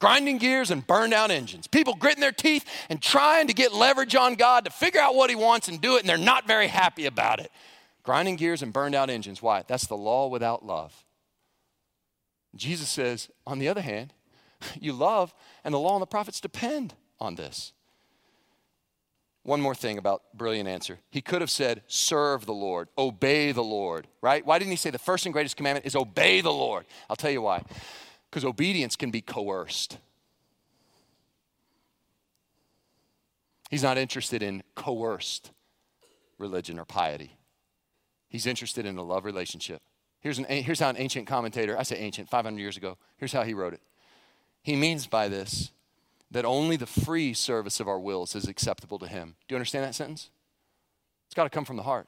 Grinding 0.00 0.38
gears 0.38 0.70
and 0.70 0.86
burned 0.86 1.12
out 1.12 1.30
engines. 1.30 1.66
People 1.66 1.94
gritting 1.94 2.20
their 2.20 2.30
teeth 2.30 2.64
and 2.88 3.02
trying 3.02 3.48
to 3.48 3.52
get 3.52 3.72
leverage 3.72 4.14
on 4.14 4.34
God 4.34 4.64
to 4.64 4.70
figure 4.70 5.00
out 5.00 5.16
what 5.16 5.28
He 5.28 5.34
wants 5.34 5.66
and 5.66 5.80
do 5.80 5.96
it, 5.96 6.00
and 6.00 6.08
they're 6.08 6.16
not 6.16 6.46
very 6.46 6.68
happy 6.68 7.06
about 7.06 7.40
it. 7.40 7.50
Grinding 8.04 8.36
gears 8.36 8.62
and 8.62 8.72
burned 8.72 8.94
out 8.94 9.10
engines. 9.10 9.42
Why? 9.42 9.64
That's 9.66 9.86
the 9.86 9.96
law 9.96 10.28
without 10.28 10.64
love. 10.64 11.04
Jesus 12.54 12.88
says, 12.88 13.28
on 13.46 13.58
the 13.58 13.68
other 13.68 13.80
hand, 13.80 14.12
you 14.80 14.92
love, 14.92 15.34
and 15.64 15.74
the 15.74 15.78
law 15.78 15.94
and 15.94 16.02
the 16.02 16.06
prophets 16.06 16.40
depend 16.40 16.94
on 17.20 17.34
this. 17.34 17.72
One 19.42 19.60
more 19.60 19.74
thing 19.74 19.96
about 19.96 20.22
brilliant 20.34 20.68
answer. 20.68 20.98
He 21.10 21.22
could 21.22 21.40
have 21.40 21.50
said, 21.50 21.82
serve 21.86 22.44
the 22.44 22.52
Lord, 22.52 22.88
obey 22.98 23.52
the 23.52 23.64
Lord, 23.64 24.06
right? 24.20 24.44
Why 24.44 24.58
didn't 24.58 24.72
he 24.72 24.76
say 24.76 24.90
the 24.90 24.98
first 24.98 25.24
and 25.24 25.32
greatest 25.32 25.56
commandment 25.56 25.86
is 25.86 25.96
obey 25.96 26.42
the 26.42 26.52
Lord? 26.52 26.84
I'll 27.08 27.16
tell 27.16 27.30
you 27.30 27.40
why. 27.40 27.62
Because 28.28 28.44
obedience 28.44 28.94
can 28.94 29.10
be 29.10 29.22
coerced. 29.22 29.96
He's 33.70 33.82
not 33.82 33.96
interested 33.96 34.42
in 34.42 34.62
coerced 34.74 35.50
religion 36.38 36.78
or 36.78 36.84
piety. 36.84 37.38
He's 38.28 38.46
interested 38.46 38.84
in 38.86 38.98
a 38.98 39.02
love 39.02 39.24
relationship. 39.24 39.80
Here's, 40.20 40.38
an, 40.38 40.46
here's 40.46 40.80
how 40.80 40.88
an 40.88 40.96
ancient 40.98 41.26
commentator, 41.26 41.78
I 41.78 41.82
say 41.84 41.96
ancient, 41.96 42.28
500 42.28 42.58
years 42.58 42.76
ago, 42.76 42.98
here's 43.16 43.32
how 43.32 43.42
he 43.42 43.54
wrote 43.54 43.72
it. 43.72 43.80
He 44.62 44.74
means 44.74 45.06
by 45.06 45.28
this 45.28 45.70
that 46.30 46.44
only 46.44 46.76
the 46.76 46.86
free 46.86 47.32
service 47.32 47.80
of 47.80 47.88
our 47.88 47.98
wills 47.98 48.34
is 48.34 48.48
acceptable 48.48 48.98
to 48.98 49.06
him. 49.06 49.36
Do 49.46 49.54
you 49.54 49.56
understand 49.56 49.84
that 49.84 49.94
sentence? 49.94 50.30
It's 51.26 51.34
got 51.34 51.44
to 51.44 51.50
come 51.50 51.64
from 51.64 51.76
the 51.76 51.84
heart. 51.84 52.06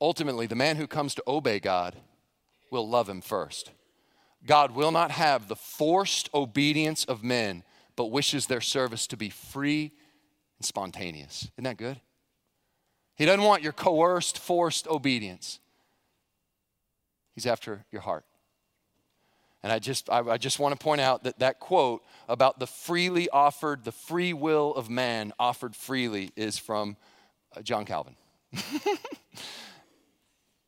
Ultimately, 0.00 0.46
the 0.46 0.54
man 0.54 0.76
who 0.76 0.86
comes 0.86 1.14
to 1.14 1.22
obey 1.26 1.58
God 1.58 1.96
will 2.70 2.86
love 2.86 3.08
him 3.08 3.22
first. 3.22 3.70
God 4.44 4.72
will 4.72 4.92
not 4.92 5.10
have 5.10 5.48
the 5.48 5.56
forced 5.56 6.28
obedience 6.34 7.04
of 7.04 7.24
men, 7.24 7.62
but 7.96 8.06
wishes 8.06 8.46
their 8.46 8.60
service 8.60 9.06
to 9.06 9.16
be 9.16 9.30
free 9.30 9.92
and 10.58 10.66
spontaneous. 10.66 11.48
Isn't 11.54 11.64
that 11.64 11.78
good? 11.78 12.00
He 13.14 13.24
doesn't 13.24 13.44
want 13.44 13.62
your 13.62 13.72
coerced, 13.72 14.38
forced 14.38 14.86
obedience. 14.86 15.60
He's 17.36 17.46
after 17.46 17.84
your 17.92 18.00
heart. 18.00 18.24
And 19.62 19.72
I 19.72 19.78
just, 19.78 20.10
I, 20.10 20.20
I, 20.20 20.38
just 20.38 20.58
want 20.58 20.78
to 20.78 20.82
point 20.82 21.00
out 21.00 21.24
that 21.24 21.38
that 21.40 21.60
quote 21.60 22.02
about 22.28 22.58
the 22.58 22.66
freely 22.66 23.28
offered, 23.28 23.84
the 23.84 23.92
free 23.92 24.32
will 24.32 24.74
of 24.74 24.88
man 24.88 25.32
offered 25.38 25.76
freely 25.76 26.30
is 26.34 26.58
from 26.58 26.96
uh, 27.54 27.62
John 27.62 27.84
Calvin. 27.84 28.16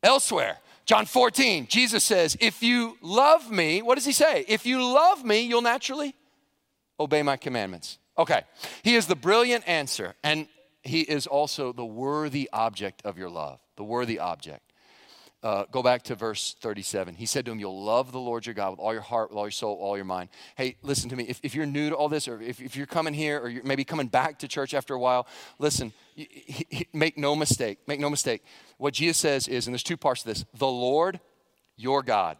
Elsewhere, 0.03 0.57
John 0.85 1.05
14, 1.05 1.67
Jesus 1.67 2.03
says, 2.03 2.37
If 2.39 2.61
you 2.61 2.97
love 3.01 3.49
me, 3.49 3.81
what 3.81 3.95
does 3.95 4.05
he 4.05 4.11
say? 4.11 4.45
If 4.47 4.65
you 4.65 4.83
love 4.83 5.23
me, 5.25 5.41
you'll 5.41 5.61
naturally 5.61 6.13
obey 6.99 7.23
my 7.23 7.37
commandments. 7.37 7.97
Okay, 8.17 8.41
he 8.83 8.95
is 8.95 9.07
the 9.07 9.15
brilliant 9.15 9.67
answer, 9.67 10.13
and 10.23 10.47
he 10.83 11.01
is 11.01 11.25
also 11.25 11.71
the 11.71 11.85
worthy 11.85 12.49
object 12.51 13.01
of 13.05 13.17
your 13.17 13.29
love, 13.29 13.61
the 13.75 13.83
worthy 13.83 14.19
object. 14.19 14.68
Uh, 15.41 15.63
go 15.71 15.81
back 15.81 16.03
to 16.03 16.15
verse 16.15 16.55
37. 16.59 17.15
He 17.15 17.25
said 17.25 17.45
to 17.45 17.51
him, 17.51 17.59
You'll 17.59 17.81
love 17.81 18.11
the 18.11 18.19
Lord 18.19 18.45
your 18.45 18.53
God 18.53 18.71
with 18.71 18.79
all 18.79 18.91
your 18.91 19.01
heart, 19.01 19.29
with 19.29 19.37
all 19.37 19.45
your 19.45 19.51
soul, 19.51 19.77
all 19.79 19.95
your 19.95 20.05
mind. 20.05 20.29
Hey, 20.55 20.75
listen 20.81 21.09
to 21.09 21.15
me. 21.15 21.23
If, 21.23 21.39
if 21.43 21.55
you're 21.55 21.65
new 21.65 21.89
to 21.89 21.95
all 21.95 22.09
this, 22.09 22.27
or 22.27 22.41
if, 22.41 22.61
if 22.61 22.75
you're 22.75 22.85
coming 22.85 23.13
here, 23.13 23.39
or 23.39 23.47
you're 23.47 23.63
maybe 23.63 23.85
coming 23.85 24.07
back 24.07 24.39
to 24.39 24.49
church 24.49 24.73
after 24.73 24.93
a 24.93 24.99
while, 24.99 25.27
listen, 25.57 25.93
make 26.93 27.17
no 27.17 27.37
mistake. 27.37 27.79
Make 27.87 28.01
no 28.01 28.09
mistake. 28.09 28.43
What 28.77 28.93
Jesus 28.93 29.17
says 29.17 29.47
is, 29.47 29.65
and 29.65 29.73
there's 29.73 29.83
two 29.83 29.97
parts 29.97 30.23
to 30.23 30.27
this 30.27 30.45
the 30.53 30.67
Lord 30.67 31.21
your 31.77 32.03
God 32.03 32.37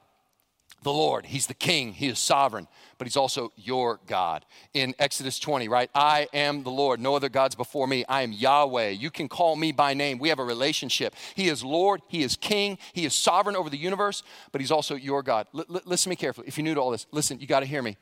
the 0.82 0.94
Lord. 0.94 1.26
He's 1.26 1.48
the 1.48 1.54
king, 1.54 1.94
he 1.94 2.08
is 2.08 2.20
sovereign, 2.20 2.68
but 2.98 3.06
he's 3.08 3.18
also 3.18 3.52
your 3.56 4.00
God. 4.08 4.46
In 4.74 4.96
Exodus 5.00 5.40
20, 5.40 5.68
right? 5.68 5.90
I 5.94 6.28
am 6.34 6.64
the 6.64 6.70
Lord, 6.70 7.00
no 7.00 7.16
other 7.16 7.30
gods 7.30 7.56
before 7.56 7.88
me. 7.88 8.06
I 8.08 8.22
am 8.22 8.32
Yahweh. 8.32 8.90
You 8.90 9.12
can 9.12 9.28
call 9.28 9.56
me 9.56 9.72
by 9.72 9.94
name. 9.94 10.20
We 10.20 10.30
have 10.30 10.40
a 10.40 10.44
relationship. 10.44 11.16
He 11.36 11.50
is 11.50 11.64
Lord, 11.64 12.02
he 12.08 12.24
is 12.24 12.36
king, 12.36 12.78
he 12.94 13.06
is 13.06 13.14
sovereign 13.14 13.56
over 13.56 13.70
the 13.70 13.78
universe, 13.78 14.24
but 14.52 14.62
he's 14.62 14.72
also 14.72 14.96
your 14.96 15.22
God. 15.22 15.48
L- 15.54 15.66
l- 15.70 15.82
listen 15.86 16.04
to 16.06 16.10
me 16.10 16.16
carefully. 16.16 16.48
If 16.48 16.58
you're 16.58 16.66
new 16.66 16.76
to 16.76 16.82
all 16.82 16.92
this, 16.92 17.08
listen, 17.12 17.40
you 17.40 17.48
got 17.48 17.60
to 17.62 17.66
hear 17.66 17.82
me. 17.82 17.98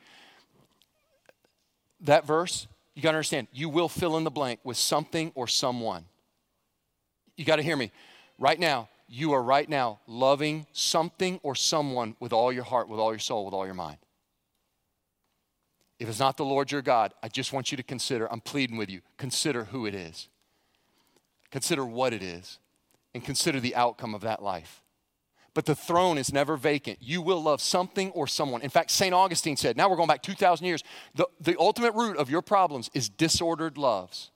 That 2.02 2.26
verse, 2.26 2.68
you 2.94 3.02
got 3.02 3.10
to 3.12 3.16
understand, 3.16 3.48
you 3.52 3.68
will 3.68 3.88
fill 3.88 4.16
in 4.16 4.24
the 4.24 4.30
blank 4.30 4.60
with 4.62 4.76
something 4.76 5.32
or 5.34 5.48
someone. 5.48 6.04
You 7.36 7.44
got 7.44 7.56
to 7.56 7.62
hear 7.62 7.76
me. 7.76 7.90
Right 8.38 8.58
now, 8.58 8.88
you 9.08 9.32
are 9.32 9.42
right 9.42 9.68
now 9.68 10.00
loving 10.06 10.66
something 10.72 11.40
or 11.42 11.54
someone 11.54 12.14
with 12.20 12.32
all 12.32 12.52
your 12.52 12.64
heart, 12.64 12.88
with 12.88 13.00
all 13.00 13.12
your 13.12 13.18
soul, 13.18 13.46
with 13.46 13.54
all 13.54 13.64
your 13.64 13.74
mind. 13.74 13.98
If 15.98 16.08
it's 16.08 16.20
not 16.20 16.36
the 16.36 16.44
Lord 16.44 16.70
your 16.70 16.82
God, 16.82 17.12
I 17.22 17.28
just 17.28 17.52
want 17.52 17.72
you 17.72 17.76
to 17.76 17.82
consider, 17.82 18.30
I'm 18.30 18.40
pleading 18.40 18.76
with 18.76 18.90
you, 18.90 19.00
consider 19.16 19.64
who 19.64 19.86
it 19.86 19.94
is. 19.94 20.28
Consider 21.50 21.84
what 21.84 22.12
it 22.12 22.22
is, 22.22 22.58
and 23.14 23.24
consider 23.24 23.58
the 23.58 23.74
outcome 23.74 24.14
of 24.14 24.20
that 24.20 24.42
life. 24.42 24.82
But 25.54 25.64
the 25.64 25.74
throne 25.74 26.18
is 26.18 26.32
never 26.32 26.56
vacant. 26.56 26.98
You 27.00 27.22
will 27.22 27.42
love 27.42 27.60
something 27.60 28.10
or 28.10 28.26
someone. 28.26 28.60
In 28.60 28.70
fact, 28.70 28.90
St. 28.90 29.14
Augustine 29.14 29.56
said, 29.56 29.76
now 29.76 29.88
we're 29.88 29.96
going 29.96 30.08
back 30.08 30.22
2,000 30.22 30.64
years, 30.66 30.84
the, 31.14 31.26
the 31.40 31.56
ultimate 31.58 31.94
root 31.94 32.16
of 32.16 32.30
your 32.30 32.42
problems 32.42 32.90
is 32.94 33.08
disordered 33.08 33.78
loves. 33.78 34.30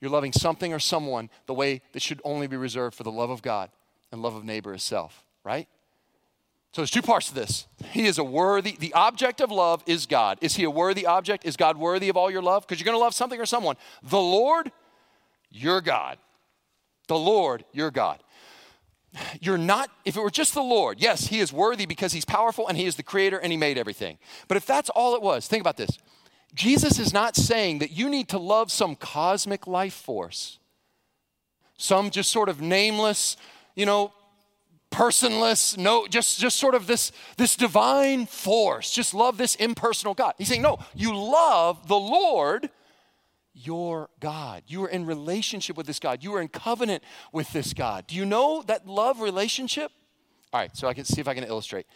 You're 0.00 0.10
loving 0.10 0.32
something 0.32 0.72
or 0.72 0.78
someone 0.78 1.30
the 1.46 1.54
way 1.54 1.82
that 1.92 2.02
should 2.02 2.20
only 2.24 2.46
be 2.46 2.56
reserved 2.56 2.94
for 2.94 3.02
the 3.02 3.10
love 3.10 3.30
of 3.30 3.42
God 3.42 3.70
and 4.12 4.22
love 4.22 4.34
of 4.34 4.44
neighbor 4.44 4.72
as 4.72 4.82
self, 4.82 5.24
right? 5.44 5.68
So 6.72 6.82
there's 6.82 6.90
two 6.90 7.02
parts 7.02 7.28
to 7.28 7.34
this. 7.34 7.66
He 7.90 8.06
is 8.06 8.18
a 8.18 8.24
worthy, 8.24 8.76
the 8.78 8.92
object 8.92 9.40
of 9.40 9.50
love 9.50 9.82
is 9.86 10.06
God. 10.06 10.38
Is 10.40 10.56
he 10.56 10.64
a 10.64 10.70
worthy 10.70 11.06
object? 11.06 11.44
Is 11.44 11.56
God 11.56 11.76
worthy 11.76 12.08
of 12.08 12.16
all 12.16 12.30
your 12.30 12.42
love? 12.42 12.66
Because 12.66 12.78
you're 12.78 12.84
going 12.84 12.98
to 12.98 13.02
love 13.02 13.14
something 13.14 13.40
or 13.40 13.46
someone. 13.46 13.76
The 14.02 14.20
Lord, 14.20 14.70
your 15.50 15.80
God. 15.80 16.18
The 17.08 17.18
Lord, 17.18 17.64
your 17.72 17.90
God. 17.90 18.22
You're 19.40 19.58
not, 19.58 19.90
if 20.04 20.16
it 20.16 20.20
were 20.20 20.30
just 20.30 20.52
the 20.52 20.62
Lord, 20.62 21.00
yes, 21.00 21.28
he 21.28 21.40
is 21.40 21.52
worthy 21.52 21.86
because 21.86 22.12
he's 22.12 22.26
powerful 22.26 22.68
and 22.68 22.76
he 22.76 22.84
is 22.84 22.96
the 22.96 23.02
creator 23.02 23.38
and 23.38 23.50
he 23.50 23.56
made 23.56 23.78
everything. 23.78 24.18
But 24.46 24.58
if 24.58 24.66
that's 24.66 24.90
all 24.90 25.14
it 25.14 25.22
was, 25.22 25.48
think 25.48 25.62
about 25.62 25.78
this. 25.78 25.90
Jesus 26.54 26.98
is 26.98 27.12
not 27.12 27.36
saying 27.36 27.78
that 27.80 27.92
you 27.92 28.08
need 28.08 28.28
to 28.28 28.38
love 28.38 28.72
some 28.72 28.96
cosmic 28.96 29.66
life 29.66 29.94
force, 29.94 30.58
some 31.76 32.10
just 32.10 32.32
sort 32.32 32.48
of 32.48 32.60
nameless, 32.60 33.36
you 33.74 33.86
know, 33.86 34.12
personless, 34.90 35.76
no, 35.76 36.06
just, 36.06 36.40
just 36.40 36.58
sort 36.58 36.74
of 36.74 36.86
this, 36.86 37.12
this 37.36 37.56
divine 37.56 38.26
force. 38.26 38.90
Just 38.90 39.14
love 39.14 39.36
this 39.36 39.54
impersonal 39.56 40.14
God. 40.14 40.34
He's 40.38 40.48
saying, 40.48 40.62
no, 40.62 40.78
you 40.94 41.14
love 41.14 41.86
the 41.88 41.98
Lord, 41.98 42.70
your 43.54 44.08
God. 44.20 44.62
You 44.66 44.84
are 44.84 44.88
in 44.88 45.04
relationship 45.04 45.76
with 45.76 45.86
this 45.86 45.98
God. 45.98 46.24
You 46.24 46.34
are 46.34 46.40
in 46.40 46.48
covenant 46.48 47.02
with 47.32 47.52
this 47.52 47.74
God. 47.74 48.06
Do 48.06 48.16
you 48.16 48.24
know 48.24 48.62
that 48.66 48.86
love 48.86 49.20
relationship? 49.20 49.92
All 50.52 50.60
right, 50.60 50.74
so 50.76 50.88
I 50.88 50.94
can 50.94 51.04
see 51.04 51.20
if 51.20 51.28
I 51.28 51.34
can 51.34 51.44
illustrate. 51.44 51.86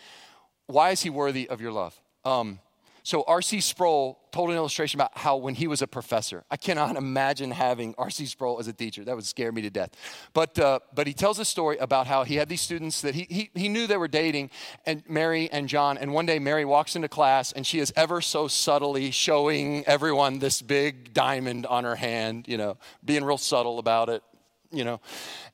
Why 0.66 0.90
is 0.90 1.02
he 1.02 1.10
worthy 1.10 1.48
of 1.48 1.60
your 1.60 1.72
love? 1.72 1.98
Um, 2.24 2.58
so 3.04 3.24
R.C. 3.26 3.60
Sproul 3.60 4.18
told 4.30 4.50
an 4.50 4.56
illustration 4.56 4.98
about 4.98 5.16
how 5.18 5.36
when 5.36 5.54
he 5.54 5.66
was 5.66 5.82
a 5.82 5.86
professor, 5.86 6.44
I 6.50 6.56
cannot 6.56 6.96
imagine 7.04 7.50
having 7.50 7.94
R.C. 7.98 8.26
Sproul 8.26 8.60
as 8.60 8.68
a 8.68 8.72
teacher. 8.72 9.04
That 9.04 9.16
would 9.16 9.26
scare 9.26 9.50
me 9.52 9.62
to 9.62 9.70
death. 9.70 9.90
But, 10.32 10.58
uh, 10.58 10.80
but 10.94 11.06
he 11.06 11.12
tells 11.12 11.38
a 11.38 11.44
story 11.44 11.78
about 11.78 12.06
how 12.06 12.24
he 12.24 12.36
had 12.36 12.48
these 12.48 12.60
students 12.60 13.00
that 13.02 13.14
he, 13.14 13.26
he, 13.28 13.50
he 13.54 13.68
knew 13.68 13.86
they 13.86 13.96
were 13.96 14.08
dating, 14.08 14.50
and 14.86 15.02
Mary 15.08 15.50
and 15.50 15.68
John. 15.68 15.98
And 15.98 16.12
one 16.12 16.26
day 16.26 16.38
Mary 16.38 16.64
walks 16.64 16.94
into 16.94 17.08
class, 17.08 17.52
and 17.52 17.66
she 17.66 17.80
is 17.80 17.92
ever 17.96 18.20
so 18.20 18.48
subtly 18.48 19.10
showing 19.10 19.84
everyone 19.86 20.38
this 20.38 20.62
big 20.62 21.12
diamond 21.12 21.66
on 21.66 21.84
her 21.84 21.96
hand, 21.96 22.46
you 22.46 22.56
know, 22.56 22.78
being 23.04 23.24
real 23.24 23.38
subtle 23.38 23.78
about 23.78 24.08
it, 24.08 24.22
you 24.70 24.84
know. 24.84 25.00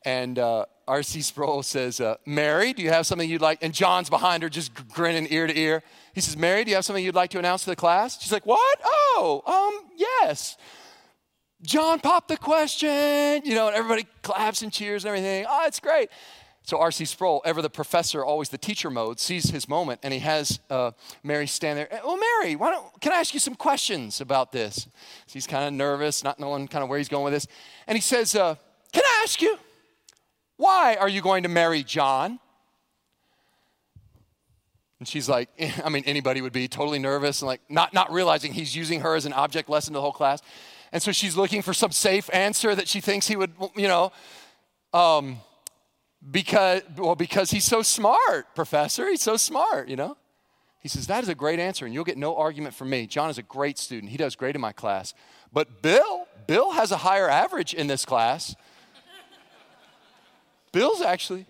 And 0.05 0.39
uh, 0.39 0.67
R.C. 0.87 1.21
Sproul 1.21 1.63
says, 1.63 2.01
uh, 2.01 2.17
Mary, 2.25 2.73
do 2.73 2.83
you 2.83 2.91
have 2.91 3.07
something 3.07 3.29
you'd 3.29 3.43
like? 3.43 3.63
And 3.63 3.75
John's 3.75 4.09
behind 4.09 4.43
her, 4.43 4.49
just 4.49 4.73
grinning 4.89 5.27
ear 5.31 5.47
to 5.47 5.57
ear. 5.57 5.83
He 6.19 6.23
says, 6.23 6.37
Mary, 6.37 6.65
do 6.65 6.71
you 6.71 6.75
have 6.75 6.85
something 6.85 7.05
you'd 7.05 7.15
like 7.15 7.31
to 7.31 7.39
announce 7.39 7.63
to 7.63 7.71
the 7.71 7.77
class? 7.77 8.21
She's 8.21 8.33
like, 8.33 8.45
What? 8.45 8.79
Oh, 8.83 9.41
um, 9.47 9.89
yes. 9.97 10.57
John 11.63 12.01
popped 12.01 12.27
the 12.27 12.37
question, 12.37 13.43
you 13.45 13.55
know, 13.55 13.69
and 13.69 13.77
everybody 13.77 14.05
claps 14.23 14.63
and 14.63 14.73
cheers 14.73 15.05
and 15.05 15.11
everything. 15.11 15.47
Oh, 15.49 15.65
it's 15.65 15.79
great. 15.79 16.11
So 16.65 16.81
R.C. 16.81 17.05
Sproul, 17.05 17.41
ever 17.45 17.63
the 17.63 17.71
professor, 17.71 18.25
always 18.25 18.49
the 18.49 18.59
teacher 18.59 18.91
mode, 18.91 19.21
sees 19.21 19.51
his 19.51 19.69
moment, 19.69 20.01
and 20.03 20.13
he 20.13 20.19
has 20.19 20.59
uh, 20.71 20.91
Mary 21.23 21.47
stand 21.47 21.79
there. 21.79 21.89
Well, 22.05 22.19
Mary, 22.19 22.57
why 22.57 22.71
don't, 22.73 23.01
can 23.01 23.13
I 23.13 23.17
ask 23.17 23.33
you 23.33 23.39
some 23.39 23.55
questions 23.55 24.21
about 24.21 24.51
this? 24.51 24.89
So 25.27 25.33
he's 25.35 25.47
kind 25.47 25.69
of 25.69 25.73
nervous, 25.73 26.25
not 26.25 26.41
knowing 26.41 26.67
kind 26.67 26.83
of 26.83 26.91
where 26.91 26.99
he's 26.99 27.09
going 27.09 27.23
with 27.23 27.33
this. 27.33 27.47
And 27.87 27.97
he 27.97 28.03
says, 28.03 28.35
uh, 28.35 28.57
Can 28.93 29.05
I 29.07 29.21
ask 29.23 29.41
you, 29.41 29.57
why 30.57 30.97
are 30.97 31.09
you 31.09 31.23
going 31.23 31.45
to 31.45 31.49
marry 31.49 31.85
John? 31.85 32.41
And 34.99 35.07
she's 35.09 35.29
like, 35.29 35.49
I 35.85 35.89
mean, 35.89 36.05
anybody 36.07 36.41
would 36.41 36.53
be 36.53 36.69
totally 36.69 36.99
nervous 36.99 37.43
and 37.43 37.47
like 37.47 37.61
not, 37.69 37.95
not 37.95 38.13
realizing 38.13 38.53
he's 38.53 38.75
using 38.75 39.01
her 39.01 39.15
as 39.15 39.27
an 39.27 39.33
object 39.33 39.69
lesson 39.69 39.93
to 39.93 39.99
the 39.99 40.03
whole 40.03 40.13
class. 40.13 40.41
And 40.93 41.03
so 41.03 41.13
she's 41.13 41.37
looking 41.37 41.63
for 41.63 41.75
some 41.75 41.93
safe 41.93 42.31
answer 42.33 42.75
that 42.75 42.89
she 42.89 43.01
thinks 43.01 43.27
he 43.29 43.37
would, 43.37 43.53
you 43.77 43.89
know, 43.89 44.13
um, 44.95 45.39
because, 46.31 46.83
well, 46.97 47.15
because 47.15 47.51
he's 47.51 47.65
so 47.65 47.83
smart, 47.83 48.55
professor. 48.55 49.09
He's 49.09 49.23
so 49.23 49.37
smart, 49.37 49.89
you 49.89 49.97
know. 49.97 50.17
He 50.81 50.89
says, 50.89 51.07
That 51.07 51.23
is 51.23 51.29
a 51.29 51.35
great 51.35 51.59
answer, 51.59 51.85
and 51.85 51.95
you'll 51.95 52.05
get 52.05 52.17
no 52.17 52.37
argument 52.37 52.75
from 52.75 52.91
me. 52.91 53.07
John 53.07 53.31
is 53.31 53.39
a 53.39 53.43
great 53.43 53.79
student. 53.79 54.11
He 54.11 54.17
does 54.17 54.35
great 54.35 54.55
in 54.55 54.61
my 54.61 54.73
class. 54.73 55.15
But 55.53 55.83
Bill, 55.83 56.27
Bill 56.47 56.73
has 56.73 56.91
a 56.91 56.97
higher 56.97 57.29
average 57.29 57.75
in 57.75 57.87
this 57.87 58.05
class. 58.05 58.55
Bill's 60.73 61.01
actually. 61.01 61.47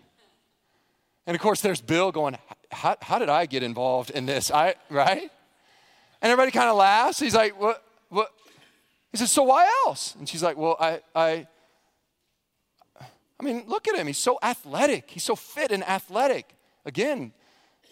And 1.29 1.35
of 1.35 1.43
course, 1.43 1.61
there's 1.61 1.83
Bill 1.83 2.11
going, 2.11 2.39
how, 2.73 2.97
how 3.03 3.19
did 3.19 3.29
I 3.29 3.45
get 3.45 3.63
involved 3.63 4.09
in 4.09 4.25
this? 4.25 4.51
I, 4.51 4.77
right? 4.89 5.31
And 6.23 6.33
everybody 6.33 6.51
kind 6.51 6.71
of 6.71 6.77
laughs. 6.77 7.21
He's 7.21 7.35
like, 7.35 7.61
what, 7.61 7.85
what? 8.09 8.31
He 9.13 9.19
says, 9.19 9.31
so 9.31 9.43
why 9.43 9.69
else? 9.85 10.15
And 10.19 10.27
she's 10.27 10.43
like, 10.43 10.57
well, 10.57 10.79
I, 10.81 11.03
I, 11.15 11.47
I 12.99 13.43
mean, 13.43 13.65
look 13.67 13.87
at 13.89 13.95
him. 13.95 14.07
He's 14.07 14.17
so 14.17 14.39
athletic. 14.43 15.11
He's 15.11 15.23
so 15.23 15.37
fit 15.37 15.71
and 15.71 15.85
athletic. 15.85 16.49
Again, 16.87 17.35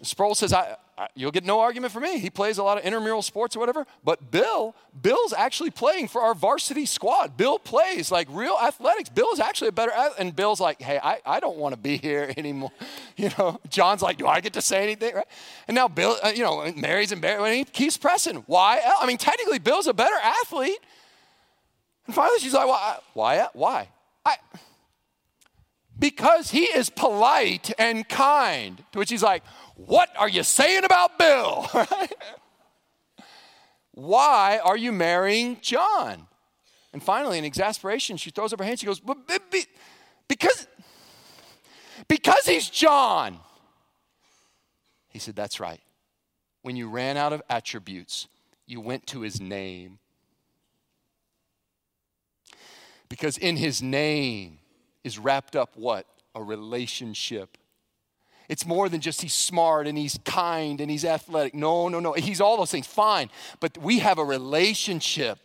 Sproul 0.02 0.34
says, 0.34 0.52
I, 0.52 0.76
I, 0.98 1.08
you'll 1.14 1.30
get 1.30 1.44
no 1.44 1.60
argument 1.60 1.92
from 1.92 2.04
me. 2.04 2.18
He 2.18 2.30
plays 2.30 2.58
a 2.58 2.62
lot 2.62 2.78
of 2.78 2.84
intramural 2.84 3.20
sports 3.22 3.54
or 3.54 3.60
whatever. 3.60 3.86
But 4.02 4.30
Bill, 4.30 4.74
Bill's 5.00 5.32
actually 5.32 5.70
playing 5.70 6.08
for 6.08 6.22
our 6.22 6.34
varsity 6.34 6.86
squad. 6.86 7.36
Bill 7.36 7.58
plays 7.58 8.10
like 8.10 8.28
real 8.30 8.56
athletics. 8.62 9.10
Bill 9.10 9.30
is 9.32 9.40
actually 9.40 9.68
a 9.68 9.72
better 9.72 9.92
And 10.18 10.34
Bill's 10.34 10.60
like, 10.60 10.80
hey, 10.80 10.98
I, 11.02 11.20
I 11.26 11.40
don't 11.40 11.58
want 11.58 11.74
to 11.74 11.80
be 11.80 11.98
here 11.98 12.32
anymore. 12.36 12.72
You 13.18 13.30
know, 13.38 13.58
John's 13.70 14.02
like, 14.02 14.18
do 14.18 14.26
I 14.26 14.42
get 14.42 14.52
to 14.54 14.62
say 14.62 14.82
anything? 14.82 15.14
Right? 15.14 15.26
And 15.66 15.74
now 15.74 15.88
Bill, 15.88 16.18
uh, 16.22 16.32
you 16.34 16.42
know, 16.42 16.60
and 16.60 16.82
Barry, 16.82 17.06
and 17.10 17.54
he 17.54 17.64
keeps 17.64 17.96
pressing. 17.96 18.44
Why? 18.46 18.78
I 19.00 19.06
mean, 19.06 19.16
technically, 19.16 19.58
Bill's 19.58 19.86
a 19.86 19.94
better 19.94 20.16
athlete. 20.22 20.78
And 22.04 22.14
finally, 22.14 22.38
she's 22.40 22.52
like, 22.52 22.66
Why? 22.66 22.98
why? 23.14 23.48
Why? 23.54 23.88
I, 24.26 24.36
because 25.98 26.50
he 26.50 26.64
is 26.64 26.90
polite 26.90 27.72
and 27.78 28.08
kind. 28.08 28.82
To 28.92 28.98
which 28.98 29.10
he's 29.10 29.22
like, 29.22 29.42
What 29.76 30.08
are 30.16 30.28
you 30.28 30.42
saying 30.42 30.84
about 30.84 31.18
Bill? 31.18 31.68
Why 33.92 34.58
are 34.64 34.76
you 34.76 34.90
marrying 34.90 35.58
John? 35.60 36.26
And 36.92 37.02
finally, 37.02 37.38
in 37.38 37.44
exasperation, 37.44 38.16
she 38.16 38.30
throws 38.30 38.52
up 38.52 38.58
her 38.58 38.64
hands. 38.64 38.80
She 38.80 38.86
goes, 38.86 39.00
Because, 40.28 40.66
because 42.08 42.46
he's 42.46 42.70
John. 42.70 43.38
He 45.08 45.18
said, 45.18 45.36
That's 45.36 45.60
right. 45.60 45.80
When 46.62 46.76
you 46.76 46.88
ran 46.88 47.16
out 47.16 47.32
of 47.32 47.42
attributes, 47.48 48.28
you 48.66 48.80
went 48.80 49.06
to 49.08 49.20
his 49.20 49.40
name. 49.40 49.98
Because 53.08 53.38
in 53.38 53.56
his 53.56 53.82
name, 53.82 54.58
is 55.04 55.18
wrapped 55.20 55.54
up 55.54 55.76
what? 55.76 56.04
A 56.34 56.42
relationship. 56.42 57.56
It's 58.48 58.66
more 58.66 58.88
than 58.88 59.00
just 59.00 59.22
he's 59.22 59.34
smart 59.34 59.86
and 59.86 59.98
he's 59.98 60.18
kind 60.24 60.80
and 60.80 60.90
he's 60.90 61.04
athletic. 61.04 61.54
No, 61.54 61.88
no, 61.88 62.00
no. 62.00 62.12
He's 62.12 62.40
all 62.40 62.56
those 62.56 62.70
things. 62.70 62.86
Fine. 62.86 63.30
But 63.60 63.78
we 63.78 63.98
have 64.00 64.18
a 64.18 64.24
relationship. 64.24 65.38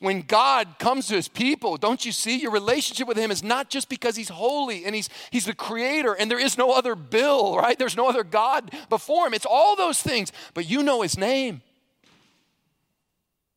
When 0.00 0.22
God 0.22 0.78
comes 0.78 1.08
to 1.08 1.14
his 1.14 1.26
people, 1.26 1.76
don't 1.76 2.04
you 2.04 2.12
see? 2.12 2.38
Your 2.38 2.52
relationship 2.52 3.08
with 3.08 3.16
him 3.16 3.30
is 3.30 3.42
not 3.42 3.68
just 3.68 3.88
because 3.88 4.14
he's 4.14 4.28
holy 4.28 4.84
and 4.84 4.94
he's, 4.94 5.08
he's 5.30 5.46
the 5.46 5.54
creator 5.54 6.12
and 6.14 6.30
there 6.30 6.38
is 6.38 6.56
no 6.56 6.72
other 6.72 6.94
Bill, 6.94 7.56
right? 7.56 7.76
There's 7.78 7.96
no 7.96 8.08
other 8.08 8.22
God 8.22 8.70
before 8.90 9.26
him. 9.26 9.34
It's 9.34 9.46
all 9.48 9.74
those 9.74 10.00
things, 10.00 10.30
but 10.54 10.68
you 10.68 10.82
know 10.82 11.02
his 11.02 11.18
name. 11.18 11.62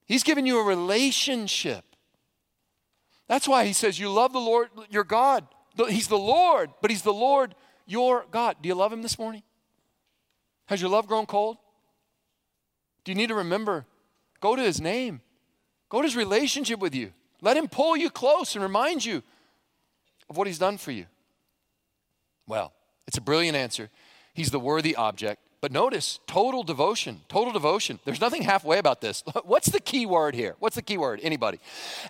He's 0.07 0.23
given 0.23 0.45
you 0.45 0.59
a 0.59 0.63
relationship. 0.63 1.85
That's 3.27 3.47
why 3.47 3.65
he 3.65 3.73
says, 3.73 3.99
You 3.99 4.11
love 4.11 4.33
the 4.33 4.39
Lord 4.39 4.69
your 4.89 5.03
God. 5.03 5.47
He's 5.87 6.07
the 6.07 6.17
Lord, 6.17 6.69
but 6.81 6.91
He's 6.91 7.01
the 7.01 7.13
Lord 7.13 7.55
your 7.91 8.25
God. 8.31 8.57
Do 8.61 8.69
you 8.69 8.75
love 8.75 8.93
Him 8.93 9.01
this 9.01 9.19
morning? 9.19 9.43
Has 10.67 10.81
your 10.81 10.89
love 10.89 11.07
grown 11.07 11.25
cold? 11.25 11.57
Do 13.03 13.11
you 13.11 13.15
need 13.15 13.27
to 13.27 13.35
remember? 13.35 13.85
Go 14.39 14.55
to 14.55 14.61
His 14.61 14.79
name, 14.79 15.21
go 15.89 16.01
to 16.01 16.07
His 16.07 16.15
relationship 16.15 16.79
with 16.79 16.95
you. 16.95 17.11
Let 17.41 17.57
Him 17.57 17.67
pull 17.67 17.97
you 17.97 18.09
close 18.09 18.55
and 18.55 18.63
remind 18.63 19.03
you 19.03 19.23
of 20.29 20.37
what 20.37 20.47
He's 20.47 20.59
done 20.59 20.77
for 20.77 20.91
you. 20.91 21.05
Well, 22.47 22.73
it's 23.07 23.17
a 23.17 23.21
brilliant 23.21 23.57
answer. 23.57 23.89
He's 24.33 24.51
the 24.51 24.59
worthy 24.59 24.95
object. 24.95 25.41
But 25.61 25.71
notice 25.71 26.19
total 26.25 26.63
devotion, 26.63 27.21
total 27.29 27.53
devotion. 27.53 27.99
There's 28.03 28.19
nothing 28.19 28.41
halfway 28.41 28.79
about 28.79 28.99
this. 28.99 29.23
What's 29.45 29.69
the 29.69 29.79
key 29.79 30.07
word 30.07 30.33
here? 30.33 30.55
What's 30.57 30.75
the 30.75 30.81
key 30.81 30.97
word? 30.97 31.19
Anybody? 31.21 31.59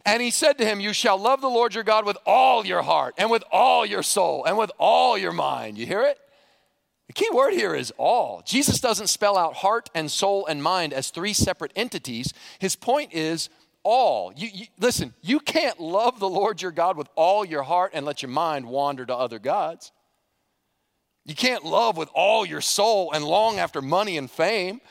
And 0.05 0.21
he 0.21 0.31
said 0.31 0.57
to 0.57 0.65
him, 0.65 0.79
You 0.79 0.93
shall 0.93 1.17
love 1.17 1.41
the 1.41 1.49
Lord 1.49 1.75
your 1.75 1.83
God 1.83 2.05
with 2.05 2.17
all 2.25 2.65
your 2.65 2.81
heart 2.81 3.13
and 3.17 3.29
with 3.29 3.43
all 3.51 3.85
your 3.85 4.03
soul 4.03 4.45
and 4.45 4.57
with 4.57 4.71
all 4.79 5.17
your 5.17 5.33
mind. 5.33 5.77
You 5.77 5.85
hear 5.85 6.03
it? 6.03 6.17
The 7.07 7.13
key 7.13 7.27
word 7.33 7.51
here 7.51 7.75
is 7.75 7.91
all. 7.97 8.41
Jesus 8.45 8.79
doesn't 8.79 9.07
spell 9.07 9.37
out 9.37 9.55
heart 9.55 9.89
and 9.93 10.09
soul 10.09 10.45
and 10.45 10.63
mind 10.63 10.93
as 10.93 11.09
three 11.09 11.33
separate 11.33 11.73
entities. 11.75 12.33
His 12.59 12.77
point 12.77 13.13
is 13.13 13.49
all. 13.83 14.31
You, 14.33 14.47
you, 14.53 14.65
listen, 14.79 15.13
you 15.21 15.41
can't 15.41 15.77
love 15.77 16.19
the 16.21 16.29
Lord 16.29 16.61
your 16.61 16.71
God 16.71 16.95
with 16.95 17.09
all 17.15 17.43
your 17.43 17.63
heart 17.63 17.91
and 17.93 18.05
let 18.05 18.21
your 18.21 18.31
mind 18.31 18.65
wander 18.65 19.05
to 19.05 19.13
other 19.13 19.39
gods. 19.39 19.91
You 21.25 21.35
can't 21.35 21.63
love 21.63 21.97
with 21.97 22.09
all 22.13 22.45
your 22.45 22.61
soul 22.61 23.11
and 23.11 23.23
long 23.23 23.59
after 23.59 23.81
money 23.81 24.17
and 24.17 24.29
fame. 24.29 24.81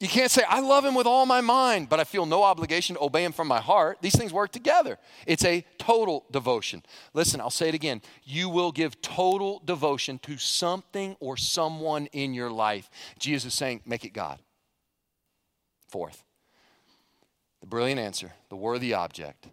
You 0.00 0.08
can't 0.08 0.30
say, 0.30 0.42
I 0.48 0.60
love 0.60 0.84
him 0.84 0.94
with 0.94 1.06
all 1.06 1.26
my 1.26 1.42
mind, 1.42 1.90
but 1.90 2.00
I 2.00 2.04
feel 2.04 2.24
no 2.24 2.42
obligation 2.42 2.96
to 2.96 3.02
obey 3.02 3.22
him 3.22 3.32
from 3.32 3.48
my 3.48 3.60
heart. 3.60 3.98
These 4.00 4.16
things 4.16 4.32
work 4.32 4.50
together. 4.50 4.98
It's 5.26 5.44
a 5.44 5.64
total 5.78 6.24
devotion. 6.30 6.82
Listen, 7.12 7.38
I'll 7.38 7.50
say 7.50 7.68
it 7.68 7.74
again. 7.74 8.00
You 8.24 8.48
will 8.48 8.72
give 8.72 9.02
total 9.02 9.60
devotion 9.62 10.18
to 10.20 10.38
something 10.38 11.16
or 11.20 11.36
someone 11.36 12.06
in 12.06 12.32
your 12.32 12.50
life. 12.50 12.88
Jesus 13.18 13.52
is 13.52 13.58
saying, 13.58 13.82
make 13.84 14.06
it 14.06 14.14
God. 14.14 14.38
Fourth, 15.88 16.24
the 17.60 17.66
brilliant 17.66 18.00
answer, 18.00 18.32
the 18.48 18.56
worthy 18.56 18.94
object? 18.94 19.48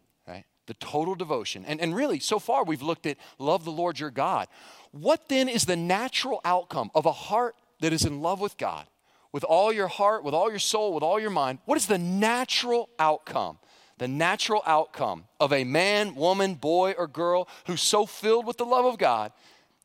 The 0.68 0.76
total 0.76 1.16
devotion. 1.16 1.66
And, 1.66 1.82
and 1.82 1.96
really, 1.96 2.20
so 2.20 2.40
far 2.40 2.64
we've 2.64 2.82
looked 2.82 3.06
at 3.06 3.18
love 3.40 3.66
the 3.66 3.72
Lord 3.72 4.00
your 4.00 4.12
God. 4.12 4.48
What 4.92 5.28
then 5.28 5.50
is 5.50 5.66
the 5.66 5.76
natural 5.76 6.42
outcome 6.46 6.92
of 6.94 7.06
a 7.06 7.12
heart 7.12 7.56
that 7.80 7.94
is 7.94 8.06
in 8.06 8.22
love 8.22 8.40
with 8.40 8.58
God? 8.58 8.86
With 9.32 9.44
all 9.44 9.74
your 9.74 9.88
heart, 9.88 10.24
with 10.24 10.34
all 10.34 10.50
your 10.50 10.60
soul, 10.60 10.94
with 10.94 11.04
all 11.04 11.20
your 11.20 11.30
mind, 11.30 11.60
what 11.66 11.78
is 11.78 11.88
the 11.88 11.98
natural 11.98 12.90
outcome? 13.00 13.60
The 13.98 14.08
natural 14.08 14.62
outcome 14.66 15.24
of 15.40 15.52
a 15.52 15.64
man, 15.64 16.16
woman, 16.16 16.54
boy, 16.54 16.94
or 16.98 17.08
girl 17.08 17.48
who's 17.66 17.82
so 17.82 18.06
filled 18.06 18.46
with 18.46 18.58
the 18.58 18.66
love 18.66 18.86
of 18.86 18.98
God 18.98 19.32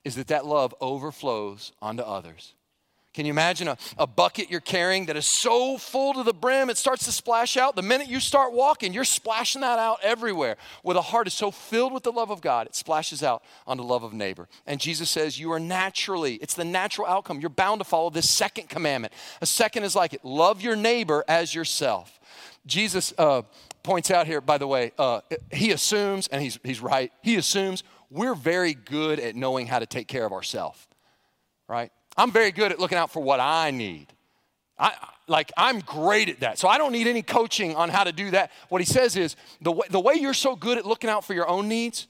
is 0.05 0.16
that 0.16 0.28
that 0.28 0.47
love 0.47 0.74
overflows 0.80 1.72
onto 1.80 2.03
others. 2.03 2.55
Can 3.15 3.27
you 3.27 3.31
imagine 3.31 3.69
a, 3.69 3.77
a 3.99 4.07
bucket 4.07 4.51
you're 4.51 4.61
carrying 4.61 5.07
that 5.07 5.17
is 5.17 5.27
so 5.27 5.77
full 5.77 6.15
to 6.15 6.23
the 6.23 6.33
brim 6.33 6.71
it 6.71 6.79
starts 6.79 7.05
to 7.05 7.13
splash 7.13 7.57
out? 7.59 7.77
The 7.77 7.83
minute 7.83 8.09
you 8.09 8.21
start 8.21 8.53
walking, 8.53 8.95
you're 8.95 9.05
splashing 9.05 9.61
that 9.61 9.79
out 9.79 9.99
everywhere. 10.03 10.57
Where 10.83 10.95
the 10.95 11.03
heart 11.03 11.27
is 11.27 11.35
so 11.35 11.51
filled 11.51 11.93
with 11.93 12.05
the 12.05 12.13
love 12.13 12.31
of 12.31 12.41
God, 12.41 12.67
it 12.67 12.75
splashes 12.75 13.23
out 13.23 13.43
on 13.67 13.77
the 13.77 13.83
love 13.83 14.03
of 14.03 14.15
neighbor. 14.15 14.49
And 14.67 14.81
Jesus 14.81 15.11
says, 15.11 15.39
You 15.39 15.53
are 15.53 15.61
naturally, 15.61 16.35
it's 16.37 16.55
the 16.55 16.65
natural 16.65 17.07
outcome. 17.07 17.41
You're 17.41 17.51
bound 17.51 17.81
to 17.81 17.85
follow 17.85 18.09
this 18.09 18.31
second 18.31 18.71
commandment. 18.71 19.13
A 19.43 19.47
second 19.47 19.85
is 19.85 19.95
like 19.95 20.15
it 20.15 20.25
love 20.25 20.63
your 20.63 20.77
neighbor 20.77 21.23
as 21.29 21.55
yourself. 21.55 22.19
Jesus 22.65 23.13
uh, 23.19 23.43
points 23.83 24.11
out 24.11 24.27
here, 24.27 24.41
by 24.41 24.57
the 24.57 24.67
way, 24.67 24.93
uh, 24.99 25.21
he 25.53 25.73
assumes, 25.73 26.29
and 26.29 26.41
he's, 26.41 26.59
he's 26.63 26.81
right, 26.81 27.13
he 27.23 27.37
assumes 27.37 27.83
we're 28.11 28.35
very 28.35 28.75
good 28.75 29.19
at 29.21 29.35
knowing 29.35 29.67
how 29.67 29.79
to 29.79 29.87
take 29.87 30.07
care 30.07 30.25
of 30.25 30.33
ourselves, 30.33 30.87
right? 31.69 31.91
I'm 32.17 32.31
very 32.31 32.53
good 32.53 32.73
at 32.73 32.79
looking 32.79 32.99
out 32.99 33.11
for 33.11 33.23
what 33.23 33.41
I 33.41 33.71
need. 33.71 34.07
I, 34.79 34.95
like 35.29 35.53
I'm 35.57 35.81
great 35.81 36.29
at 36.29 36.41
that. 36.41 36.59
So 36.59 36.69
I 36.69 36.79
don't 36.79 36.93
need 36.93 37.07
any 37.07 37.23
coaching 37.23 37.75
on 37.77 37.89
how 37.89 38.05
to 38.05 38.13
do 38.13 38.31
that. 38.33 38.51
What 38.69 38.81
he 38.81 38.85
says 38.85 39.17
is 39.17 39.37
the 39.61 39.73
way, 39.73 39.87
the 39.91 40.01
way 40.01 40.15
you're 40.15 40.35
so 40.35 40.57
good 40.57 40.79
at 40.79 40.85
looking 40.85 41.09
out 41.09 41.25
for 41.25 41.35
your 41.35 41.49
own 41.49 41.69
needs, 41.69 42.09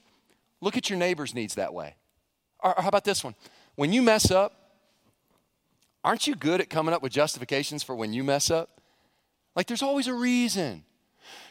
look 0.61 0.77
at 0.77 0.89
your 0.89 0.99
neighbor's 0.99 1.33
needs 1.33 1.55
that 1.55 1.73
way. 1.73 1.95
Or, 2.59 2.77
or 2.77 2.81
how 2.81 2.89
about 2.89 3.03
this 3.03 3.23
one? 3.23 3.35
When 3.75 3.93
you 3.93 4.01
mess 4.01 4.31
up, 4.31 4.53
aren't 6.03 6.27
you 6.27 6.35
good 6.35 6.61
at 6.61 6.69
coming 6.69 6.93
up 6.93 7.01
with 7.01 7.11
justifications 7.11 7.83
for 7.83 7.95
when 7.95 8.13
you 8.13 8.23
mess 8.23 8.51
up? 8.51 8.81
Like 9.55 9.67
there's 9.67 9.83
always 9.83 10.07
a 10.07 10.13
reason. 10.13 10.83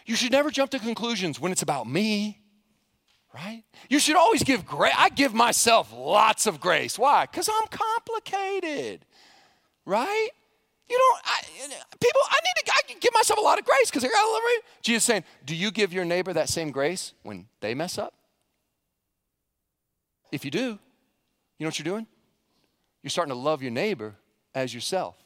You 0.05 0.17
should 0.17 0.33
never 0.33 0.51
jump 0.51 0.71
to 0.73 0.79
conclusions 0.79 1.41
when 1.41 1.53
it's 1.53 1.63
about 1.63 1.89
me 1.89 2.41
right? 3.35 3.64
You 3.89 3.99
should 3.99 4.16
always 4.16 4.43
give 4.43 4.66
grace. 4.66 4.95
I 4.97 5.09
give 5.09 5.35
myself 5.35 5.93
lots 5.93 6.47
of 6.47 6.61
grace. 6.61 6.99
Why? 6.99 7.26
Because 7.26 7.49
I'm 7.49 7.68
complicated, 7.68 9.05
right? 9.85 10.28
You 10.89 10.99
don't, 10.99 11.22
I, 11.24 11.43
people, 12.01 12.20
I 12.28 12.39
need 12.45 12.66
to 12.66 12.72
I 12.72 13.01
give 13.01 13.14
myself 13.14 13.39
a 13.39 13.43
lot 13.43 13.59
of 13.59 13.64
grace 13.64 13.91
because 13.91 14.05
I 14.05 14.09
got 14.09 14.24
a 14.24 14.30
little. 14.30 14.49
Jesus 14.83 15.05
saying, 15.05 15.24
do 15.45 15.57
you 15.57 15.70
give 15.70 15.93
your 15.93 16.05
neighbor 16.05 16.33
that 16.33 16.49
same 16.49 16.70
grace 16.70 17.14
when 17.22 17.47
they 17.61 17.74
mess 17.74 17.99
up? 17.99 18.14
If 20.30 20.45
you 20.45 20.51
do, 20.51 20.78
you 21.59 21.64
know 21.64 21.68
what 21.68 21.78
you're 21.78 21.85
doing? 21.85 22.07
You're 23.03 23.11
starting 23.11 23.33
to 23.33 23.39
love 23.39 23.62
your 23.62 23.70
neighbor 23.70 24.16
as 24.55 24.74
yourself. 24.74 25.16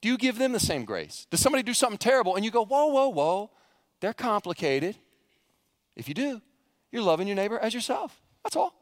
Do 0.00 0.08
you 0.08 0.18
give 0.18 0.36
them 0.36 0.52
the 0.52 0.60
same 0.60 0.84
grace? 0.84 1.26
Does 1.30 1.40
somebody 1.40 1.62
do 1.62 1.74
something 1.74 1.98
terrible 1.98 2.34
and 2.34 2.44
you 2.44 2.50
go, 2.50 2.64
whoa, 2.64 2.86
whoa, 2.86 3.08
whoa, 3.08 3.50
they're 4.00 4.12
complicated? 4.12 4.96
If 5.94 6.08
you 6.08 6.14
do, 6.14 6.40
you're 6.92 7.02
loving 7.02 7.26
your 7.26 7.36
neighbor 7.36 7.58
as 7.58 7.74
yourself. 7.74 8.20
That's 8.44 8.54
all. 8.54 8.74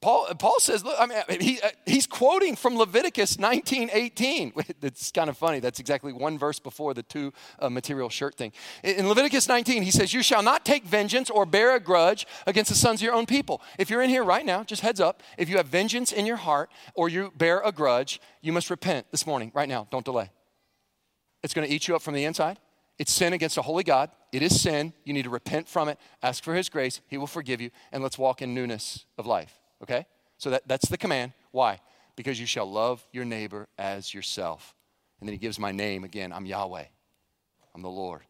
Paul, 0.00 0.28
Paul 0.38 0.60
says, 0.60 0.84
look, 0.84 0.94
I 0.96 1.06
mean, 1.06 1.40
he, 1.40 1.60
uh, 1.60 1.70
he's 1.84 2.06
quoting 2.06 2.54
from 2.54 2.76
Leviticus 2.76 3.38
19, 3.38 3.90
18. 3.92 4.52
It's 4.80 5.10
kind 5.10 5.28
of 5.28 5.36
funny. 5.36 5.58
That's 5.58 5.80
exactly 5.80 6.12
one 6.12 6.38
verse 6.38 6.60
before 6.60 6.94
the 6.94 7.02
two 7.02 7.32
uh, 7.58 7.68
material 7.68 8.08
shirt 8.08 8.36
thing. 8.36 8.52
In 8.84 9.08
Leviticus 9.08 9.48
19, 9.48 9.82
he 9.82 9.90
says, 9.90 10.14
You 10.14 10.22
shall 10.22 10.42
not 10.42 10.64
take 10.64 10.84
vengeance 10.84 11.30
or 11.30 11.44
bear 11.44 11.74
a 11.74 11.80
grudge 11.80 12.28
against 12.46 12.70
the 12.70 12.76
sons 12.76 13.00
of 13.00 13.04
your 13.04 13.14
own 13.14 13.26
people. 13.26 13.60
If 13.76 13.90
you're 13.90 14.02
in 14.02 14.10
here 14.10 14.22
right 14.22 14.46
now, 14.46 14.62
just 14.62 14.82
heads 14.82 15.00
up, 15.00 15.20
if 15.36 15.48
you 15.48 15.56
have 15.56 15.66
vengeance 15.66 16.12
in 16.12 16.26
your 16.26 16.36
heart 16.36 16.70
or 16.94 17.08
you 17.08 17.32
bear 17.36 17.60
a 17.64 17.72
grudge, 17.72 18.20
you 18.40 18.52
must 18.52 18.70
repent 18.70 19.06
this 19.10 19.26
morning, 19.26 19.50
right 19.52 19.68
now. 19.68 19.88
Don't 19.90 20.04
delay. 20.04 20.30
It's 21.42 21.54
going 21.54 21.66
to 21.66 21.74
eat 21.74 21.88
you 21.88 21.96
up 21.96 22.02
from 22.02 22.14
the 22.14 22.24
inside. 22.24 22.60
It's 22.98 23.12
sin 23.12 23.32
against 23.32 23.56
a 23.56 23.62
holy 23.62 23.84
God. 23.84 24.10
It 24.32 24.42
is 24.42 24.60
sin. 24.60 24.92
You 25.04 25.12
need 25.12 25.22
to 25.24 25.30
repent 25.30 25.68
from 25.68 25.88
it, 25.88 25.98
ask 26.22 26.42
for 26.42 26.54
his 26.54 26.68
grace. 26.68 27.00
He 27.08 27.16
will 27.16 27.26
forgive 27.26 27.60
you, 27.60 27.70
and 27.92 28.02
let's 28.02 28.18
walk 28.18 28.42
in 28.42 28.54
newness 28.54 29.04
of 29.16 29.26
life 29.26 29.58
okay? 29.82 30.06
So 30.38 30.50
that, 30.50 30.66
that's 30.66 30.88
the 30.88 30.98
command. 30.98 31.32
Why? 31.50 31.80
Because 32.16 32.38
you 32.38 32.46
shall 32.46 32.70
love 32.70 33.06
your 33.12 33.24
neighbor 33.24 33.68
as 33.78 34.12
yourself. 34.12 34.74
And 35.20 35.28
then 35.28 35.32
he 35.32 35.38
gives 35.38 35.58
my 35.58 35.72
name 35.72 36.04
again. 36.04 36.32
I'm 36.32 36.46
Yahweh, 36.46 36.84
I'm 37.74 37.82
the 37.82 37.88
Lord. 37.88 38.22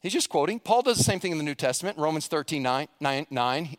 He's 0.00 0.12
just 0.12 0.28
quoting. 0.28 0.60
Paul 0.60 0.82
does 0.82 0.98
the 0.98 1.04
same 1.04 1.18
thing 1.18 1.32
in 1.32 1.38
the 1.38 1.44
New 1.44 1.56
Testament, 1.56 1.98
Romans 1.98 2.28
13 2.28 2.62
9, 2.62 2.88
9, 3.00 3.26
9 3.30 3.76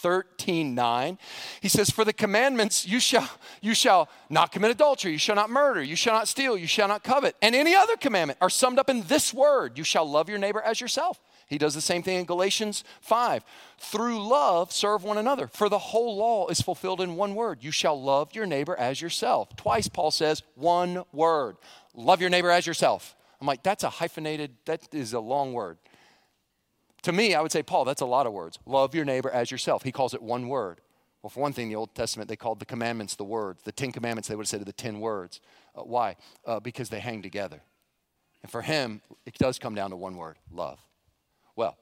13 0.00 0.74
9. 0.74 1.18
He 1.60 1.68
says, 1.68 1.90
For 1.90 2.04
the 2.04 2.12
commandments, 2.12 2.86
you 2.86 3.00
shall, 3.00 3.28
you 3.60 3.74
shall 3.74 4.08
not 4.30 4.50
commit 4.50 4.70
adultery, 4.70 5.12
you 5.12 5.18
shall 5.18 5.34
not 5.34 5.50
murder, 5.50 5.82
you 5.82 5.96
shall 5.96 6.14
not 6.14 6.28
steal, 6.28 6.56
you 6.56 6.66
shall 6.66 6.88
not 6.88 7.04
covet, 7.04 7.36
and 7.42 7.54
any 7.54 7.74
other 7.74 7.96
commandment 7.96 8.38
are 8.40 8.50
summed 8.50 8.78
up 8.78 8.88
in 8.88 9.02
this 9.02 9.34
word 9.34 9.76
you 9.76 9.84
shall 9.84 10.08
love 10.08 10.28
your 10.28 10.38
neighbor 10.38 10.62
as 10.62 10.80
yourself. 10.80 11.20
He 11.46 11.58
does 11.58 11.74
the 11.74 11.80
same 11.80 12.02
thing 12.02 12.20
in 12.20 12.26
Galatians 12.26 12.84
5. 13.00 13.44
Through 13.78 14.26
love, 14.26 14.70
serve 14.72 15.02
one 15.02 15.18
another. 15.18 15.48
For 15.48 15.68
the 15.68 15.80
whole 15.80 16.16
law 16.16 16.46
is 16.46 16.60
fulfilled 16.60 17.00
in 17.00 17.16
one 17.16 17.34
word 17.34 17.64
you 17.64 17.72
shall 17.72 18.00
love 18.00 18.34
your 18.34 18.46
neighbor 18.46 18.76
as 18.76 19.00
yourself. 19.00 19.56
Twice, 19.56 19.88
Paul 19.88 20.12
says, 20.12 20.44
one 20.54 21.02
word 21.12 21.56
love 21.92 22.20
your 22.20 22.30
neighbor 22.30 22.50
as 22.50 22.66
yourself. 22.66 23.16
I'm 23.40 23.46
like, 23.46 23.62
that's 23.62 23.84
a 23.84 23.90
hyphenated, 23.90 24.56
that 24.66 24.92
is 24.92 25.12
a 25.12 25.20
long 25.20 25.52
word. 25.52 25.78
To 27.02 27.12
me, 27.12 27.34
I 27.34 27.40
would 27.40 27.52
say, 27.52 27.62
Paul, 27.62 27.84
that's 27.86 28.02
a 28.02 28.06
lot 28.06 28.26
of 28.26 28.32
words. 28.32 28.58
Love 28.66 28.94
your 28.94 29.06
neighbor 29.06 29.30
as 29.30 29.50
yourself. 29.50 29.82
He 29.82 29.92
calls 29.92 30.12
it 30.12 30.20
one 30.20 30.48
word. 30.48 30.80
Well, 31.22 31.30
for 31.30 31.40
one 31.40 31.52
thing, 31.52 31.68
the 31.68 31.76
Old 31.76 31.94
Testament, 31.94 32.28
they 32.28 32.36
called 32.36 32.60
the 32.60 32.66
commandments 32.66 33.14
the 33.16 33.24
words. 33.24 33.62
The 33.62 33.72
Ten 33.72 33.92
Commandments, 33.92 34.28
they 34.28 34.34
would 34.34 34.44
have 34.44 34.48
said 34.48 34.64
the 34.64 34.72
ten 34.72 35.00
words. 35.00 35.40
Uh, 35.74 35.82
why? 35.82 36.16
Uh, 36.46 36.60
because 36.60 36.88
they 36.88 37.00
hang 37.00 37.22
together. 37.22 37.62
And 38.42 38.50
for 38.50 38.62
him, 38.62 39.02
it 39.26 39.34
does 39.34 39.58
come 39.58 39.74
down 39.74 39.90
to 39.90 39.96
one 39.96 40.16
word 40.16 40.36
love. 40.50 40.78
Well, 41.56 41.76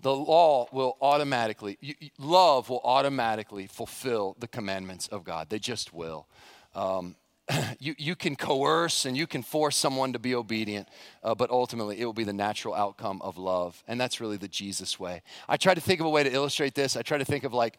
the 0.00 0.14
law 0.14 0.66
will 0.72 0.96
automatically, 1.00 1.78
love 2.18 2.68
will 2.68 2.80
automatically 2.82 3.66
fulfill 3.66 4.34
the 4.38 4.48
commandments 4.48 5.06
of 5.08 5.24
God. 5.24 5.50
They 5.50 5.58
just 5.58 5.92
will. 5.92 6.26
Um, 6.74 7.16
you, 7.78 7.94
you 7.98 8.16
can 8.16 8.36
coerce 8.36 9.04
and 9.04 9.16
you 9.16 9.26
can 9.26 9.42
force 9.42 9.76
someone 9.76 10.12
to 10.12 10.18
be 10.18 10.34
obedient, 10.34 10.88
uh, 11.22 11.34
but 11.34 11.50
ultimately 11.50 12.00
it 12.00 12.04
will 12.04 12.12
be 12.12 12.24
the 12.24 12.32
natural 12.32 12.74
outcome 12.74 13.20
of 13.22 13.38
love. 13.38 13.82
And 13.88 14.00
that's 14.00 14.20
really 14.20 14.36
the 14.36 14.48
Jesus 14.48 14.98
way. 14.98 15.22
I 15.48 15.56
try 15.56 15.74
to 15.74 15.80
think 15.80 16.00
of 16.00 16.06
a 16.06 16.10
way 16.10 16.22
to 16.22 16.32
illustrate 16.32 16.74
this. 16.74 16.96
I 16.96 17.02
try 17.02 17.18
to 17.18 17.24
think 17.24 17.44
of 17.44 17.52
like, 17.52 17.78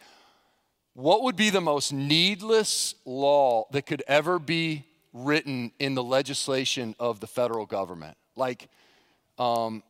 what 0.93 1.23
would 1.23 1.35
be 1.35 1.49
the 1.49 1.61
most 1.61 1.93
needless 1.93 2.95
law 3.05 3.65
that 3.71 3.85
could 3.85 4.03
ever 4.07 4.39
be 4.39 4.85
written 5.13 5.71
in 5.79 5.95
the 5.95 6.03
legislation 6.03 6.95
of 6.99 7.19
the 7.19 7.27
federal 7.27 7.65
government? 7.65 8.17
Like, 8.35 8.67
um, 9.37 9.83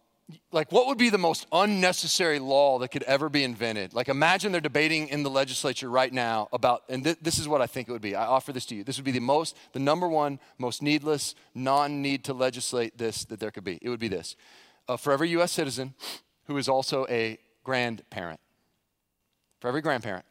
like 0.52 0.72
what 0.72 0.88
would 0.88 0.98
be 0.98 1.10
the 1.10 1.18
most 1.18 1.48
unnecessary 1.52 2.40
law 2.40 2.80
that 2.80 2.90
could 2.90 3.04
ever 3.04 3.30
be 3.30 3.44
invented? 3.44 3.94
Like 3.94 4.10
imagine 4.10 4.52
they're 4.52 4.62
debating 4.62 5.08
in 5.08 5.24
the 5.24 5.30
legislature 5.30 5.90
right 5.90 6.12
now 6.12 6.50
about 6.52 6.84
and 6.90 7.04
th- 7.04 7.18
this 7.22 7.40
is 7.40 7.48
what 7.48 7.62
i 7.62 7.68
think 7.68 7.88
it 7.88 7.92
would 7.92 8.02
be. 8.02 8.16
I 8.16 8.26
offer 8.26 8.52
this 8.52 8.66
to 8.68 8.76
you. 8.76 8.84
This 8.84 8.98
would 8.98 9.06
be 9.06 9.12
the 9.12 9.20
most 9.20 9.56
the 9.74 9.80
number 9.80 10.08
one 10.08 10.40
most 10.58 10.82
needless 10.82 11.36
non-need 11.54 12.24
to 12.26 12.34
legislate 12.34 12.98
this 12.98 13.26
that 13.26 13.40
there 13.40 13.52
could 13.52 13.64
be. 13.64 13.80
It 13.82 13.90
would 13.90 14.00
be 14.00 14.08
this. 14.08 14.36
For 14.98 15.14
every 15.14 15.30
us 15.30 15.52
citizen 15.52 15.94
who 16.46 16.58
is 16.58 16.68
also 16.68 17.06
a 17.10 17.38
grandparent. 17.64 18.40
For 19.60 19.68
every 19.68 19.82
grandparent 19.82 20.26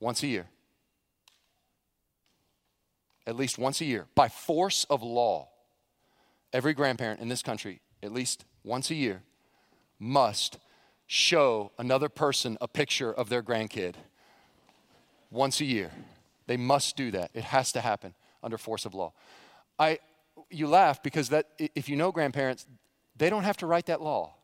once 0.00 0.22
a 0.22 0.26
year. 0.26 0.46
At 3.26 3.36
least 3.36 3.56
once 3.56 3.80
a 3.80 3.84
year. 3.84 4.06
By 4.14 4.28
force 4.28 4.84
of 4.90 5.02
law 5.02 5.48
every 6.52 6.74
grandparent 6.74 7.20
in 7.20 7.28
this 7.28 7.42
country 7.42 7.80
at 8.02 8.12
least 8.12 8.44
once 8.64 8.90
a 8.90 8.94
year 8.94 9.22
must 10.02 10.58
show 11.06 11.70
another 11.78 12.08
person 12.08 12.58
a 12.60 12.66
picture 12.66 13.12
of 13.12 13.28
their 13.28 13.42
grandkid 13.42 13.94
once 15.30 15.60
a 15.60 15.64
year. 15.64 15.92
They 16.46 16.56
must 16.56 16.96
do 16.96 17.12
that. 17.12 17.30
It 17.34 17.44
has 17.44 17.70
to 17.72 17.80
happen 17.80 18.14
under 18.42 18.58
force 18.58 18.84
of 18.84 18.94
law. 18.94 19.12
I, 19.78 20.00
you 20.50 20.66
laugh 20.66 21.02
because 21.02 21.28
that, 21.28 21.46
if 21.58 21.88
you 21.88 21.94
know 21.94 22.10
grandparents, 22.10 22.66
they 23.16 23.30
don't 23.30 23.44
have 23.44 23.56
to 23.58 23.66
write 23.66 23.86
that 23.86 24.02
law, 24.02 24.34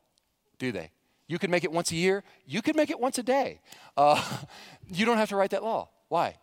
do 0.59 0.70
they? 0.70 0.90
You 1.26 1.38
can 1.38 1.50
make 1.50 1.64
it 1.64 1.72
once 1.72 1.90
a 1.90 1.96
year. 1.96 2.22
You 2.46 2.62
could 2.62 2.76
make 2.76 2.90
it 2.90 3.00
once 3.00 3.18
a 3.18 3.22
day. 3.22 3.61
Uh, 3.96 4.22
you 4.88 5.04
don't 5.04 5.18
have 5.18 5.28
to 5.30 5.36
write 5.36 5.50
that 5.50 5.64
law. 5.64 5.90
Why? 6.09 6.36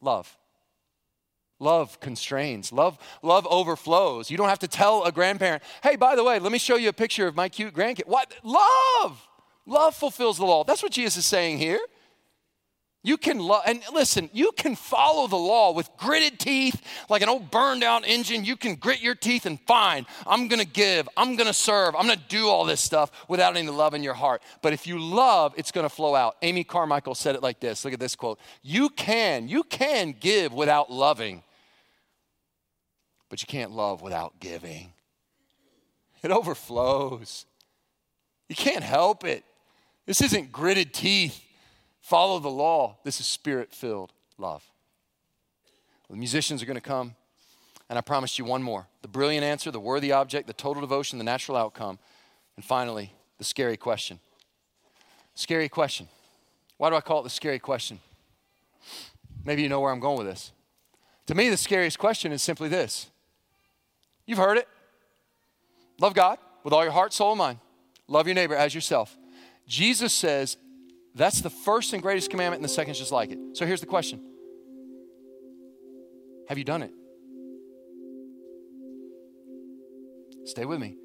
Love. 0.00 0.36
Love 1.60 2.00
constrains. 2.00 2.72
Love, 2.72 2.98
love 3.22 3.46
overflows. 3.48 4.30
You 4.30 4.36
don't 4.36 4.48
have 4.48 4.58
to 4.60 4.68
tell 4.68 5.04
a 5.04 5.12
grandparent, 5.12 5.62
hey, 5.82 5.96
by 5.96 6.16
the 6.16 6.24
way, 6.24 6.38
let 6.38 6.52
me 6.52 6.58
show 6.58 6.76
you 6.76 6.88
a 6.88 6.92
picture 6.92 7.26
of 7.26 7.34
my 7.34 7.48
cute 7.48 7.74
grandkid. 7.74 8.06
What? 8.06 8.32
Love. 8.42 9.26
Love 9.66 9.94
fulfills 9.94 10.38
the 10.38 10.44
law. 10.44 10.64
That's 10.64 10.82
what 10.82 10.92
Jesus 10.92 11.18
is 11.18 11.26
saying 11.26 11.58
here. 11.58 11.80
You 13.06 13.18
can 13.18 13.38
love, 13.38 13.64
and 13.66 13.82
listen, 13.92 14.30
you 14.32 14.50
can 14.56 14.74
follow 14.74 15.26
the 15.26 15.36
law 15.36 15.72
with 15.72 15.90
gritted 15.98 16.38
teeth, 16.40 16.80
like 17.10 17.20
an 17.20 17.28
old 17.28 17.50
burned 17.50 17.84
out 17.84 18.08
engine. 18.08 18.46
You 18.46 18.56
can 18.56 18.76
grit 18.76 19.02
your 19.02 19.14
teeth 19.14 19.44
and 19.44 19.60
fine, 19.60 20.06
I'm 20.26 20.48
gonna 20.48 20.64
give, 20.64 21.06
I'm 21.14 21.36
gonna 21.36 21.52
serve, 21.52 21.94
I'm 21.94 22.06
gonna 22.06 22.18
do 22.30 22.48
all 22.48 22.64
this 22.64 22.80
stuff 22.80 23.10
without 23.28 23.58
any 23.58 23.68
love 23.68 23.92
in 23.92 24.02
your 24.02 24.14
heart. 24.14 24.42
But 24.62 24.72
if 24.72 24.86
you 24.86 24.98
love, 24.98 25.52
it's 25.58 25.70
gonna 25.70 25.90
flow 25.90 26.14
out. 26.14 26.36
Amy 26.40 26.64
Carmichael 26.64 27.14
said 27.14 27.34
it 27.34 27.42
like 27.42 27.60
this 27.60 27.84
look 27.84 27.92
at 27.92 28.00
this 28.00 28.16
quote 28.16 28.40
You 28.62 28.88
can, 28.88 29.48
you 29.48 29.64
can 29.64 30.16
give 30.18 30.54
without 30.54 30.90
loving, 30.90 31.42
but 33.28 33.42
you 33.42 33.46
can't 33.46 33.72
love 33.72 34.00
without 34.00 34.40
giving. 34.40 34.94
It 36.22 36.30
overflows. 36.30 37.44
You 38.48 38.56
can't 38.56 38.82
help 38.82 39.24
it. 39.24 39.44
This 40.06 40.22
isn't 40.22 40.52
gritted 40.52 40.94
teeth 40.94 41.43
follow 42.04 42.38
the 42.38 42.50
law. 42.50 42.98
This 43.02 43.18
is 43.18 43.26
spirit 43.26 43.72
filled 43.72 44.12
love. 44.36 44.62
The 46.10 46.16
musicians 46.16 46.62
are 46.62 46.66
going 46.66 46.76
to 46.76 46.82
come, 46.82 47.14
and 47.88 47.98
I 47.98 48.02
promised 48.02 48.38
you 48.38 48.44
one 48.44 48.62
more 48.62 48.86
the 49.02 49.08
brilliant 49.08 49.44
answer, 49.44 49.70
the 49.70 49.80
worthy 49.80 50.12
object, 50.12 50.46
the 50.46 50.52
total 50.52 50.82
devotion, 50.82 51.18
the 51.18 51.24
natural 51.24 51.56
outcome, 51.56 51.98
and 52.56 52.64
finally, 52.64 53.12
the 53.38 53.44
scary 53.44 53.76
question. 53.76 54.20
Scary 55.34 55.68
question. 55.68 56.06
Why 56.76 56.90
do 56.90 56.96
I 56.96 57.00
call 57.00 57.20
it 57.20 57.24
the 57.24 57.30
scary 57.30 57.58
question? 57.58 57.98
Maybe 59.44 59.62
you 59.62 59.68
know 59.68 59.80
where 59.80 59.90
I'm 59.90 60.00
going 60.00 60.18
with 60.18 60.26
this. 60.26 60.52
To 61.26 61.34
me, 61.34 61.48
the 61.48 61.56
scariest 61.56 61.98
question 61.98 62.32
is 62.32 62.42
simply 62.42 62.68
this 62.68 63.10
You've 64.26 64.38
heard 64.38 64.58
it. 64.58 64.68
Love 65.98 66.14
God 66.14 66.38
with 66.64 66.74
all 66.74 66.82
your 66.82 66.92
heart, 66.92 67.12
soul, 67.12 67.32
and 67.32 67.38
mind. 67.38 67.58
Love 68.08 68.26
your 68.26 68.34
neighbor 68.34 68.54
as 68.54 68.74
yourself. 68.74 69.16
Jesus 69.66 70.12
says, 70.12 70.58
that's 71.14 71.40
the 71.40 71.50
first 71.50 71.92
and 71.92 72.02
greatest 72.02 72.30
commandment, 72.30 72.60
and 72.60 72.64
the 72.64 72.72
second 72.72 72.92
is 72.92 72.98
just 72.98 73.12
like 73.12 73.30
it. 73.30 73.38
So 73.54 73.66
here's 73.66 73.80
the 73.80 73.86
question 73.86 74.20
Have 76.48 76.58
you 76.58 76.64
done 76.64 76.82
it? 76.82 76.92
Stay 80.44 80.64
with 80.64 80.78
me. 80.78 80.96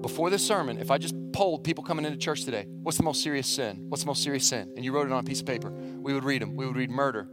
Before 0.00 0.30
this 0.30 0.44
sermon, 0.44 0.78
if 0.78 0.90
I 0.90 0.98
just 0.98 1.14
polled 1.32 1.62
people 1.64 1.84
coming 1.84 2.04
into 2.04 2.18
church 2.18 2.44
today, 2.44 2.64
what's 2.66 2.96
the 2.96 3.04
most 3.04 3.22
serious 3.22 3.46
sin? 3.46 3.86
What's 3.88 4.02
the 4.02 4.08
most 4.08 4.22
serious 4.22 4.48
sin? 4.48 4.72
And 4.74 4.84
you 4.84 4.92
wrote 4.92 5.06
it 5.06 5.12
on 5.12 5.20
a 5.20 5.22
piece 5.24 5.40
of 5.40 5.46
paper, 5.46 5.70
we 5.70 6.14
would 6.14 6.24
read 6.24 6.42
them. 6.42 6.56
We 6.56 6.66
would 6.66 6.76
read 6.76 6.90
murder, 6.90 7.28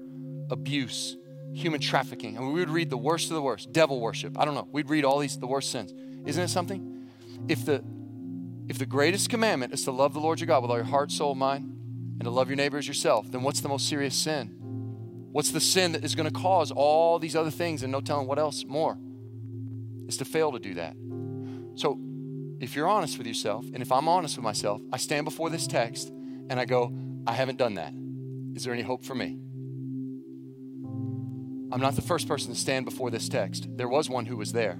abuse, 0.51 1.17
human 1.53 1.79
trafficking, 1.79 2.37
and 2.37 2.47
we 2.47 2.59
would 2.59 2.69
read 2.69 2.89
the 2.89 2.97
worst 2.97 3.29
of 3.29 3.35
the 3.35 3.41
worst, 3.41 3.71
devil 3.71 3.99
worship. 3.99 4.37
I 4.37 4.45
don't 4.45 4.55
know. 4.55 4.67
We'd 4.71 4.89
read 4.89 5.05
all 5.05 5.19
these, 5.19 5.37
the 5.39 5.47
worst 5.47 5.71
sins. 5.71 5.93
Isn't 6.25 6.43
it 6.43 6.49
something? 6.49 7.07
If 7.47 7.65
the 7.65 7.83
if 8.67 8.79
the 8.79 8.85
greatest 8.87 9.29
commandment 9.29 9.73
is 9.73 9.83
to 9.83 9.91
love 9.91 10.13
the 10.13 10.19
Lord 10.19 10.39
your 10.39 10.47
God 10.47 10.63
with 10.63 10.71
all 10.71 10.77
your 10.77 10.85
heart, 10.85 11.11
soul, 11.11 11.35
mind, 11.35 11.74
and 12.19 12.23
to 12.23 12.29
love 12.29 12.49
your 12.49 12.55
neighbor 12.55 12.77
as 12.77 12.87
yourself, 12.87 13.31
then 13.31 13.43
what's 13.43 13.61
the 13.61 13.69
most 13.69 13.87
serious 13.87 14.15
sin? 14.15 14.55
What's 15.31 15.51
the 15.51 15.59
sin 15.59 15.91
that 15.91 16.05
is 16.05 16.15
going 16.15 16.31
to 16.31 16.39
cause 16.39 16.71
all 16.71 17.19
these 17.19 17.35
other 17.35 17.51
things 17.51 17.83
and 17.83 17.91
no 17.91 17.99
telling 17.99 18.27
what 18.27 18.39
else 18.39 18.63
more? 18.65 18.97
Is 20.07 20.17
to 20.17 20.25
fail 20.25 20.51
to 20.53 20.59
do 20.59 20.75
that. 20.75 20.95
So, 21.75 21.99
if 22.61 22.75
you're 22.75 22.87
honest 22.87 23.17
with 23.17 23.27
yourself, 23.27 23.65
and 23.73 23.81
if 23.81 23.91
I'm 23.91 24.07
honest 24.07 24.37
with 24.37 24.45
myself, 24.45 24.81
I 24.93 24.97
stand 24.97 25.25
before 25.25 25.49
this 25.49 25.67
text 25.67 26.09
and 26.49 26.57
I 26.57 26.65
go, 26.65 26.93
I 27.27 27.33
haven't 27.33 27.57
done 27.57 27.73
that. 27.75 27.93
Is 28.55 28.63
there 28.63 28.73
any 28.73 28.83
hope 28.83 29.03
for 29.03 29.13
me? 29.13 29.37
I'm 31.71 31.81
not 31.81 31.95
the 31.95 32.01
first 32.01 32.27
person 32.27 32.53
to 32.53 32.59
stand 32.59 32.85
before 32.85 33.11
this 33.11 33.27
text. 33.27 33.67
There 33.75 33.89
was 33.89 34.09
one 34.09 34.25
who 34.25 34.37
was 34.37 34.53
there. 34.53 34.79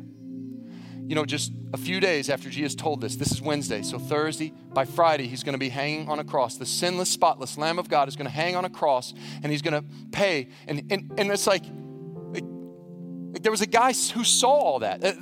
You 1.07 1.15
know, 1.15 1.25
just 1.25 1.51
a 1.73 1.77
few 1.77 1.99
days 1.99 2.29
after 2.29 2.49
Jesus 2.49 2.73
told 2.73 3.01
this, 3.01 3.15
this 3.15 3.31
is 3.31 3.41
Wednesday, 3.41 3.83
so 3.83 3.99
Thursday, 3.99 4.53
by 4.73 4.85
Friday, 4.85 5.27
he's 5.27 5.43
going 5.43 5.53
to 5.53 5.59
be 5.59 5.69
hanging 5.69 6.09
on 6.09 6.19
a 6.19 6.23
cross. 6.23 6.57
The 6.57 6.65
sinless, 6.65 7.09
spotless 7.09 7.57
Lamb 7.57 7.77
of 7.77 7.89
God 7.89 8.07
is 8.07 8.15
going 8.15 8.25
to 8.25 8.33
hang 8.33 8.55
on 8.55 8.65
a 8.65 8.69
cross 8.69 9.13
and 9.43 9.51
he's 9.51 9.61
going 9.61 9.81
to 9.81 9.87
pay. 10.11 10.49
And, 10.67 10.83
and, 10.91 11.11
and 11.17 11.31
it's 11.31 11.45
like, 11.45 11.63
like, 12.31 12.43
there 13.43 13.51
was 13.51 13.61
a 13.61 13.67
guy 13.67 13.93
who 13.93 14.23
saw 14.23 14.49
all 14.49 14.79
that. 14.79 15.03
Uh, 15.03 15.13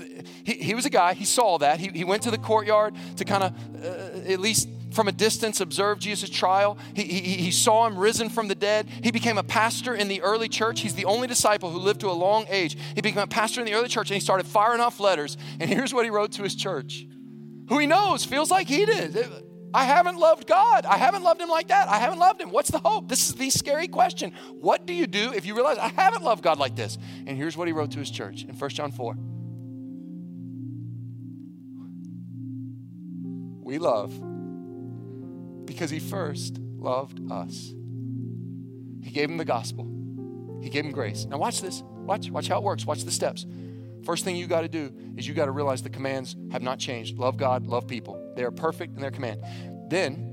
he, 0.44 0.54
he 0.54 0.74
was 0.74 0.86
a 0.86 0.90
guy, 0.90 1.14
he 1.14 1.26
saw 1.26 1.58
that. 1.58 1.80
He, 1.80 1.90
he 1.90 2.04
went 2.04 2.24
to 2.24 2.32
the 2.32 2.38
courtyard 2.38 2.96
to 3.18 3.26
kind 3.26 3.44
of 3.44 3.54
uh, 3.84 4.32
at 4.32 4.40
least 4.40 4.70
from 4.94 5.08
a 5.08 5.12
distance 5.12 5.60
observed 5.60 6.02
Jesus' 6.02 6.30
trial. 6.30 6.78
He, 6.96 7.04
he, 7.04 7.20
he, 7.38 7.52
saw 7.52 7.86
him 7.88 7.98
risen 7.98 8.30
from 8.30 8.48
the 8.48 8.56
dead. 8.56 8.88
He 9.02 9.12
became 9.12 9.38
a 9.38 9.44
pastor 9.44 9.96
in 9.96 10.08
the 10.08 10.22
early 10.22 10.48
church. 10.48 10.82
He's 10.82 10.96
the 10.96 11.06
only 11.06 11.28
disciple 11.28 11.72
who 11.72 11.80
lived 11.80 12.02
to 12.02 12.10
a 12.10 12.14
long 12.14 12.46
age. 12.50 12.78
He 12.96 13.02
became 13.02 13.24
a 13.24 13.28
pastor 13.28 13.60
in 13.60 13.66
the 13.66 13.74
early 13.74 13.88
church 13.88 14.10
and 14.10 14.16
he 14.16 14.22
started 14.22 14.46
firing 14.46 14.82
off 14.82 15.00
letters. 15.00 15.38
And 15.60 15.70
here's 15.70 15.94
what 15.94 16.06
he 16.06 16.12
wrote 16.12 16.34
to 16.34 16.44
his 16.44 16.56
church 16.56 17.06
who 17.70 17.80
he 17.80 17.88
knows 17.88 18.26
feels 18.26 18.52
like 18.52 18.68
he 18.68 18.86
did. 18.86 19.18
I 19.74 19.86
haven't 19.86 20.18
loved 20.18 20.46
God. 20.46 20.86
I 20.86 20.98
haven't 20.98 21.24
loved 21.24 21.42
him 21.42 21.50
like 21.50 21.70
that. 21.70 21.88
I 21.88 21.98
haven't 21.98 22.20
loved 22.20 22.42
him. 22.42 22.52
What's 22.52 22.70
the 22.70 22.78
hope? 22.78 23.10
This 23.10 23.30
is 23.30 23.36
the 23.36 23.50
scary 23.50 23.88
question. 23.88 24.34
What 24.52 24.86
do 24.86 24.94
you 24.94 25.08
do 25.08 25.34
if 25.34 25.46
you 25.46 25.56
realize 25.56 25.80
I 25.80 25.88
haven't 25.88 26.24
loved 26.24 26.44
God 26.44 26.60
like 26.60 26.76
this? 26.76 26.98
And 27.26 27.36
here's 27.38 27.58
what 27.58 27.68
he 27.68 27.74
wrote 27.74 27.92
to 27.92 28.00
his 28.00 28.12
church 28.12 28.44
in 28.44 28.54
1 28.54 28.70
John 28.70 28.92
4. 28.92 29.16
We 33.64 33.80
love 33.80 34.14
because 35.66 35.90
he 35.90 36.00
first 36.00 36.58
loved 36.60 37.20
us. 37.32 37.74
He 39.04 39.12
gave 39.12 39.30
him 39.30 39.38
the 39.38 39.46
gospel. 39.46 39.88
He 40.62 40.70
gave 40.70 40.86
him 40.86 40.92
grace. 40.92 41.26
Now 41.26 41.38
watch 41.38 41.62
this. 41.62 41.84
Watch, 41.84 42.30
watch 42.30 42.48
how 42.48 42.58
it 42.58 42.64
works. 42.64 42.86
Watch 42.86 43.04
the 43.04 43.12
steps. 43.12 43.46
First 44.04 44.26
thing 44.26 44.36
you 44.36 44.48
got 44.48 44.62
to 44.62 44.68
do 44.68 44.94
is 45.18 45.28
you 45.28 45.34
got 45.34 45.46
to 45.46 45.52
realize 45.52 45.82
the 45.82 45.90
commands 45.90 46.36
have 46.52 46.62
not 46.62 46.80
changed. 46.80 47.18
Love 47.18 47.38
God, 47.38 47.66
love 47.68 47.88
people. 47.88 48.34
They 48.36 48.44
are 48.44 48.52
perfect 48.52 48.96
in 48.96 49.02
their 49.02 49.12
command. 49.12 49.42
Then 49.90 50.30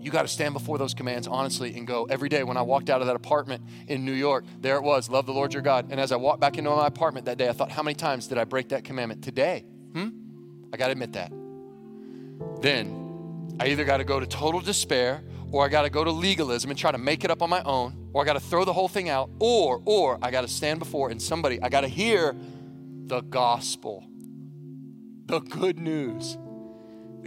you 0.00 0.10
got 0.10 0.22
to 0.22 0.28
stand 0.28 0.54
before 0.54 0.78
those 0.78 0.94
commands 0.94 1.26
honestly 1.26 1.76
and 1.76 1.86
go 1.86 2.04
every 2.04 2.28
day. 2.28 2.44
When 2.44 2.56
I 2.56 2.62
walked 2.62 2.90
out 2.90 3.00
of 3.00 3.06
that 3.08 3.16
apartment 3.16 3.64
in 3.88 4.04
New 4.04 4.12
York, 4.12 4.44
there 4.60 4.76
it 4.76 4.82
was, 4.82 5.08
love 5.08 5.26
the 5.26 5.32
Lord 5.32 5.52
your 5.52 5.62
God. 5.62 5.88
And 5.90 6.00
as 6.00 6.12
I 6.12 6.16
walked 6.16 6.40
back 6.40 6.58
into 6.58 6.70
my 6.70 6.86
apartment 6.86 7.26
that 7.26 7.38
day, 7.38 7.48
I 7.48 7.52
thought, 7.52 7.70
how 7.70 7.82
many 7.82 7.94
times 7.94 8.28
did 8.28 8.38
I 8.38 8.44
break 8.44 8.68
that 8.68 8.84
commandment 8.84 9.22
today? 9.22 9.64
Hmm? 9.92 10.08
I 10.72 10.76
got 10.76 10.86
to 10.86 10.92
admit 10.92 11.12
that. 11.14 11.32
Then 12.60 13.05
I 13.58 13.68
either 13.68 13.84
got 13.84 13.98
to 13.98 14.04
go 14.04 14.20
to 14.20 14.26
total 14.26 14.60
despair 14.60 15.22
or 15.50 15.64
I 15.64 15.68
got 15.68 15.82
to 15.82 15.90
go 15.90 16.04
to 16.04 16.10
legalism 16.10 16.70
and 16.70 16.78
try 16.78 16.92
to 16.92 16.98
make 16.98 17.24
it 17.24 17.30
up 17.30 17.42
on 17.42 17.48
my 17.48 17.62
own 17.62 18.10
or 18.12 18.22
I 18.22 18.24
got 18.26 18.34
to 18.34 18.40
throw 18.40 18.64
the 18.64 18.72
whole 18.72 18.88
thing 18.88 19.08
out 19.08 19.30
or 19.38 19.80
or 19.84 20.18
I 20.20 20.30
got 20.30 20.42
to 20.42 20.48
stand 20.48 20.78
before 20.78 21.10
and 21.10 21.20
somebody 21.20 21.60
I 21.62 21.68
got 21.68 21.80
to 21.80 21.88
hear 21.88 22.36
the 23.06 23.20
gospel. 23.22 24.04
The 25.26 25.40
good 25.40 25.78
news. 25.78 26.36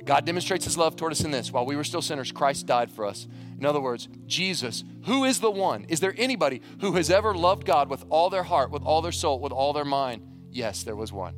God 0.06 0.26
demonstrates 0.26 0.66
his 0.66 0.78
love 0.78 0.96
toward 0.96 1.12
us 1.12 1.22
in 1.22 1.32
this 1.32 1.52
while 1.52 1.66
we 1.66 1.76
were 1.76 1.84
still 1.84 2.02
sinners 2.02 2.32
Christ 2.32 2.68
died 2.68 2.92
for 2.92 3.06
us. 3.06 3.28
In 3.58 3.66
other 3.66 3.82
words, 3.82 4.08
Jesus, 4.28 4.84
who 5.06 5.26
is 5.26 5.40
the 5.40 5.52
one? 5.52 5.86
Is 5.86 6.00
there 6.00 6.14
anybody 6.18 6.62
who 6.82 6.94
has 6.94 7.10
ever 7.10 7.34
loved 7.34 7.66
God 7.66 7.90
with 7.90 8.06
all 8.10 8.30
their 8.30 8.44
heart, 8.44 8.72
with 8.72 8.84
all 8.84 9.02
their 9.02 9.12
soul, 9.12 9.40
with 9.40 9.52
all 9.52 9.74
their 9.74 9.86
mind? 9.86 10.22
Yes, 10.52 10.84
there 10.84 10.96
was 10.96 11.12
one. 11.12 11.36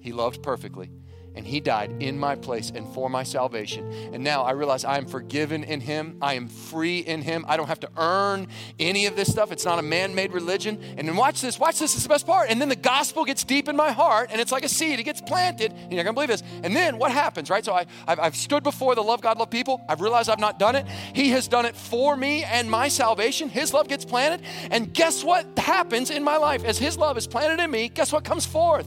He 0.00 0.12
loved 0.12 0.42
perfectly 0.42 0.90
and 1.34 1.46
he 1.46 1.60
died 1.60 1.90
in 2.00 2.18
my 2.18 2.34
place 2.34 2.70
and 2.74 2.86
for 2.92 3.08
my 3.08 3.22
salvation. 3.22 3.90
And 4.12 4.22
now 4.22 4.42
I 4.42 4.50
realize 4.50 4.84
I 4.84 4.98
am 4.98 5.06
forgiven 5.06 5.64
in 5.64 5.80
him. 5.80 6.18
I 6.20 6.34
am 6.34 6.48
free 6.48 6.98
in 6.98 7.22
him. 7.22 7.44
I 7.48 7.56
don't 7.56 7.68
have 7.68 7.80
to 7.80 7.88
earn 7.96 8.48
any 8.78 9.06
of 9.06 9.16
this 9.16 9.30
stuff. 9.30 9.50
It's 9.50 9.64
not 9.64 9.78
a 9.78 9.82
man 9.82 10.14
made 10.14 10.32
religion. 10.32 10.78
And 10.98 11.08
then 11.08 11.16
watch 11.16 11.40
this, 11.40 11.58
watch 11.58 11.78
this, 11.78 11.92
this 11.92 11.96
is 11.98 12.02
the 12.02 12.08
best 12.08 12.26
part. 12.26 12.50
And 12.50 12.60
then 12.60 12.68
the 12.68 12.76
gospel 12.76 13.24
gets 13.24 13.44
deep 13.44 13.68
in 13.68 13.76
my 13.76 13.92
heart 13.92 14.28
and 14.30 14.40
it's 14.40 14.52
like 14.52 14.64
a 14.64 14.68
seed. 14.68 15.00
It 15.00 15.04
gets 15.04 15.20
planted. 15.22 15.72
You're 15.72 15.96
not 15.96 16.04
gonna 16.04 16.12
believe 16.12 16.28
this. 16.28 16.42
And 16.62 16.76
then 16.76 16.98
what 16.98 17.10
happens, 17.10 17.48
right? 17.48 17.64
So 17.64 17.72
I, 17.72 17.86
I've, 18.06 18.20
I've 18.20 18.36
stood 18.36 18.62
before 18.62 18.94
the 18.94 19.02
love 19.02 19.22
God, 19.22 19.38
love 19.38 19.50
people. 19.50 19.80
I've 19.88 20.02
realized 20.02 20.28
I've 20.28 20.38
not 20.38 20.58
done 20.58 20.76
it. 20.76 20.86
He 21.14 21.30
has 21.30 21.48
done 21.48 21.64
it 21.64 21.76
for 21.76 22.16
me 22.16 22.44
and 22.44 22.70
my 22.70 22.88
salvation. 22.88 23.48
His 23.48 23.72
love 23.72 23.88
gets 23.88 24.04
planted. 24.04 24.46
And 24.70 24.92
guess 24.92 25.24
what 25.24 25.46
happens 25.58 26.10
in 26.10 26.22
my 26.22 26.36
life? 26.36 26.64
As 26.64 26.78
his 26.78 26.98
love 26.98 27.16
is 27.16 27.26
planted 27.26 27.62
in 27.62 27.70
me, 27.70 27.88
guess 27.88 28.12
what 28.12 28.24
comes 28.24 28.44
forth? 28.44 28.86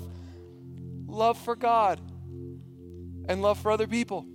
Love 1.07 1.37
for 1.39 1.55
God 1.55 1.99
and 3.27 3.41
love 3.41 3.59
for 3.59 3.71
other 3.71 3.87
people. 3.87 4.25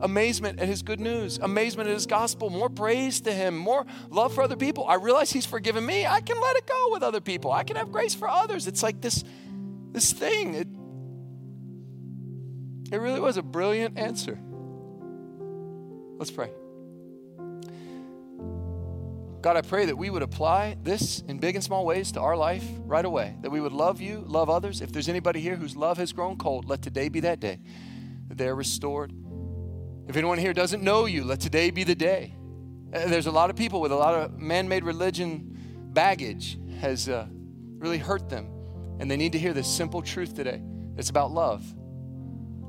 Amazement 0.00 0.60
at 0.60 0.68
his 0.68 0.82
good 0.82 1.00
news, 1.00 1.38
amazement 1.38 1.88
at 1.88 1.94
his 1.94 2.06
gospel, 2.06 2.50
more 2.50 2.70
praise 2.70 3.20
to 3.22 3.32
him, 3.32 3.56
more 3.56 3.84
love 4.10 4.32
for 4.32 4.42
other 4.42 4.56
people. 4.56 4.86
I 4.86 4.94
realize 4.94 5.32
he's 5.32 5.46
forgiven 5.46 5.84
me. 5.84 6.06
I 6.06 6.20
can 6.20 6.40
let 6.40 6.56
it 6.56 6.66
go 6.66 6.90
with 6.92 7.02
other 7.02 7.20
people. 7.20 7.50
I 7.50 7.64
can 7.64 7.74
have 7.76 7.90
grace 7.90 8.14
for 8.14 8.28
others. 8.28 8.68
It's 8.68 8.82
like 8.82 9.00
this, 9.00 9.24
this 9.90 10.12
thing. 10.12 10.54
It, 10.54 10.68
it 12.94 12.98
really 12.98 13.18
was 13.18 13.38
a 13.38 13.42
brilliant 13.42 13.98
answer. 13.98 14.38
Let's 16.16 16.30
pray. 16.30 16.50
God, 19.40 19.56
I 19.56 19.62
pray 19.62 19.86
that 19.86 19.96
we 19.96 20.10
would 20.10 20.22
apply 20.22 20.76
this 20.82 21.24
in 21.26 21.38
big 21.38 21.56
and 21.56 21.64
small 21.64 21.84
ways 21.84 22.12
to 22.12 22.20
our 22.20 22.36
life 22.36 22.64
right 22.84 23.04
away. 23.04 23.36
That 23.42 23.50
we 23.50 23.60
would 23.60 23.72
love 23.72 24.00
you, 24.00 24.24
love 24.26 24.48
others. 24.48 24.80
If 24.80 24.92
there's 24.92 25.08
anybody 25.08 25.40
here 25.40 25.56
whose 25.56 25.74
love 25.74 25.96
has 25.98 26.12
grown 26.12 26.36
cold, 26.36 26.66
let 26.68 26.82
today 26.82 27.08
be 27.08 27.20
that 27.20 27.40
day 27.40 27.58
they're 28.28 28.54
restored. 28.54 29.12
If 30.08 30.16
anyone 30.16 30.38
here 30.38 30.52
doesn't 30.54 30.82
know 30.82 31.06
you, 31.06 31.24
let 31.24 31.40
today 31.40 31.70
be 31.70 31.84
the 31.84 31.94
day. 31.94 32.34
Uh, 32.92 33.06
there's 33.06 33.26
a 33.26 33.30
lot 33.30 33.50
of 33.50 33.56
people 33.56 33.80
with 33.80 33.92
a 33.92 33.96
lot 33.96 34.14
of 34.14 34.38
man 34.38 34.68
made 34.68 34.84
religion 34.84 35.56
baggage 35.92 36.58
has 36.80 37.08
uh, 37.08 37.26
really 37.78 37.98
hurt 37.98 38.28
them, 38.28 38.48
and 39.00 39.10
they 39.10 39.16
need 39.16 39.32
to 39.32 39.38
hear 39.38 39.52
this 39.52 39.68
simple 39.68 40.02
truth 40.02 40.34
today. 40.34 40.62
It's 40.96 41.10
about 41.10 41.30
love. 41.30 41.64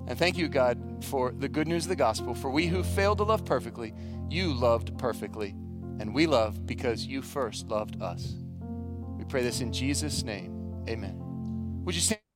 And 0.08 0.18
thank 0.18 0.38
you, 0.38 0.48
God, 0.48 1.06
for 1.06 1.32
the 1.32 1.48
good 1.48 1.68
news 1.68 1.86
of 1.86 1.90
the 1.90 1.96
gospel. 1.96 2.34
For 2.34 2.50
we 2.50 2.68
who 2.68 2.84
failed 2.84 3.20
to 3.20 3.24
love 3.24 3.46
perfectly, 3.46 3.94
you 4.30 4.54
loved 4.54 4.98
perfectly. 4.98 5.56
And 6.00 6.16
we 6.16 6.26
love 6.26 6.66
because 6.66 7.06
you 7.06 7.22
first 7.22 7.68
loved 7.68 8.02
us. 8.02 8.36
We 9.18 9.26
pray 9.26 9.44
this 9.44 9.62
in 9.62 9.72
Jesus' 9.72 10.24
name. 10.24 10.84
Amen. 10.90 11.20
Would 11.86 11.96
you 11.96 12.02
stand? 12.02 12.29